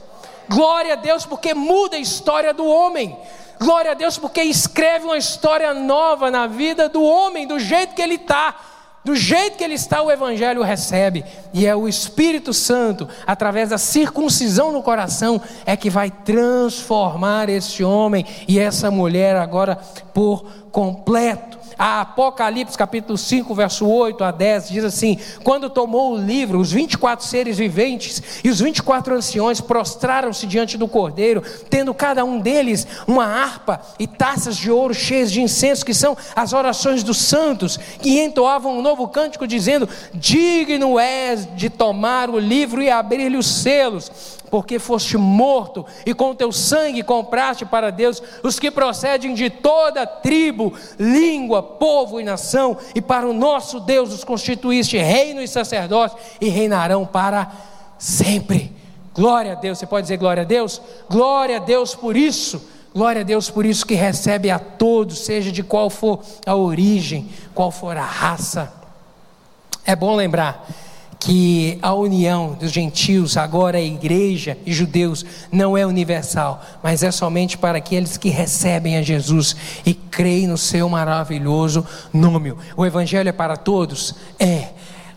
Glória 0.49 0.93
a 0.93 0.95
Deus, 0.95 1.27
porque 1.27 1.53
muda 1.53 1.95
a 1.95 1.99
história 1.99 2.55
do 2.55 2.65
homem. 2.65 3.15
Glória 3.59 3.91
a 3.91 3.93
Deus, 3.93 4.17
porque 4.17 4.41
escreve 4.41 5.05
uma 5.05 5.17
história 5.17 5.73
nova 5.75 6.31
na 6.31 6.47
vida 6.47 6.89
do 6.89 7.03
homem, 7.03 7.45
do 7.45 7.59
jeito 7.59 7.93
que 7.93 8.01
ele 8.01 8.15
está. 8.15 8.55
Do 9.03 9.15
jeito 9.15 9.57
que 9.57 9.63
ele 9.63 9.73
está, 9.73 10.01
o 10.01 10.09
Evangelho 10.09 10.63
recebe, 10.63 11.25
e 11.53 11.65
é 11.65 11.75
o 11.75 11.89
Espírito 11.89 12.53
Santo, 12.53 13.07
através 13.27 13.69
da 13.69 13.77
circuncisão 13.77 14.71
no 14.71 14.81
coração, 14.81 15.41
é 15.65 15.75
que 15.75 15.89
vai 15.89 16.09
transformar 16.09 17.49
esse 17.49 17.83
homem 17.83 18.25
e 18.47 18.57
essa 18.57 18.89
mulher 18.89 19.35
agora 19.35 19.75
por 20.13 20.45
completo. 20.71 21.62
A 21.77 22.01
Apocalipse 22.01 22.77
capítulo 22.77 23.17
5, 23.17 23.53
verso 23.55 23.87
8 23.87 24.23
a 24.23 24.31
10 24.31 24.69
diz 24.69 24.83
assim: 24.83 25.17
Quando 25.43 25.69
tomou 25.69 26.13
o 26.13 26.17
livro, 26.17 26.59
os 26.59 26.71
24 26.71 27.25
seres 27.25 27.57
viventes 27.57 28.21
e 28.43 28.49
os 28.49 28.59
24 28.59 29.15
anciões 29.15 29.59
prostraram-se 29.59 30.45
diante 30.45 30.77
do 30.77 30.87
Cordeiro, 30.87 31.43
tendo 31.69 31.93
cada 31.93 32.23
um 32.23 32.39
deles 32.39 32.87
uma 33.07 33.25
harpa 33.25 33.81
e 33.97 34.07
taças 34.07 34.57
de 34.57 34.69
ouro 34.69 34.93
cheias 34.93 35.31
de 35.31 35.41
incenso, 35.41 35.85
que 35.85 35.93
são 35.93 36.15
as 36.35 36.53
orações 36.53 37.03
dos 37.03 37.17
santos, 37.17 37.77
que 37.77 38.23
entoavam 38.23 38.77
um 38.77 38.81
novo 38.81 39.07
cântico 39.07 39.47
dizendo: 39.47 39.89
Digno 40.13 40.99
és 40.99 41.47
de 41.55 41.69
tomar 41.69 42.29
o 42.29 42.39
livro 42.39 42.81
e 42.81 42.89
abrir-lhe 42.89 43.37
os 43.37 43.47
selos 43.47 44.41
porque 44.53 44.77
foste 44.77 45.17
morto 45.17 45.83
e 46.05 46.13
com 46.13 46.35
teu 46.35 46.51
sangue 46.51 47.01
compraste 47.01 47.65
para 47.65 47.91
Deus 47.91 48.21
os 48.43 48.59
que 48.59 48.69
procedem 48.69 49.33
de 49.33 49.49
toda 49.49 50.05
tribo, 50.05 50.71
língua, 50.99 51.63
povo 51.63 52.21
e 52.21 52.23
nação, 52.23 52.77
e 52.93 53.01
para 53.01 53.27
o 53.27 53.33
nosso 53.33 53.79
Deus 53.79 54.13
os 54.13 54.23
constituíste 54.23 54.95
reino 54.95 55.41
e 55.41 55.47
sacerdote 55.47 56.17
e 56.39 56.49
reinarão 56.49 57.03
para 57.03 57.51
sempre. 57.97 58.71
Glória 59.11 59.53
a 59.53 59.55
Deus, 59.55 59.79
você 59.79 59.87
pode 59.87 60.03
dizer 60.03 60.17
glória 60.17 60.43
a 60.43 60.45
Deus? 60.45 60.79
Glória 61.09 61.57
a 61.57 61.59
Deus 61.59 61.95
por 61.95 62.15
isso. 62.15 62.69
Glória 62.93 63.21
a 63.21 63.25
Deus 63.25 63.49
por 63.49 63.65
isso 63.65 63.83
que 63.83 63.95
recebe 63.95 64.51
a 64.51 64.59
todos, 64.59 65.25
seja 65.25 65.51
de 65.51 65.63
qual 65.63 65.89
for 65.89 66.21
a 66.45 66.55
origem, 66.55 67.27
qual 67.55 67.71
for 67.71 67.97
a 67.97 68.05
raça. 68.05 68.71
É 69.83 69.95
bom 69.95 70.15
lembrar 70.15 70.63
que 71.23 71.79
a 71.81 71.93
união 71.93 72.53
dos 72.53 72.69
gentios, 72.69 73.37
agora 73.37 73.77
a 73.77 73.81
igreja 73.81 74.57
e 74.65 74.73
judeus, 74.73 75.25
não 75.49 75.77
é 75.77 75.85
universal, 75.85 76.61
mas 76.83 77.01
é 77.01 77.11
somente 77.11 77.57
para 77.57 77.77
aqueles 77.77 78.17
que 78.17 78.27
recebem 78.27 78.97
a 78.97 79.01
Jesus 79.01 79.55
e 79.85 79.93
creem 79.93 80.47
no 80.47 80.57
seu 80.57 80.89
maravilhoso 80.89 81.87
nome. 82.11 82.53
O 82.75 82.85
evangelho 82.85 83.29
é 83.29 83.31
para 83.31 83.55
todos? 83.55 84.13
É. 84.37 84.71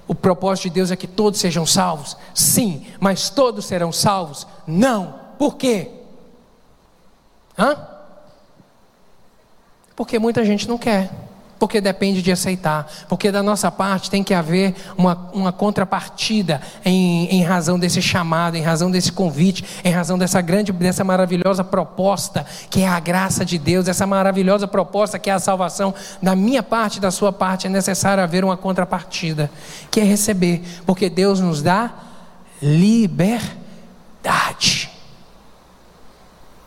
O 0.07 0.15
propósito 0.15 0.69
de 0.69 0.75
Deus 0.75 0.93
é 0.93 0.97
que 0.97 1.09
todos 1.09 1.41
sejam 1.41 1.67
salvos? 1.67 2.17
Sim, 2.33 2.87
mas 3.01 3.29
todos 3.29 3.65
serão 3.65 3.91
salvos? 3.91 4.47
Não. 4.65 5.17
Por 5.37 5.57
quê? 5.57 5.91
Hã? 7.59 7.77
Porque 9.97 10.21
muita 10.21 10.45
gente 10.45 10.69
não 10.69 10.79
quer 10.79 11.11
porque 11.59 11.81
depende 11.81 12.21
de 12.21 12.31
aceitar, 12.31 12.87
porque 13.09 13.33
da 13.33 13.43
nossa 13.43 13.71
parte 13.71 14.11
tem 14.11 14.23
que 14.23 14.35
haver 14.35 14.75
uma, 14.97 15.31
uma 15.33 15.53
contrapartida 15.53 16.61
em, 16.85 17.27
em 17.27 17.43
razão 17.43 17.79
desse 17.79 18.03
chamado, 18.03 18.57
em 18.57 18.63
razão 18.63 18.91
desse 18.91 19.11
convite, 19.11 19.65
em 19.85 19.91
razão 19.91 20.19
dessa 20.19 20.41
grande, 20.41 20.73
dessa 20.73 21.03
maravilhosa 21.03 21.65
proposta 21.65 22.45
que 22.69 22.83
é 22.83 22.89
a 22.89 23.01
graça 23.01 23.45
de 23.45 23.59
Deus, 23.59 23.89
essa 23.89 24.07
maravilhosa 24.07 24.69
proposta 24.69 25.19
que 25.19 25.31
é 25.31 25.33
a 25.33 25.39
salvação. 25.39 25.95
Da 26.23 26.37
minha 26.37 26.63
parte, 26.63 27.01
da 27.01 27.11
sua 27.11 27.33
parte, 27.33 27.67
é 27.67 27.71
necessário 27.71 28.23
haver 28.23 28.45
uma 28.45 28.57
contrapartida, 28.57 29.51
que 29.91 30.01
é 30.01 30.05
receber, 30.05 30.63
porque 30.85 31.09
Deus 31.09 31.41
nos 31.41 31.63
dá 31.63 31.91
liberdade. 32.61 33.57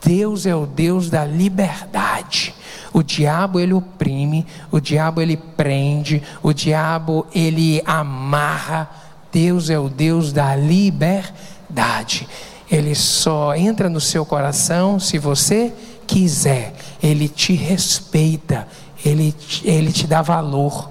Deus 0.03 0.45
é 0.45 0.55
o 0.55 0.65
Deus 0.65 1.09
da 1.09 1.25
liberdade. 1.25 2.55
O 2.93 3.03
diabo 3.03 3.59
ele 3.59 3.73
oprime, 3.73 4.45
o 4.71 4.79
diabo 4.79 5.21
ele 5.21 5.37
prende, 5.37 6.23
o 6.41 6.53
diabo 6.53 7.25
ele 7.33 7.81
amarra. 7.85 8.89
Deus 9.31 9.69
é 9.69 9.77
o 9.77 9.89
Deus 9.89 10.33
da 10.33 10.55
liberdade. 10.55 12.27
Ele 12.69 12.95
só 12.95 13.55
entra 13.55 13.89
no 13.89 14.01
seu 14.01 14.25
coração 14.25 14.99
se 14.99 15.17
você 15.17 15.73
quiser. 16.07 16.73
Ele 17.01 17.27
te 17.27 17.53
respeita, 17.53 18.67
ele, 19.05 19.35
ele 19.63 19.91
te 19.91 20.07
dá 20.07 20.21
valor. 20.21 20.89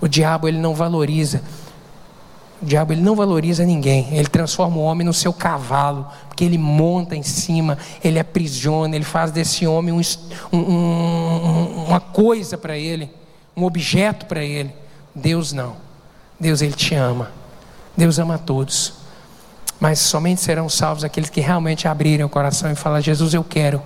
O 0.00 0.06
diabo 0.06 0.48
ele 0.48 0.58
não 0.58 0.74
valoriza. 0.74 1.42
O 2.60 2.66
diabo 2.66 2.92
ele 2.92 3.00
não 3.00 3.14
valoriza 3.14 3.64
ninguém. 3.64 4.08
Ele 4.12 4.26
transforma 4.26 4.76
o 4.76 4.82
homem 4.82 5.06
no 5.06 5.12
seu 5.12 5.32
cavalo, 5.32 6.06
porque 6.26 6.44
ele 6.44 6.58
monta 6.58 7.14
em 7.14 7.22
cima, 7.22 7.78
ele 8.02 8.18
aprisiona, 8.18 8.96
ele 8.96 9.04
faz 9.04 9.30
desse 9.30 9.66
homem 9.66 9.94
um, 9.94 10.56
um, 10.56 11.84
uma 11.86 12.00
coisa 12.00 12.58
para 12.58 12.76
ele, 12.76 13.10
um 13.56 13.64
objeto 13.64 14.26
para 14.26 14.42
ele. 14.42 14.72
Deus 15.14 15.52
não. 15.52 15.76
Deus 16.38 16.60
ele 16.60 16.72
te 16.72 16.94
ama. 16.94 17.30
Deus 17.96 18.18
ama 18.18 18.34
a 18.34 18.38
todos. 18.38 18.94
Mas 19.80 20.00
somente 20.00 20.40
serão 20.40 20.68
salvos 20.68 21.04
aqueles 21.04 21.30
que 21.30 21.40
realmente 21.40 21.86
abrirem 21.86 22.26
o 22.26 22.28
coração 22.28 22.70
e 22.70 22.74
falar: 22.74 23.00
Jesus, 23.00 23.34
eu 23.34 23.44
quero. 23.44 23.80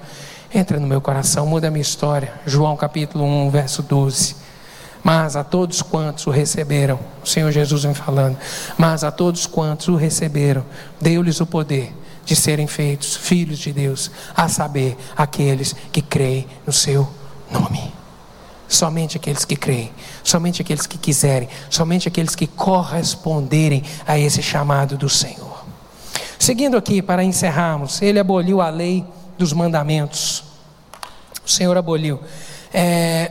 Entra 0.55 0.79
no 0.79 0.87
meu 0.87 1.01
coração, 1.01 1.47
muda 1.47 1.69
a 1.69 1.71
minha 1.71 1.83
história. 1.83 2.33
João 2.47 2.77
capítulo 2.77 3.25
1, 3.25 3.51
verso 3.51 3.83
12. 3.83 4.42
Mas 5.03 5.35
a 5.35 5.43
todos 5.43 5.83
quantos 5.83 6.27
o 6.27 6.31
receberam, 6.31 6.99
o 7.25 7.27
Senhor 7.27 7.51
Jesus 7.51 7.83
vem 7.83 7.95
falando, 7.95 8.39
mas 8.79 9.03
a 9.03 9.11
todos 9.11 9.47
quantos 9.47 9.89
o 9.89 9.97
receberam, 9.97 10.65
deu-lhes 11.01 11.41
o 11.41 11.47
poder 11.47 11.93
de 12.25 12.37
serem 12.37 12.67
feitos 12.67 13.17
filhos 13.17 13.59
de 13.59 13.73
Deus, 13.73 14.11
a 14.35 14.49
saber, 14.49 14.97
aqueles 15.17 15.75
que 15.91 16.01
creem 16.01 16.47
no 16.65 16.73
seu 16.73 17.09
nome. 17.51 17.93
Somente 18.69 19.17
aqueles 19.17 19.45
que 19.45 19.57
creem, 19.57 19.93
somente 20.25 20.63
aqueles 20.63 20.87
que 20.87 20.97
quiserem, 20.97 21.49
somente 21.69 22.09
aqueles 22.09 22.35
que 22.35 22.47
corresponderem 22.47 23.83
a 24.07 24.19
esse 24.19 24.41
chamado 24.41 24.97
do 24.97 25.09
Senhor. 25.09 25.65
Seguindo 26.39 26.77
aqui, 26.77 27.03
para 27.03 27.23
encerrarmos, 27.23 28.01
ele 28.01 28.19
aboliu 28.19 28.61
a 28.61 28.71
lei 28.71 29.05
dos 29.37 29.53
mandamentos. 29.53 30.43
O 31.45 31.51
Senhor 31.51 31.77
aboliu. 31.77 32.21
É, 32.73 33.31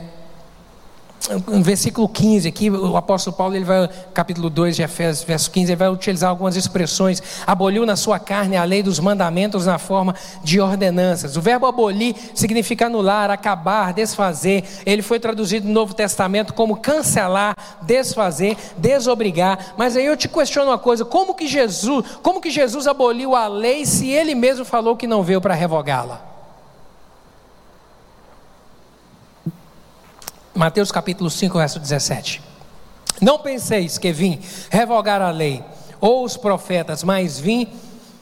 no 1.46 1.62
versículo 1.62 2.08
15 2.08 2.48
aqui, 2.48 2.70
o 2.70 2.96
apóstolo 2.96 3.36
Paulo, 3.36 3.54
ele 3.54 3.64
vai, 3.64 3.88
capítulo 4.12 4.50
2 4.50 4.76
de 4.76 4.82
Efésios, 4.82 5.24
verso 5.24 5.50
15, 5.50 5.72
ele 5.72 5.76
vai 5.76 5.88
utilizar 5.88 6.30
algumas 6.30 6.56
expressões. 6.56 7.22
Aboliu 7.46 7.86
na 7.86 7.94
sua 7.94 8.18
carne 8.18 8.56
a 8.56 8.64
lei 8.64 8.82
dos 8.82 8.98
mandamentos 8.98 9.66
na 9.66 9.78
forma 9.78 10.14
de 10.42 10.60
ordenanças. 10.60 11.36
O 11.36 11.40
verbo 11.40 11.66
abolir 11.66 12.14
significa 12.34 12.86
anular, 12.86 13.30
acabar, 13.30 13.92
desfazer. 13.92 14.64
Ele 14.84 15.02
foi 15.02 15.20
traduzido 15.20 15.66
no 15.66 15.72
Novo 15.72 15.94
Testamento 15.94 16.54
como 16.54 16.76
cancelar, 16.76 17.56
desfazer, 17.82 18.56
desobrigar. 18.76 19.74
Mas 19.76 19.96
aí 19.96 20.06
eu 20.06 20.16
te 20.16 20.28
questiono 20.28 20.70
uma 20.70 20.78
coisa: 20.78 21.04
como 21.04 21.34
que 21.34 21.46
Jesus, 21.46 22.04
como 22.22 22.40
que 22.40 22.50
Jesus 22.50 22.86
aboliu 22.86 23.36
a 23.36 23.46
lei 23.46 23.86
se 23.86 24.10
ele 24.10 24.34
mesmo 24.34 24.64
falou 24.64 24.96
que 24.96 25.06
não 25.06 25.22
veio 25.22 25.40
para 25.40 25.54
revogá-la? 25.54 26.31
Mateus 30.54 30.92
capítulo 30.92 31.30
5, 31.30 31.58
verso 31.58 31.80
17. 31.80 32.42
Não 33.20 33.38
penseis 33.38 33.96
que 33.96 34.12
vim 34.12 34.38
revogar 34.70 35.22
a 35.22 35.30
lei 35.30 35.64
ou 36.00 36.24
os 36.24 36.36
profetas, 36.36 37.02
mas 37.02 37.38
vim. 37.38 37.68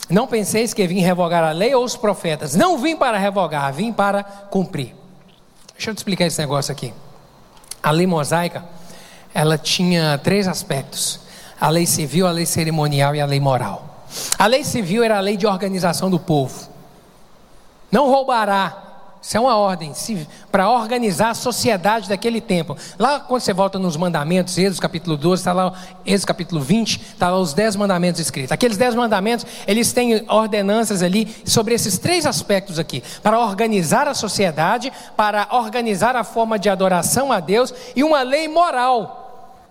Não 0.08 0.26
penseis 0.26 0.74
que 0.74 0.86
vim 0.86 1.00
revogar 1.00 1.42
a 1.42 1.52
lei 1.52 1.74
ou 1.74 1.84
os 1.84 1.96
profetas. 1.96 2.54
Não 2.54 2.78
vim 2.78 2.96
para 2.96 3.18
revogar, 3.18 3.72
vim 3.72 3.92
para 3.92 4.22
cumprir. 4.22 4.94
Deixa 5.74 5.90
eu 5.90 5.94
te 5.94 5.98
explicar 5.98 6.26
esse 6.26 6.38
negócio 6.38 6.70
aqui. 6.70 6.92
A 7.82 7.90
lei 7.90 8.06
mosaica, 8.06 8.64
ela 9.32 9.56
tinha 9.56 10.18
três 10.18 10.46
aspectos: 10.46 11.20
a 11.60 11.68
lei 11.68 11.86
civil, 11.86 12.26
a 12.26 12.30
lei 12.30 12.46
cerimonial 12.46 13.14
e 13.14 13.20
a 13.20 13.26
lei 13.26 13.40
moral. 13.40 14.04
A 14.38 14.46
lei 14.46 14.62
civil 14.62 15.02
era 15.02 15.16
a 15.16 15.20
lei 15.20 15.36
de 15.36 15.46
organização 15.46 16.10
do 16.10 16.18
povo. 16.18 16.68
Não 17.90 18.08
roubará, 18.08 18.89
isso 19.22 19.36
é 19.36 19.40
uma 19.40 19.54
ordem 19.54 19.92
para 20.50 20.70
organizar 20.70 21.30
a 21.30 21.34
sociedade 21.34 22.08
daquele 22.08 22.40
tempo. 22.40 22.76
Lá, 22.98 23.20
quando 23.20 23.42
você 23.42 23.52
volta 23.52 23.78
nos 23.78 23.94
mandamentos, 23.94 24.56
Êxodo 24.56 24.80
capítulo 24.80 25.16
12, 25.16 25.42
está 25.42 25.52
lá, 25.52 25.74
Êxodo 26.06 26.26
capítulo 26.26 26.60
20, 26.62 27.00
está 27.00 27.28
lá 27.28 27.38
os 27.38 27.52
dez 27.52 27.76
mandamentos 27.76 28.18
escritos. 28.18 28.50
Aqueles 28.50 28.78
dez 28.78 28.94
mandamentos, 28.94 29.44
eles 29.66 29.92
têm 29.92 30.24
ordenanças 30.26 31.02
ali 31.02 31.28
sobre 31.44 31.74
esses 31.74 31.98
três 31.98 32.24
aspectos 32.24 32.78
aqui: 32.78 33.02
para 33.22 33.38
organizar 33.38 34.08
a 34.08 34.14
sociedade, 34.14 34.90
para 35.14 35.48
organizar 35.50 36.16
a 36.16 36.24
forma 36.24 36.58
de 36.58 36.70
adoração 36.70 37.30
a 37.30 37.40
Deus 37.40 37.74
e 37.94 38.02
uma 38.02 38.22
lei 38.22 38.48
moral, 38.48 39.68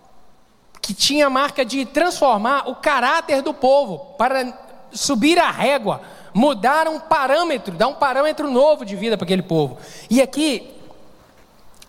que 0.80 0.94
tinha 0.94 1.26
a 1.26 1.30
marca 1.30 1.66
de 1.66 1.86
transformar 1.86 2.70
o 2.70 2.76
caráter 2.76 3.42
do 3.42 3.54
povo, 3.54 4.14
para 4.16 4.54
subir 4.92 5.40
a 5.40 5.50
régua 5.50 6.02
mudar 6.34 6.88
um 6.88 7.00
parâmetro, 7.00 7.74
dar 7.74 7.88
um 7.88 7.94
parâmetro 7.94 8.50
novo 8.50 8.86
de 8.86 8.96
vida 8.96 9.18
para 9.18 9.26
aquele 9.26 9.42
povo. 9.42 9.78
E 10.10 10.22
aqui 10.22 10.79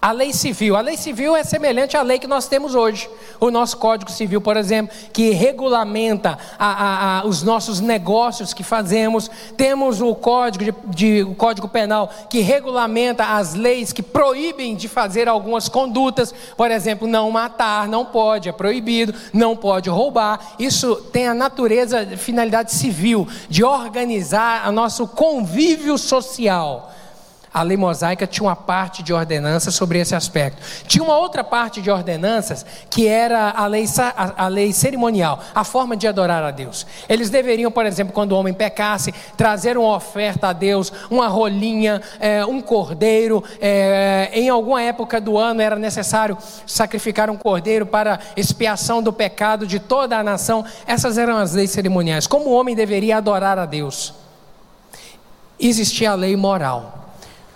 a 0.02 0.12
lei 0.12 0.32
civil. 0.32 0.76
A 0.76 0.80
lei 0.80 0.96
civil 0.96 1.36
é 1.36 1.44
semelhante 1.44 1.94
à 1.94 2.02
lei 2.02 2.18
que 2.18 2.26
nós 2.26 2.48
temos 2.48 2.74
hoje. 2.74 3.08
O 3.38 3.50
nosso 3.50 3.76
Código 3.76 4.10
Civil, 4.10 4.40
por 4.40 4.56
exemplo, 4.56 4.96
que 5.12 5.30
regulamenta 5.30 6.38
a, 6.58 6.66
a, 6.66 7.18
a, 7.20 7.26
os 7.26 7.42
nossos 7.42 7.80
negócios 7.80 8.54
que 8.54 8.62
fazemos. 8.62 9.30
Temos 9.58 10.00
o 10.00 10.14
Código, 10.14 10.64
de, 10.64 10.74
de, 10.86 11.22
o 11.22 11.34
Código 11.34 11.68
Penal 11.68 12.10
que 12.30 12.40
regulamenta 12.40 13.24
as 13.24 13.54
leis 13.54 13.92
que 13.92 14.02
proíbem 14.02 14.74
de 14.74 14.88
fazer 14.88 15.28
algumas 15.28 15.68
condutas. 15.68 16.34
Por 16.56 16.70
exemplo, 16.70 17.06
não 17.06 17.30
matar, 17.30 17.86
não 17.86 18.06
pode, 18.06 18.48
é 18.48 18.52
proibido, 18.52 19.14
não 19.34 19.54
pode 19.54 19.90
roubar. 19.90 20.54
Isso 20.58 20.96
tem 21.12 21.28
a 21.28 21.34
natureza, 21.34 22.06
finalidade 22.16 22.72
civil, 22.72 23.28
de 23.50 23.62
organizar 23.62 24.66
o 24.66 24.72
nosso 24.72 25.06
convívio 25.06 25.98
social. 25.98 26.90
A 27.52 27.62
lei 27.62 27.76
mosaica 27.76 28.28
tinha 28.28 28.46
uma 28.46 28.54
parte 28.54 29.02
de 29.02 29.12
ordenanças 29.12 29.74
sobre 29.74 29.98
esse 29.98 30.14
aspecto. 30.14 30.62
Tinha 30.86 31.02
uma 31.02 31.16
outra 31.16 31.42
parte 31.42 31.82
de 31.82 31.90
ordenanças 31.90 32.64
que 32.88 33.08
era 33.08 33.50
a 33.50 33.66
lei, 33.66 33.84
a, 33.98 34.44
a 34.44 34.48
lei 34.48 34.72
cerimonial, 34.72 35.40
a 35.52 35.64
forma 35.64 35.96
de 35.96 36.06
adorar 36.06 36.44
a 36.44 36.52
Deus. 36.52 36.86
Eles 37.08 37.28
deveriam, 37.28 37.68
por 37.68 37.84
exemplo, 37.84 38.12
quando 38.12 38.32
o 38.32 38.36
homem 38.36 38.54
pecasse, 38.54 39.12
trazer 39.36 39.76
uma 39.76 39.96
oferta 39.96 40.48
a 40.48 40.52
Deus, 40.52 40.92
uma 41.10 41.26
rolinha, 41.26 42.00
é, 42.20 42.46
um 42.46 42.60
cordeiro. 42.60 43.42
É, 43.60 44.30
em 44.32 44.48
alguma 44.48 44.80
época 44.80 45.20
do 45.20 45.36
ano 45.36 45.60
era 45.60 45.74
necessário 45.74 46.38
sacrificar 46.64 47.28
um 47.30 47.36
cordeiro 47.36 47.84
para 47.84 48.20
expiação 48.36 49.02
do 49.02 49.12
pecado 49.12 49.66
de 49.66 49.80
toda 49.80 50.16
a 50.16 50.22
nação. 50.22 50.64
Essas 50.86 51.18
eram 51.18 51.36
as 51.36 51.52
leis 51.52 51.72
cerimoniais. 51.72 52.28
Como 52.28 52.50
o 52.50 52.52
homem 52.52 52.76
deveria 52.76 53.16
adorar 53.16 53.58
a 53.58 53.66
Deus? 53.66 54.14
Existia 55.58 56.12
a 56.12 56.14
lei 56.14 56.36
moral. 56.36 57.09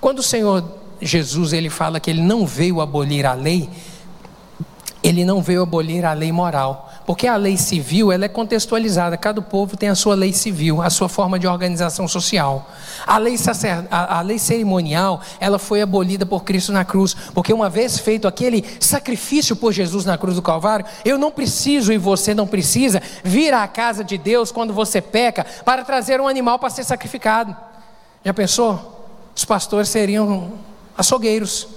Quando 0.05 0.19
o 0.19 0.23
Senhor 0.23 0.63
Jesus 1.01 1.55
ele 1.55 1.71
fala 1.71 1.99
que 1.99 2.11
ele 2.11 2.21
não 2.21 2.45
veio 2.45 2.83
abolir 2.83 3.25
a 3.25 3.33
lei, 3.33 3.71
ele 5.03 5.25
não 5.25 5.41
veio 5.41 5.63
abolir 5.63 6.05
a 6.05 6.13
lei 6.13 6.31
moral, 6.31 6.93
porque 7.07 7.27
a 7.27 7.37
lei 7.37 7.57
civil 7.57 8.13
ela 8.13 8.27
é 8.27 8.29
contextualizada, 8.29 9.17
cada 9.17 9.41
povo 9.41 9.79
tem 9.79 9.89
a 9.89 9.95
sua 9.95 10.15
lei 10.15 10.31
civil, 10.35 10.83
a 10.83 10.91
sua 10.91 11.09
forma 11.09 11.39
de 11.39 11.47
organização 11.47 12.07
social. 12.07 12.69
A 13.07 13.17
lei, 13.17 13.39
sacer, 13.39 13.87
a, 13.91 14.19
a 14.19 14.21
lei 14.21 14.39
cerimonial 14.39 15.23
ela 15.41 15.59
foi 15.59 15.81
abolida 15.81 16.27
por 16.27 16.45
Cristo 16.45 16.71
na 16.71 16.85
cruz, 16.85 17.17
porque 17.33 17.51
uma 17.51 17.71
vez 17.71 17.99
feito 17.99 18.29
aquele 18.29 18.63
sacrifício 18.79 19.57
por 19.57 19.73
Jesus 19.73 20.05
na 20.05 20.19
cruz 20.19 20.37
do 20.37 20.43
Calvário, 20.43 20.85
eu 21.03 21.17
não 21.17 21.31
preciso 21.31 21.91
e 21.91 21.97
você 21.97 22.35
não 22.35 22.47
precisa 22.47 23.01
vir 23.25 23.55
à 23.55 23.67
casa 23.67 24.05
de 24.05 24.19
Deus 24.19 24.53
quando 24.53 24.75
você 24.75 25.01
peca 25.01 25.47
para 25.65 25.83
trazer 25.83 26.21
um 26.21 26.29
animal 26.29 26.59
para 26.59 26.69
ser 26.69 26.85
sacrificado. 26.85 27.57
Já 28.23 28.35
pensou? 28.35 28.94
Os 29.35 29.45
pastores 29.45 29.89
seriam 29.89 30.53
açougueiros. 30.97 31.69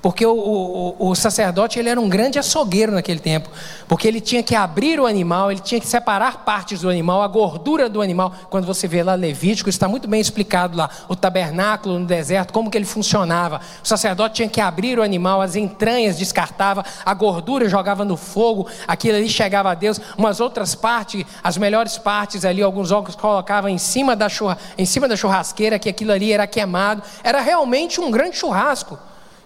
Porque 0.00 0.24
o, 0.24 0.32
o, 0.32 1.10
o, 1.10 1.14
sacerdote 1.14 1.78
ele 1.78 1.88
era 1.88 2.00
um 2.00 2.08
grande 2.08 2.38
açougueiro 2.38 2.92
naquele 2.92 3.18
tempo. 3.18 3.48
Porque 3.88 4.06
ele 4.06 4.20
tinha 4.20 4.42
que 4.44 4.54
abrir 4.54 5.00
o 5.00 5.06
animal, 5.06 5.50
ele 5.50 5.60
tinha 5.60 5.80
que 5.80 5.88
separar 5.88 6.44
partes 6.44 6.82
do 6.82 6.88
animal, 6.88 7.20
a 7.20 7.26
gordura 7.26 7.88
do 7.88 8.00
animal. 8.00 8.32
Quando 8.48 8.64
você 8.64 8.86
vê 8.86 9.02
lá 9.02 9.14
Levítico, 9.16 9.68
está 9.68 9.88
muito 9.88 10.06
bem 10.06 10.20
explicado 10.20 10.76
lá. 10.76 10.88
O 11.08 11.16
tabernáculo 11.16 11.98
no 11.98 12.06
deserto, 12.06 12.52
como 12.52 12.70
que 12.70 12.78
ele 12.78 12.84
funcionava. 12.84 13.60
O 13.82 13.88
sacerdote 13.88 14.36
tinha 14.36 14.48
que 14.48 14.60
abrir 14.60 15.00
o 15.00 15.02
animal, 15.02 15.42
as 15.42 15.56
entranhas 15.56 16.16
descartava, 16.16 16.84
a 17.04 17.14
gordura 17.14 17.68
jogava 17.68 18.04
no 18.04 18.16
fogo, 18.16 18.68
aquilo 18.86 19.16
ali 19.16 19.28
chegava 19.28 19.72
a 19.72 19.74
Deus. 19.74 20.00
Umas 20.16 20.38
outras 20.38 20.76
partes, 20.76 21.24
as 21.42 21.58
melhores 21.58 21.98
partes 21.98 22.44
ali, 22.44 22.62
alguns 22.62 22.92
órgãos 22.92 23.16
colocavam 23.16 23.68
em 23.68 23.78
cima 23.78 24.14
da, 24.14 24.28
churra, 24.28 24.58
em 24.76 24.86
cima 24.86 25.08
da 25.08 25.16
churrasqueira, 25.16 25.76
que 25.76 25.88
aquilo 25.88 26.12
ali 26.12 26.32
era 26.32 26.46
queimado. 26.46 27.02
Era 27.24 27.40
realmente 27.40 28.00
um 28.00 28.12
grande 28.12 28.36
churrasco. 28.36 28.96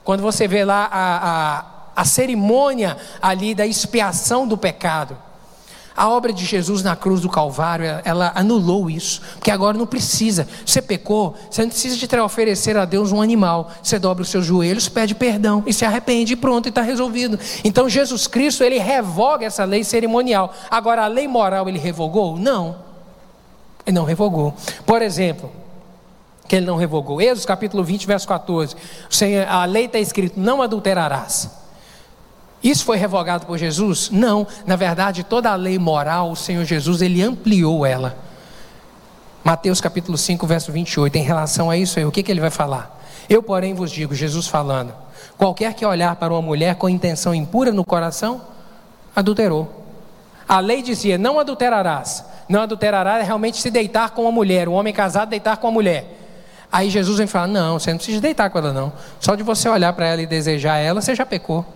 Quando 0.05 0.21
você 0.21 0.49
vê 0.49 0.65
lá 0.65 0.89
a, 0.91 1.17
a, 1.17 1.65
a 1.97 2.05
cerimônia 2.05 2.97
ali 3.21 3.55
da 3.55 3.67
expiação 3.67 4.47
do 4.47 4.57
pecado. 4.57 5.17
A 5.95 6.09
obra 6.09 6.33
de 6.33 6.45
Jesus 6.45 6.83
na 6.83 6.97
cruz 6.97 7.21
do 7.21 7.29
Calvário, 7.29 7.85
ela 8.03 8.33
anulou 8.35 8.89
isso, 8.89 9.21
porque 9.35 9.51
agora 9.51 9.77
não 9.77 9.87
precisa. 9.87 10.49
Você 10.65 10.81
pecou, 10.81 11.37
você 11.51 11.63
não 11.63 11.69
precisa 11.69 11.97
de 11.97 12.21
oferecer 12.21 12.79
a 12.79 12.87
Deus 12.87 13.13
um 13.13 13.21
animal. 13.21 13.71
Você 13.83 13.99
dobra 13.99 14.23
os 14.23 14.31
seus 14.31 14.47
joelhos, 14.47 14.89
pede 14.89 15.15
perdão 15.15 15.63
e 15.67 15.73
se 15.73 15.85
arrepende 15.85 16.33
e 16.33 16.37
pronto, 16.37 16.67
e 16.67 16.71
está 16.71 16.81
resolvido. 16.81 17.39
Então 17.63 17.91
Jesus 17.91 18.27
Cristo, 18.27 18.65
ele 18.65 18.79
revoga 18.79 19.45
essa 19.45 19.65
lei 19.65 19.85
cerimonial. 19.85 20.55
Agora, 20.71 21.05
a 21.05 21.09
lei 21.09 21.29
moral 21.29 21.69
ele 21.69 21.79
revogou? 21.79 22.39
Não. 22.39 22.77
Ele 23.85 23.95
não 23.95 24.05
revogou. 24.05 24.55
Por 24.87 25.03
exemplo, 25.03 25.53
que 26.49 26.57
ele 26.57 26.67
não 26.67 26.77
revogou. 26.77 27.21
Êxodo 27.21 27.47
capítulo 27.47 27.85
20, 27.85 28.07
verso 28.07 28.29
14. 28.29 28.77
A 29.49 29.65
lei 29.65 29.87
está 29.87 29.99
escrito: 29.99 30.39
não 30.39 30.63
adulterarás. 30.63 31.51
Isso 32.63 32.85
foi 32.85 32.97
revogado 32.97 33.45
por 33.45 33.59
Jesus? 33.59 34.09
Não. 34.11 34.47
Na 34.65 34.77
verdade, 34.77 35.25
toda 35.25 35.51
a 35.51 35.57
lei 35.57 35.79
moral, 35.79 36.31
o 36.31 36.37
Senhor 36.37 36.65
Jesus, 36.65 37.03
ele 37.03 37.23
ampliou 37.23 37.85
ela. 37.85 38.17
Mateus 39.43 39.81
capítulo 39.81 40.17
5, 40.17 40.47
verso 40.47 40.71
28, 40.71 41.17
em 41.17 41.23
relação 41.23 41.69
a 41.69 41.77
isso 41.77 41.99
aí, 41.99 42.05
o 42.05 42.13
que, 42.13 42.23
que 42.23 42.31
ele 42.31 42.41
vai 42.41 42.51
falar? 42.51 43.01
Eu, 43.29 43.43
porém, 43.43 43.75
vos 43.75 43.91
digo, 43.91 44.15
Jesus 44.15 44.47
falando: 44.47 44.95
qualquer 45.37 45.75
que 45.75 45.85
olhar 45.85 46.15
para 46.17 46.33
uma 46.33 46.43
mulher 46.43 46.77
com 46.77 46.89
intenção 46.89 47.35
impura 47.35 47.73
no 47.73 47.85
coração, 47.85 48.41
adulterou. 49.15 49.85
A 50.49 50.61
lei 50.61 50.83
dizia: 50.83 51.19
não 51.19 51.41
adulterarás. 51.41 52.25
Não 52.49 52.61
adulterarás 52.61 53.23
é 53.23 53.25
realmente 53.25 53.61
se 53.61 53.71
deitar 53.71 54.11
com 54.11 54.23
uma 54.23 54.33
mulher, 54.33 54.69
o 54.69 54.73
homem 54.73 54.93
casado 54.93 55.31
deitar 55.31 55.57
com 55.57 55.67
uma 55.67 55.73
mulher. 55.73 56.22
Aí 56.73 56.89
Jesus 56.89 57.19
vem 57.19 57.27
falar: 57.27 57.47
Não, 57.47 57.79
você 57.79 57.91
não 57.91 57.99
precisa 57.99 58.21
deitar 58.21 58.49
com 58.49 58.59
ela, 58.59 58.73
não. 58.73 58.91
Só 59.21 59.35
de 59.35 59.43
você 59.43 59.69
olhar 59.69 59.93
para 59.93 60.07
ela 60.07 60.23
e 60.23 60.27
desejar 60.27 60.79
ela, 60.79 61.03
você 61.03 61.15
já 61.15 61.27
pecou. 61.27 61.67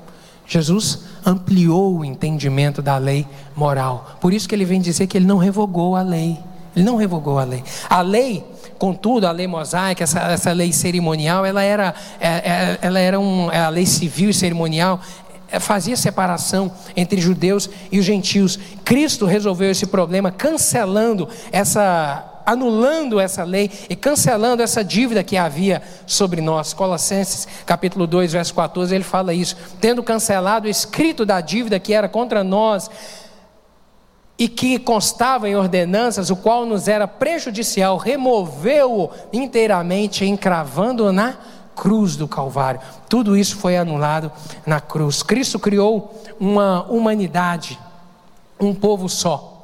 Jesus 0.47 1.01
ampliou 1.25 1.99
o 1.99 2.05
entendimento 2.05 2.81
da 2.81 2.97
lei 2.97 3.27
moral. 3.55 4.17
Por 4.21 4.33
isso 4.33 4.49
que 4.49 4.55
ele 4.55 4.65
vem 4.65 4.81
dizer 4.81 5.07
que 5.07 5.19
ele 5.19 5.27
não 5.27 5.37
revogou 5.37 5.97
a 5.97 6.03
lei. 6.03 6.39
Ele 6.75 6.85
não 6.85 6.97
revogou 6.97 7.39
a 7.39 7.45
lei. 7.45 7.65
A 7.91 8.01
lei, 8.01 8.45
contudo, 8.79 9.27
a 9.27 9.33
lei 9.33 9.47
mosaica, 9.47 10.05
essa, 10.05 10.21
essa 10.21 10.53
lei 10.53 10.73
cerimonial, 10.73 11.45
ela 11.45 11.63
era, 11.63 11.95
é, 12.21 12.29
é, 12.29 12.79
ela 12.81 12.99
era 12.99 13.19
um, 13.19 13.51
é 13.51 13.59
a 13.59 13.69
lei 13.69 13.87
civil 13.87 14.31
e 14.31 14.35
cerimonial, 14.35 15.01
fazia 15.61 15.97
separação 15.97 16.71
entre 16.97 17.21
judeus 17.21 17.69
e 17.91 17.99
os 17.99 18.05
gentios. 18.05 18.59
Cristo 18.85 19.27
resolveu 19.27 19.71
esse 19.71 19.87
problema 19.87 20.31
cancelando 20.31 21.29
essa 21.51 22.36
anulando 22.47 23.19
essa 23.19 23.43
lei 23.43 23.69
e 23.91 23.97
cancelando 23.97 24.63
essa 24.63 24.85
dívida 24.85 25.25
que 25.25 25.37
havia 25.37 25.83
sobre 26.07 26.41
nós. 26.41 26.73
Colossenses 26.73 27.49
capítulo 27.67 28.07
2, 28.07 28.33
verso 28.33 28.55
14, 28.55 28.95
ele 28.95 29.03
fala 29.03 29.35
isso, 29.35 29.57
tendo 29.81 30.01
cancelado 30.03 30.69
o 30.69 30.71
escrito 30.71 31.27
da 31.27 31.41
dívida 31.41 31.81
que 31.81 31.93
era 31.93 32.09
contra 32.09 32.45
nós 32.45 32.89
e 34.39 34.49
que 34.49 34.79
constava 34.79 35.49
em 35.49 35.57
ordenanças, 35.57 36.31
o 36.31 36.37
qual 36.37 36.65
nos 36.65 36.87
era 36.87 37.09
prejudicial, 37.09 37.97
removeu-o 37.97 39.11
inteiramente, 39.33 40.25
encravando 40.25 41.11
na 41.11 41.37
cruz 41.75 42.17
do 42.17 42.29
Calvário. 42.29 42.81
Tudo 43.09 43.37
isso 43.37 43.57
foi 43.57 43.77
anulado 43.77 44.31
na 44.65 44.81
cruz. 44.81 45.23
Cristo 45.23 45.59
criou 45.59 46.23
uma 46.39 46.83
humanidade, 46.85 47.79
um 48.61 48.75
povo 48.75 49.09
só 49.09 49.56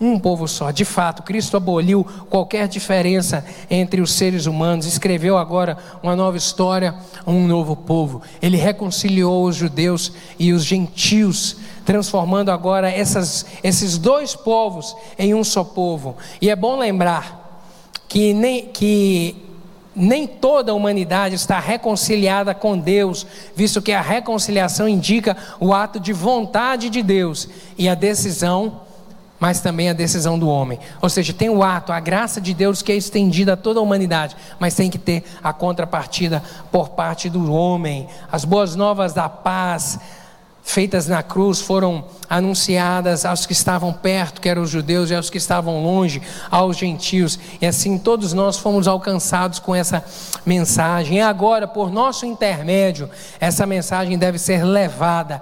um 0.00 0.18
povo 0.18 0.46
só. 0.46 0.70
De 0.70 0.84
fato, 0.84 1.22
Cristo 1.22 1.56
aboliu 1.56 2.06
qualquer 2.30 2.68
diferença 2.68 3.44
entre 3.68 4.00
os 4.00 4.12
seres 4.12 4.46
humanos, 4.46 4.86
escreveu 4.86 5.36
agora 5.36 5.76
uma 6.02 6.14
nova 6.14 6.36
história, 6.36 6.94
um 7.26 7.46
novo 7.46 7.74
povo. 7.74 8.22
Ele 8.40 8.56
reconciliou 8.56 9.44
os 9.44 9.56
judeus 9.56 10.12
e 10.38 10.52
os 10.52 10.64
gentios, 10.64 11.56
transformando 11.84 12.50
agora 12.50 12.90
essas, 12.90 13.46
esses 13.62 13.98
dois 13.98 14.34
povos 14.34 14.94
em 15.18 15.34
um 15.34 15.42
só 15.42 15.64
povo. 15.64 16.16
E 16.40 16.48
é 16.48 16.54
bom 16.54 16.78
lembrar 16.78 17.64
que 18.08 18.32
nem, 18.32 18.66
que 18.66 19.36
nem 19.96 20.28
toda 20.28 20.70
a 20.70 20.74
humanidade 20.74 21.34
está 21.34 21.58
reconciliada 21.58 22.54
com 22.54 22.78
Deus, 22.78 23.26
visto 23.54 23.82
que 23.82 23.92
a 23.92 24.00
reconciliação 24.00 24.88
indica 24.88 25.36
o 25.58 25.74
ato 25.74 25.98
de 25.98 26.12
vontade 26.12 26.88
de 26.88 27.02
Deus 27.02 27.48
e 27.76 27.88
a 27.88 27.96
decisão 27.96 28.87
mas 29.38 29.60
também 29.60 29.88
a 29.88 29.92
decisão 29.92 30.38
do 30.38 30.48
homem. 30.48 30.78
Ou 31.00 31.08
seja, 31.08 31.32
tem 31.32 31.48
o 31.48 31.62
ato, 31.62 31.92
a 31.92 32.00
graça 32.00 32.40
de 32.40 32.52
Deus 32.52 32.82
que 32.82 32.92
é 32.92 32.96
estendida 32.96 33.52
a 33.52 33.56
toda 33.56 33.80
a 33.80 33.82
humanidade, 33.82 34.36
mas 34.58 34.74
tem 34.74 34.90
que 34.90 34.98
ter 34.98 35.24
a 35.42 35.52
contrapartida 35.52 36.42
por 36.72 36.90
parte 36.90 37.28
do 37.28 37.52
homem. 37.52 38.08
As 38.30 38.44
boas 38.44 38.74
novas 38.74 39.12
da 39.12 39.28
paz 39.28 39.98
feitas 40.68 41.06
na 41.06 41.22
cruz 41.22 41.60
foram 41.60 42.04
anunciadas 42.28 43.24
aos 43.24 43.46
que 43.46 43.54
estavam 43.54 43.90
perto, 43.90 44.38
que 44.38 44.48
eram 44.50 44.62
os 44.62 44.68
judeus, 44.68 45.10
e 45.10 45.14
aos 45.14 45.30
que 45.30 45.38
estavam 45.38 45.82
longe, 45.82 46.20
aos 46.50 46.76
gentios. 46.76 47.38
E 47.58 47.66
assim 47.66 47.96
todos 47.96 48.34
nós 48.34 48.58
fomos 48.58 48.86
alcançados 48.86 49.58
com 49.58 49.74
essa 49.74 50.04
mensagem. 50.44 51.16
E 51.16 51.20
agora, 51.22 51.66
por 51.66 51.90
nosso 51.90 52.26
intermédio, 52.26 53.08
essa 53.40 53.64
mensagem 53.64 54.18
deve 54.18 54.38
ser 54.38 54.62
levada 54.62 55.40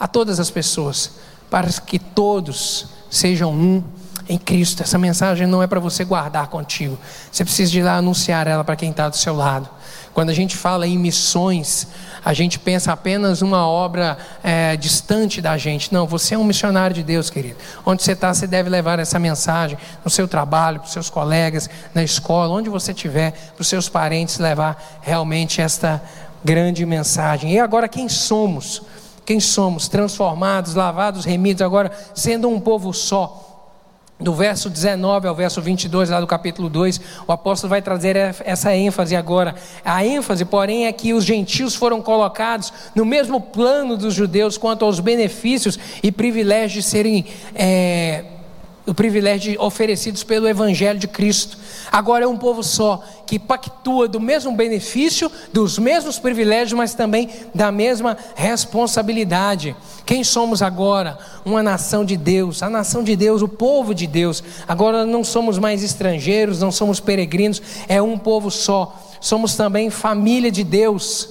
a 0.00 0.08
todas 0.08 0.40
as 0.40 0.50
pessoas, 0.50 1.12
para 1.50 1.68
que 1.68 1.98
todos 1.98 3.01
sejam 3.12 3.52
um 3.52 3.84
em 4.28 4.38
Cristo. 4.38 4.82
Essa 4.82 4.98
mensagem 4.98 5.46
não 5.46 5.62
é 5.62 5.66
para 5.66 5.78
você 5.78 6.04
guardar 6.04 6.46
contigo. 6.48 6.98
Você 7.30 7.44
precisa 7.44 7.78
ir 7.78 7.82
lá 7.82 7.96
anunciar 7.96 8.46
ela 8.46 8.64
para 8.64 8.74
quem 8.74 8.90
está 8.90 9.08
do 9.08 9.16
seu 9.16 9.34
lado. 9.34 9.68
Quando 10.14 10.30
a 10.30 10.34
gente 10.34 10.56
fala 10.56 10.86
em 10.86 10.98
missões, 10.98 11.88
a 12.24 12.32
gente 12.32 12.58
pensa 12.58 12.92
apenas 12.92 13.40
uma 13.40 13.66
obra 13.66 14.18
é, 14.42 14.76
distante 14.76 15.40
da 15.40 15.56
gente. 15.56 15.92
Não, 15.92 16.06
você 16.06 16.34
é 16.34 16.38
um 16.38 16.44
missionário 16.44 16.94
de 16.94 17.02
Deus, 17.02 17.30
querido. 17.30 17.56
Onde 17.84 18.02
você 18.02 18.12
está, 18.12 18.32
você 18.32 18.46
deve 18.46 18.68
levar 18.68 18.98
essa 18.98 19.18
mensagem 19.18 19.78
no 20.04 20.10
seu 20.10 20.28
trabalho, 20.28 20.80
para 20.80 20.86
os 20.86 20.92
seus 20.92 21.08
colegas, 21.08 21.68
na 21.94 22.02
escola, 22.02 22.54
onde 22.54 22.68
você 22.68 22.92
estiver, 22.92 23.32
para 23.54 23.62
os 23.62 23.68
seus 23.68 23.88
parentes, 23.88 24.38
levar 24.38 25.00
realmente 25.00 25.60
esta 25.60 26.02
grande 26.44 26.84
mensagem. 26.84 27.52
E 27.52 27.58
agora, 27.58 27.88
quem 27.88 28.08
somos? 28.08 28.82
Quem 29.24 29.40
somos? 29.40 29.88
Transformados, 29.88 30.74
lavados, 30.74 31.24
remidos, 31.24 31.62
agora 31.62 31.92
sendo 32.14 32.48
um 32.48 32.60
povo 32.60 32.92
só. 32.92 33.48
do 34.20 34.32
verso 34.32 34.70
19 34.70 35.26
ao 35.26 35.34
verso 35.34 35.60
22, 35.60 36.08
lá 36.08 36.20
do 36.20 36.28
capítulo 36.28 36.68
2, 36.68 37.00
o 37.26 37.32
apóstolo 37.32 37.70
vai 37.70 37.82
trazer 37.82 38.16
essa 38.44 38.72
ênfase 38.72 39.16
agora. 39.16 39.56
A 39.84 40.06
ênfase, 40.06 40.44
porém, 40.44 40.86
é 40.86 40.92
que 40.92 41.12
os 41.12 41.24
gentios 41.24 41.74
foram 41.74 42.00
colocados 42.00 42.72
no 42.94 43.04
mesmo 43.04 43.40
plano 43.40 43.96
dos 43.96 44.14
judeus 44.14 44.56
quanto 44.56 44.84
aos 44.84 45.00
benefícios 45.00 45.76
e 46.04 46.12
privilégios 46.12 46.84
de 46.84 46.90
serem. 46.90 47.26
É, 47.52 48.24
o 48.86 48.92
privilégio 48.92 49.60
oferecidos 49.62 50.24
pelo 50.24 50.48
Evangelho 50.48 50.98
de 50.98 51.06
Cristo. 51.06 51.56
Agora 51.90 52.24
é 52.24 52.28
um 52.28 52.36
povo 52.36 52.62
só, 52.62 53.02
que 53.26 53.38
pactua 53.38 54.08
do 54.08 54.18
mesmo 54.18 54.52
benefício, 54.52 55.30
dos 55.52 55.78
mesmos 55.78 56.18
privilégios, 56.18 56.72
mas 56.72 56.94
também 56.94 57.28
da 57.54 57.70
mesma 57.70 58.16
responsabilidade. 58.34 59.76
Quem 60.04 60.24
somos 60.24 60.62
agora? 60.62 61.16
Uma 61.44 61.62
nação 61.62 62.04
de 62.04 62.16
Deus, 62.16 62.62
a 62.62 62.68
nação 62.68 63.04
de 63.04 63.14
Deus, 63.14 63.40
o 63.40 63.48
povo 63.48 63.94
de 63.94 64.06
Deus. 64.06 64.42
Agora 64.66 65.06
não 65.06 65.22
somos 65.22 65.58
mais 65.58 65.82
estrangeiros, 65.84 66.60
não 66.60 66.72
somos 66.72 66.98
peregrinos, 66.98 67.62
é 67.88 68.02
um 68.02 68.18
povo 68.18 68.50
só. 68.50 68.98
Somos 69.20 69.54
também 69.54 69.90
família 69.90 70.50
de 70.50 70.64
Deus, 70.64 71.28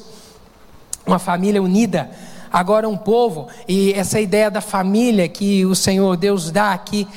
uma 1.06 1.20
família 1.20 1.62
unida 1.62 2.10
agora 2.52 2.88
um 2.88 2.97
povo, 2.97 3.47
e 3.68 3.93
essa 3.93 4.20
ideia 4.20 4.52
da 4.52 4.62
família 4.62 5.28
que 5.28 5.66
o 5.66 5.76
Senhor 5.76 6.18
Deus 6.18 6.52
dá 6.52 6.74
aqui, 6.74 7.08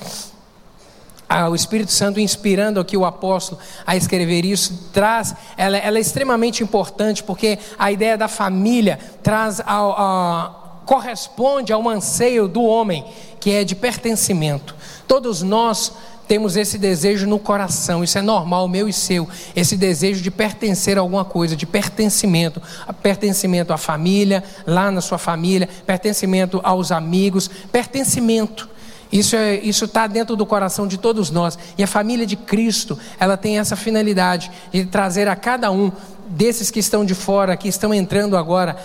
o 1.51 1.55
Espírito 1.55 1.91
Santo 1.91 2.21
inspirando 2.21 2.79
aqui 2.79 2.97
o 2.97 3.05
apóstolo 3.05 3.61
a 3.87 3.97
escrever 3.97 4.45
isso, 4.45 4.91
traz, 4.93 5.35
ela, 5.57 5.77
ela 5.77 5.99
é 5.99 6.01
extremamente 6.01 6.63
importante, 6.63 7.23
porque 7.23 7.59
a 7.79 7.91
ideia 7.91 8.17
da 8.17 8.29
família 8.29 8.99
traz 9.23 9.61
ao, 9.61 9.93
a, 9.93 10.81
corresponde 10.87 11.73
ao 11.73 11.89
anseio 11.89 12.47
do 12.47 12.63
homem, 12.63 13.05
que 13.41 13.51
é 13.51 13.65
de 13.65 13.75
pertencimento. 13.75 14.77
Todos 15.09 15.43
nós 15.43 15.93
temos 16.27 16.57
esse 16.57 16.79
desejo 16.79 17.27
no 17.27 17.39
coração, 17.39 18.03
isso 18.03 18.19
é 18.19 18.23
normal, 18.23 18.67
meu 18.69 18.89
e 18.89 18.93
seu, 18.93 19.29
esse 19.55 19.77
desejo 19.77 20.23
de 20.23 20.31
pertencer 20.31 20.97
a 20.97 21.01
alguma 21.01 21.25
coisa, 21.25 21.55
de 21.55 21.67
pertencimento, 21.67 22.61
pertencimento 23.03 23.73
à 23.73 23.77
família, 23.77 24.43
lá 24.67 24.91
na 24.91 25.01
sua 25.01 25.19
família, 25.19 25.69
pertencimento 25.87 26.61
aos 26.63 26.91
amigos, 26.91 27.49
pertencimento. 27.71 28.69
Isso 29.13 29.37
é, 29.37 29.55
está 29.57 30.07
dentro 30.09 30.35
do 30.35 30.45
coração 30.45 30.89
de 30.89 30.99
todos 30.99 31.31
nós. 31.31 31.57
E 31.79 31.85
a 31.85 31.87
família 31.87 32.27
de 32.27 32.35
Cristo, 32.35 32.99
ela 33.21 33.37
tem 33.37 33.61
essa 33.61 33.77
finalidade 33.77 34.51
de 34.73 34.87
trazer 34.87 35.29
a 35.29 35.37
cada 35.37 35.71
um 35.71 35.93
desses 36.27 36.71
que 36.71 36.81
estão 36.81 37.05
de 37.05 37.15
fora, 37.15 37.57
que 37.57 37.69
estão 37.69 37.95
entrando 37.95 38.37
agora, 38.37 38.77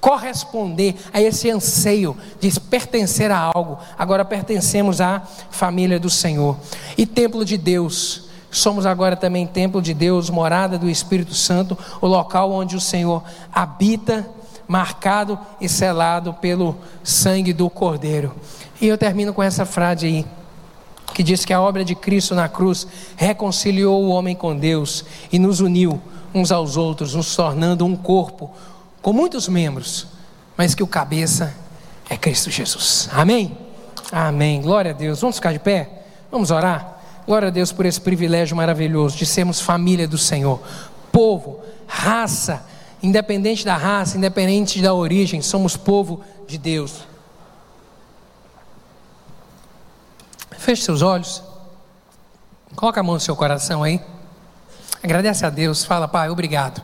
corresponder 0.00 0.94
a 1.12 1.20
esse 1.20 1.50
anseio 1.50 2.16
de 2.40 2.58
pertencer 2.60 3.30
a 3.30 3.50
algo. 3.54 3.78
Agora 3.98 4.24
pertencemos 4.24 5.00
à 5.00 5.22
família 5.50 5.98
do 5.98 6.10
Senhor. 6.10 6.56
E 6.96 7.04
templo 7.06 7.44
de 7.44 7.56
Deus. 7.56 8.28
Somos 8.50 8.86
agora 8.86 9.14
também 9.14 9.46
templo 9.46 9.82
de 9.82 9.92
Deus, 9.92 10.30
morada 10.30 10.78
do 10.78 10.88
Espírito 10.88 11.34
Santo, 11.34 11.76
o 12.00 12.06
local 12.06 12.50
onde 12.50 12.76
o 12.76 12.80
Senhor 12.80 13.22
habita, 13.52 14.26
marcado 14.66 15.38
e 15.60 15.68
selado 15.68 16.32
pelo 16.32 16.76
sangue 17.04 17.52
do 17.52 17.68
Cordeiro. 17.68 18.34
E 18.80 18.86
eu 18.86 18.96
termino 18.96 19.34
com 19.34 19.42
essa 19.42 19.66
frase 19.66 20.06
aí, 20.06 20.26
que 21.12 21.22
diz 21.22 21.44
que 21.44 21.52
a 21.52 21.60
obra 21.60 21.84
de 21.84 21.94
Cristo 21.94 22.34
na 22.34 22.48
cruz 22.48 22.86
reconciliou 23.16 24.02
o 24.02 24.08
homem 24.08 24.34
com 24.34 24.56
Deus 24.56 25.04
e 25.30 25.38
nos 25.38 25.60
uniu 25.60 26.00
uns 26.32 26.50
aos 26.50 26.76
outros, 26.76 27.14
nos 27.14 27.34
tornando 27.34 27.84
um 27.84 27.96
corpo 27.96 28.50
com 29.08 29.12
muitos 29.14 29.48
membros, 29.48 30.06
mas 30.54 30.74
que 30.74 30.82
o 30.82 30.86
cabeça 30.86 31.54
é 32.10 32.16
Cristo 32.18 32.50
Jesus. 32.50 33.08
Amém? 33.10 33.56
Amém. 34.12 34.60
Glória 34.60 34.90
a 34.90 34.94
Deus. 34.94 35.22
Vamos 35.22 35.36
ficar 35.36 35.50
de 35.50 35.58
pé? 35.58 36.02
Vamos 36.30 36.50
orar? 36.50 37.00
Glória 37.24 37.48
a 37.48 37.50
Deus 37.50 37.72
por 37.72 37.86
esse 37.86 37.98
privilégio 37.98 38.54
maravilhoso 38.54 39.16
de 39.16 39.24
sermos 39.24 39.62
família 39.62 40.06
do 40.06 40.18
Senhor, 40.18 40.60
povo, 41.10 41.62
raça, 41.86 42.62
independente 43.02 43.64
da 43.64 43.78
raça, 43.78 44.18
independente 44.18 44.82
da 44.82 44.92
origem, 44.92 45.40
somos 45.40 45.74
povo 45.74 46.22
de 46.46 46.58
Deus. 46.58 47.06
Feche 50.58 50.82
seus 50.82 51.00
olhos. 51.00 51.42
Coloca 52.76 53.00
a 53.00 53.02
mão 53.02 53.14
no 53.14 53.20
seu 53.20 53.34
coração 53.34 53.82
aí. 53.82 54.02
Agradece 55.02 55.46
a 55.46 55.48
Deus. 55.48 55.82
Fala, 55.82 56.06
Pai, 56.06 56.28
obrigado. 56.28 56.82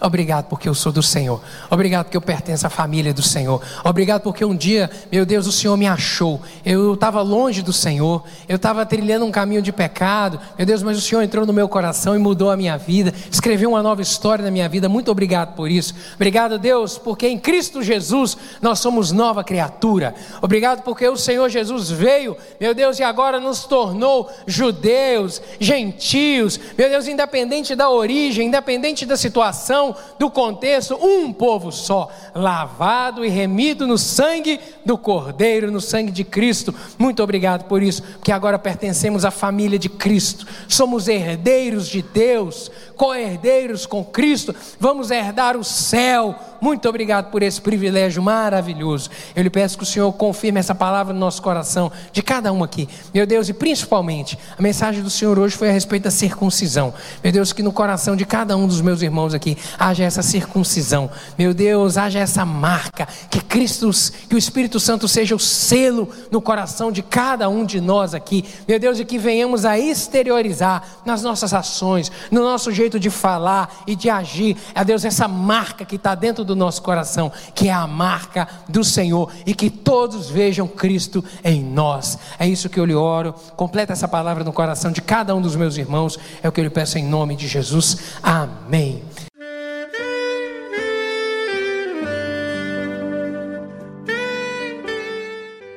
Obrigado 0.00 0.46
porque 0.46 0.68
eu 0.68 0.74
sou 0.74 0.92
do 0.92 1.02
Senhor. 1.02 1.40
Obrigado 1.68 2.04
porque 2.04 2.16
eu 2.16 2.20
pertenço 2.20 2.66
à 2.66 2.70
família 2.70 3.12
do 3.12 3.22
Senhor. 3.22 3.60
Obrigado 3.84 4.22
porque 4.22 4.44
um 4.44 4.54
dia, 4.54 4.88
meu 5.10 5.26
Deus, 5.26 5.46
o 5.46 5.52
Senhor 5.52 5.76
me 5.76 5.86
achou. 5.86 6.40
Eu 6.64 6.94
estava 6.94 7.20
longe 7.20 7.62
do 7.62 7.72
Senhor. 7.72 8.22
Eu 8.48 8.56
estava 8.56 8.86
trilhando 8.86 9.24
um 9.24 9.30
caminho 9.32 9.60
de 9.60 9.72
pecado. 9.72 10.38
Meu 10.56 10.64
Deus, 10.64 10.82
mas 10.82 10.96
o 10.96 11.00
Senhor 11.00 11.22
entrou 11.22 11.44
no 11.44 11.52
meu 11.52 11.68
coração 11.68 12.14
e 12.14 12.18
mudou 12.18 12.50
a 12.50 12.56
minha 12.56 12.76
vida. 12.76 13.12
Escreveu 13.30 13.70
uma 13.70 13.82
nova 13.82 14.00
história 14.00 14.44
na 14.44 14.50
minha 14.50 14.68
vida. 14.68 14.88
Muito 14.88 15.10
obrigado 15.10 15.54
por 15.56 15.68
isso. 15.68 15.94
Obrigado, 16.14 16.58
Deus, 16.58 16.96
porque 16.96 17.26
em 17.26 17.38
Cristo 17.38 17.82
Jesus 17.82 18.36
nós 18.62 18.78
somos 18.78 19.10
nova 19.10 19.42
criatura. 19.42 20.14
Obrigado 20.40 20.82
porque 20.82 21.08
o 21.08 21.16
Senhor 21.16 21.48
Jesus 21.48 21.90
veio, 21.90 22.36
meu 22.60 22.72
Deus, 22.72 23.00
e 23.00 23.02
agora 23.02 23.40
nos 23.40 23.64
tornou 23.64 24.30
judeus, 24.46 25.42
gentios. 25.58 26.58
Meu 26.78 26.88
Deus, 26.88 27.08
independente 27.08 27.74
da 27.74 27.90
origem, 27.90 28.46
independente 28.46 29.04
da 29.04 29.16
situação 29.16 29.87
do 30.18 30.30
contexto, 30.30 30.94
um 31.00 31.32
povo 31.32 31.70
só, 31.70 32.08
lavado 32.34 33.24
e 33.24 33.28
remido 33.28 33.86
no 33.86 33.98
sangue 33.98 34.60
do 34.84 34.96
Cordeiro, 34.96 35.70
no 35.70 35.80
sangue 35.80 36.10
de 36.10 36.24
Cristo. 36.24 36.74
Muito 36.98 37.22
obrigado 37.22 37.64
por 37.64 37.82
isso, 37.82 38.02
porque 38.02 38.32
agora 38.32 38.58
pertencemos 38.58 39.24
à 39.24 39.30
família 39.30 39.78
de 39.78 39.88
Cristo, 39.88 40.46
somos 40.68 41.08
herdeiros 41.08 41.88
de 41.88 42.02
Deus, 42.02 42.70
co-herdeiros 42.96 43.86
com 43.86 44.04
Cristo, 44.04 44.54
vamos 44.80 45.10
herdar 45.10 45.56
o 45.56 45.64
céu. 45.64 46.34
Muito 46.60 46.88
obrigado 46.88 47.30
por 47.30 47.42
esse 47.42 47.60
privilégio 47.60 48.22
maravilhoso. 48.22 49.10
Eu 49.34 49.42
lhe 49.42 49.50
peço 49.50 49.76
que 49.76 49.84
o 49.84 49.86
Senhor 49.86 50.12
confirme 50.12 50.58
essa 50.58 50.74
palavra 50.74 51.14
no 51.14 51.20
nosso 51.20 51.40
coração, 51.40 51.90
de 52.12 52.22
cada 52.22 52.52
um 52.52 52.64
aqui. 52.64 52.88
Meu 53.14 53.26
Deus, 53.26 53.48
e 53.48 53.52
principalmente, 53.52 54.38
a 54.58 54.62
mensagem 54.62 55.02
do 55.02 55.10
Senhor 55.10 55.38
hoje 55.38 55.56
foi 55.56 55.68
a 55.68 55.72
respeito 55.72 56.04
da 56.04 56.10
circuncisão. 56.10 56.92
Meu 57.22 57.32
Deus, 57.32 57.52
que 57.52 57.62
no 57.62 57.72
coração 57.72 58.16
de 58.16 58.24
cada 58.24 58.56
um 58.56 58.66
dos 58.66 58.80
meus 58.80 59.02
irmãos 59.02 59.34
aqui 59.34 59.56
haja 59.78 60.04
essa 60.04 60.22
circuncisão. 60.22 61.10
Meu 61.38 61.54
Deus, 61.54 61.96
haja 61.96 62.18
essa 62.18 62.44
marca, 62.44 63.06
que 63.30 63.40
Cristo, 63.40 63.90
que 64.28 64.34
o 64.34 64.38
Espírito 64.38 64.80
Santo 64.80 65.06
seja 65.06 65.36
o 65.36 65.38
selo 65.38 66.08
no 66.30 66.40
coração 66.40 66.90
de 66.90 67.02
cada 67.02 67.48
um 67.48 67.64
de 67.64 67.80
nós 67.80 68.14
aqui. 68.14 68.44
Meu 68.66 68.78
Deus, 68.78 68.98
e 68.98 69.04
que 69.04 69.18
venhamos 69.18 69.64
a 69.64 69.78
exteriorizar 69.78 70.82
nas 71.04 71.22
nossas 71.22 71.54
ações, 71.54 72.10
no 72.30 72.42
nosso 72.42 72.72
jeito 72.72 72.98
de 72.98 73.10
falar 73.10 73.82
e 73.86 73.94
de 73.94 74.10
agir. 74.10 74.56
É 74.74 74.84
Deus, 74.84 75.04
essa 75.04 75.28
marca 75.28 75.84
que 75.84 75.96
está 75.96 76.14
dentro 76.14 76.44
do 76.48 76.56
nosso 76.56 76.82
coração, 76.82 77.30
que 77.54 77.68
é 77.68 77.72
a 77.72 77.86
marca 77.86 78.48
do 78.68 78.82
Senhor, 78.82 79.30
e 79.46 79.54
que 79.54 79.70
todos 79.70 80.28
vejam 80.28 80.66
Cristo 80.66 81.24
em 81.44 81.62
nós. 81.62 82.18
É 82.38 82.46
isso 82.48 82.68
que 82.68 82.80
eu 82.80 82.84
lhe 82.84 82.94
oro. 82.94 83.34
Completa 83.56 83.92
essa 83.92 84.08
palavra 84.08 84.42
no 84.42 84.52
coração 84.52 84.90
de 84.90 85.00
cada 85.00 85.34
um 85.34 85.40
dos 85.40 85.54
meus 85.54 85.76
irmãos. 85.76 86.18
É 86.42 86.48
o 86.48 86.52
que 86.52 86.60
eu 86.60 86.64
lhe 86.64 86.70
peço 86.70 86.98
em 86.98 87.04
nome 87.04 87.36
de 87.36 87.46
Jesus. 87.46 87.98
Amém. 88.22 89.02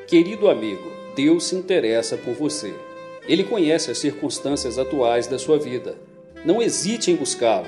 Querido 0.08 0.50
amigo, 0.50 0.92
Deus 1.16 1.46
se 1.46 1.56
interessa 1.56 2.18
por 2.18 2.34
você. 2.34 2.74
Ele 3.28 3.44
conhece 3.44 3.92
as 3.92 3.98
circunstâncias 3.98 4.78
atuais 4.78 5.28
da 5.28 5.40
sua 5.40 5.58
vida. 5.58 5.96
Não 6.44 6.62
hesite 6.62 7.12
em 7.12 7.16
buscá-lo. 7.16 7.68